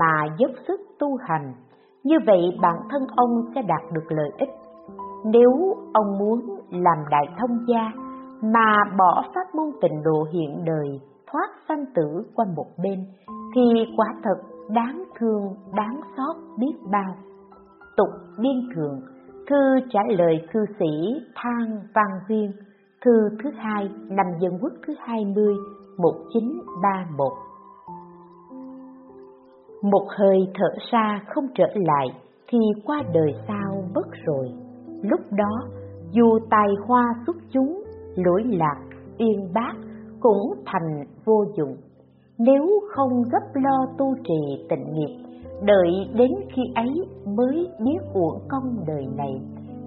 mà 0.00 0.24
dốc 0.38 0.50
sức 0.68 0.80
tu 0.98 1.16
hành, 1.16 1.54
như 2.04 2.16
vậy 2.26 2.58
bản 2.62 2.76
thân 2.90 3.06
ông 3.16 3.44
sẽ 3.54 3.62
đạt 3.62 3.82
được 3.92 4.06
lợi 4.08 4.30
ích. 4.38 4.50
Nếu 5.24 5.76
ông 5.92 6.18
muốn 6.18 6.40
làm 6.70 6.98
đại 7.10 7.26
thông 7.38 7.66
gia 7.68 7.92
mà 8.42 8.84
bỏ 8.98 9.24
pháp 9.34 9.54
môn 9.54 9.70
tịnh 9.80 10.02
độ 10.02 10.26
hiện 10.32 10.64
đời 10.64 11.00
thoát 11.32 11.50
sanh 11.68 11.84
tử 11.94 12.24
qua 12.34 12.46
một 12.56 12.66
bên 12.82 13.04
thì 13.54 13.62
quả 13.96 14.06
thật 14.22 14.38
đáng 14.68 15.04
thương, 15.18 15.54
đáng 15.76 16.00
xót 16.16 16.36
biết 16.58 16.72
bao. 16.92 17.14
Tục 17.96 18.08
biên 18.38 18.68
thường, 18.74 19.00
thư 19.48 19.80
trả 19.90 20.00
lời 20.08 20.40
cư 20.52 20.60
sĩ 20.78 21.20
Thang 21.34 21.80
Văn 21.94 22.06
Huyên, 22.26 22.52
thư 23.04 23.28
thứ 23.42 23.50
hai 23.56 23.90
năm 24.08 24.26
dân 24.40 24.58
quốc 24.62 24.72
thứ 24.86 24.94
hai 24.98 25.24
mươi, 25.24 25.54
một 25.98 26.14
chín 26.34 26.60
ba 26.82 27.06
một. 27.16 27.32
Một 29.82 30.06
hơi 30.18 30.38
thở 30.54 30.68
ra 30.92 31.20
không 31.26 31.46
trở 31.54 31.66
lại 31.74 32.08
thì 32.48 32.58
qua 32.84 33.02
đời 33.14 33.34
sao 33.48 33.84
mất 33.94 34.06
rồi. 34.26 34.48
Lúc 35.02 35.20
đó, 35.30 35.68
dù 36.10 36.38
tài 36.50 36.68
hoa 36.86 37.14
xuất 37.26 37.36
chúng, 37.50 37.84
lỗi 38.16 38.42
lạc, 38.44 38.80
yên 39.16 39.52
bác 39.54 39.74
cũng 40.20 40.54
thành 40.66 41.04
vô 41.24 41.44
dụng. 41.56 41.76
Nếu 42.38 42.80
không 42.88 43.22
gấp 43.32 43.60
lo 43.62 43.86
tu 43.98 44.14
trì 44.24 44.66
tịnh 44.68 44.92
nghiệp, 44.92 45.27
đợi 45.62 45.90
đến 46.14 46.30
khi 46.54 46.62
ấy 46.74 46.90
mới 47.36 47.68
biết 47.84 47.98
uổng 48.14 48.40
công 48.48 48.84
đời 48.86 49.06
này, 49.16 49.40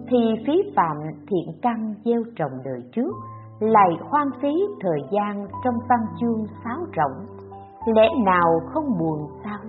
thì 0.10 0.18
phí 0.48 0.54
phạm 0.76 0.98
thiện 1.28 1.56
căn 1.62 1.94
gieo 2.06 2.24
trồng 2.36 2.52
đời 2.66 2.82
trước, 2.92 3.12
lại 3.60 3.90
hoang 4.10 4.30
phí 4.42 4.54
thời 4.82 5.00
gian 5.12 5.48
trong 5.64 5.76
văn 5.90 6.00
chương 6.20 6.46
sáo 6.64 6.78
rỗng, 6.96 7.26
lẽ 7.96 8.10
nào 8.26 8.60
không 8.74 8.86
buồn 9.00 9.28
sao? 9.44 9.60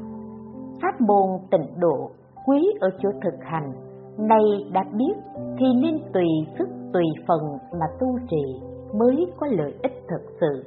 Pháp 0.83 1.01
môn 1.01 1.41
tịnh 1.51 1.81
độ 1.81 2.11
quý 2.47 2.67
ở 2.81 2.89
chỗ 3.03 3.09
thực 3.23 3.35
hành, 3.41 3.73
nay 4.19 4.43
đã 4.73 4.85
biết 4.93 5.15
thì 5.59 5.67
nên 5.83 5.99
tùy 6.13 6.27
sức 6.59 6.69
tùy 6.93 7.05
phần 7.29 7.41
mà 7.81 7.87
tu 8.01 8.19
trì 8.31 8.61
mới 8.99 9.27
có 9.41 9.47
lợi 9.47 9.75
ích 9.83 10.05
thực 10.09 10.23
sự. 10.41 10.65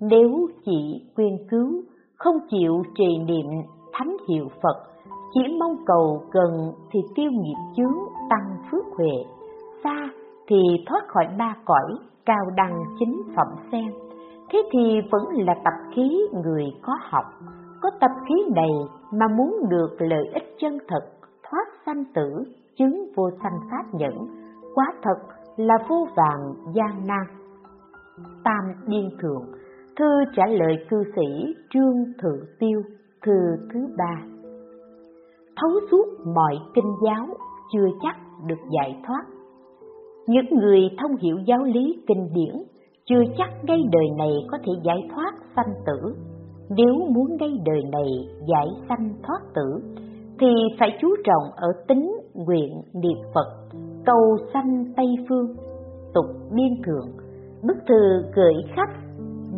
Nếu 0.00 0.30
chỉ 0.64 1.02
quyên 1.16 1.36
cứu, 1.50 1.82
không 2.16 2.36
chịu 2.50 2.82
trì 2.98 3.18
niệm 3.18 3.46
thánh 3.94 4.16
hiệu 4.28 4.48
Phật, 4.62 4.82
chỉ 5.34 5.40
mong 5.60 5.76
cầu 5.86 6.22
gần 6.32 6.72
thì 6.90 7.00
tiêu 7.14 7.30
nghiệp 7.30 7.58
chướng 7.76 7.98
tăng 8.30 8.56
phước 8.70 8.84
huệ, 8.96 9.14
xa 9.84 10.08
thì 10.48 10.56
thoát 10.86 11.08
khỏi 11.08 11.26
ba 11.38 11.56
cõi 11.64 11.94
cao 12.26 12.44
đăng 12.56 12.84
chính 12.98 13.22
phẩm 13.36 13.48
xem 13.72 14.04
Thế 14.54 14.62
thì 14.72 15.00
vẫn 15.10 15.22
là 15.32 15.54
tập 15.64 15.72
khí 15.94 16.20
người 16.44 16.64
có 16.82 16.92
học, 17.00 17.24
có 17.82 17.90
tập 18.00 18.10
khí 18.28 18.34
này 18.54 18.70
mà 19.12 19.26
muốn 19.28 19.56
được 19.68 19.96
lợi 19.98 20.24
ích 20.34 20.56
chân 20.60 20.78
thật, 20.88 21.04
thoát 21.50 21.66
sanh 21.86 22.04
tử, 22.14 22.44
chứng 22.76 23.12
vô 23.16 23.30
sanh 23.42 23.58
pháp 23.70 23.84
nhẫn, 23.92 24.26
quá 24.74 24.86
thật 25.02 25.18
là 25.56 25.74
vô 25.88 26.06
vàng 26.16 26.54
gian 26.74 27.06
nan. 27.06 27.24
Tam 28.44 28.72
Điên 28.86 29.10
Thượng 29.22 29.44
Thư 29.98 30.24
trả 30.36 30.46
lời 30.46 30.76
cư 30.90 31.04
sĩ 31.16 31.54
Trương 31.70 32.04
thượng 32.22 32.46
Tiêu, 32.58 32.82
thư 33.24 33.66
thứ 33.72 33.80
ba. 33.98 34.22
Thấu 35.56 35.70
suốt 35.90 36.06
mọi 36.34 36.54
kinh 36.74 36.94
giáo 37.04 37.26
chưa 37.72 37.86
chắc 38.02 38.16
được 38.46 38.60
giải 38.70 38.96
thoát. 39.06 39.24
Những 40.26 40.58
người 40.60 40.80
thông 40.98 41.16
hiểu 41.16 41.38
giáo 41.46 41.62
lý 41.64 42.02
kinh 42.06 42.28
điển 42.34 42.62
chưa 43.04 43.22
chắc 43.38 43.50
ngay 43.62 43.78
đời 43.92 44.06
này 44.18 44.32
có 44.50 44.58
thể 44.64 44.72
giải 44.84 45.08
thoát 45.14 45.32
sanh 45.56 45.74
tử. 45.86 46.14
Nếu 46.76 46.94
muốn 47.14 47.36
ngay 47.40 47.52
đời 47.64 47.82
này 47.92 48.08
giải 48.48 48.68
sanh 48.88 49.14
thoát 49.22 49.40
tử, 49.54 49.82
thì 50.40 50.46
phải 50.78 50.98
chú 51.00 51.08
trọng 51.24 51.42
ở 51.56 51.68
tính 51.88 52.12
nguyện 52.34 52.82
niệm 52.94 53.18
Phật, 53.34 53.78
cầu 54.06 54.36
sanh 54.52 54.84
Tây 54.96 55.06
Phương, 55.28 55.54
tục 56.14 56.26
biên 56.56 56.82
thượng, 56.86 57.08
bức 57.66 57.76
thư 57.88 58.22
gửi 58.34 58.54
khách 58.76 59.04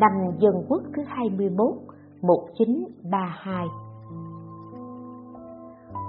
năm 0.01 0.13
Dân 0.39 0.55
Quốc 0.69 0.83
thứ 0.97 1.03
21, 1.07 1.67
1932. 2.27 3.67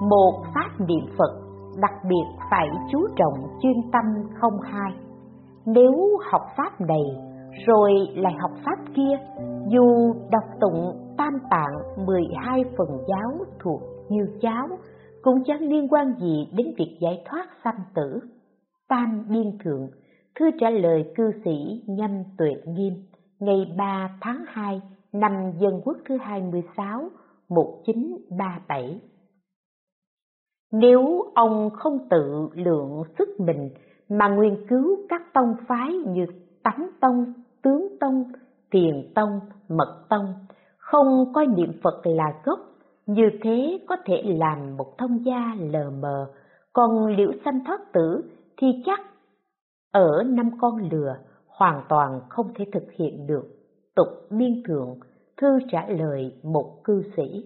Một 0.10 0.44
pháp 0.56 0.86
niệm 0.88 1.06
Phật 1.18 1.48
đặc 1.82 1.94
biệt 2.10 2.46
phải 2.52 2.68
chú 2.92 3.08
trọng 3.16 3.48
chuyên 3.62 3.92
tâm 3.92 4.06
không 4.40 4.62
hai. 4.62 4.92
Nếu 5.66 6.18
học 6.32 6.42
pháp 6.58 6.82
này 6.82 7.04
rồi 7.68 7.92
lại 8.16 8.34
học 8.40 8.52
pháp 8.66 8.80
kia, 8.96 9.18
dù 9.70 10.14
đọc 10.32 10.44
tụng 10.62 11.14
tam 11.18 11.34
tạng 11.50 12.06
12 12.06 12.64
phần 12.78 12.88
giáo 13.08 13.46
thuộc 13.60 13.82
như 14.10 14.28
cháo, 14.42 14.68
cũng 15.22 15.44
chẳng 15.46 15.62
liên 15.62 15.88
quan 15.88 16.14
gì 16.20 16.48
đến 16.58 16.68
việc 16.78 16.98
giải 17.02 17.24
thoát 17.30 17.48
sanh 17.64 17.80
tử. 17.96 18.20
Tam 18.90 19.26
Biên 19.30 19.58
Thượng, 19.64 19.90
thư 20.40 20.46
trả 20.60 20.70
lời 20.70 21.12
cư 21.16 21.32
sĩ 21.46 21.84
Nhâm 21.88 22.24
Tuệ 22.38 22.54
Nghiêm, 22.66 22.94
ngày 23.40 23.76
3 23.78 24.10
tháng 24.22 24.44
2 24.48 24.82
năm 25.14 25.52
Dân 25.60 25.82
Quốc 25.86 25.98
thứ 26.06 26.18
26, 26.18 27.10
1937. 27.50 29.02
Nếu 30.72 31.32
ông 31.36 31.70
không 31.70 32.10
tự 32.10 32.50
lượng 32.54 33.04
sức 33.18 33.30
mình 33.40 33.70
mà 34.10 34.28
nghiên 34.28 34.68
cứu 34.68 34.98
các 35.10 35.22
tông 35.34 35.56
phái 35.68 35.94
như 35.94 36.26
Tánh 36.64 36.90
Tông, 37.02 37.34
Tướng 37.62 37.98
Tông, 38.00 38.24
thiền 38.72 39.12
Tông, 39.16 39.40
Mật 39.70 40.06
Tông, 40.10 40.34
không 40.78 41.34
coi 41.34 41.48
niệm 41.48 41.72
Phật 41.84 42.02
là 42.04 42.34
gốc, 42.46 42.60
như 43.06 43.30
thế 43.44 43.80
có 43.88 43.98
thể 44.06 44.24
làm 44.26 44.78
một 44.78 44.98
thông 44.98 45.26
gia 45.26 45.56
lờ 45.60 45.90
mờ, 45.90 46.32
còn 46.74 47.08
liễu 47.08 47.32
sanh 47.46 47.60
thoát 47.66 47.94
tử 47.94 48.24
thì 48.58 48.68
chắc 48.86 49.00
ở 49.92 50.24
năm 50.24 50.50
con 50.62 50.90
lừa 50.92 51.16
hoàn 51.48 51.84
toàn 51.90 52.22
không 52.30 52.54
thể 52.56 52.66
thực 52.74 52.92
hiện 52.92 53.28
được. 53.28 53.57
Tục 53.98 54.08
biên 54.30 54.64
thượng, 54.64 55.00
thư 55.38 55.60
trả 55.72 55.88
lời 55.88 56.32
một 56.44 56.84
cư 56.84 57.04
sĩ. 57.18 57.46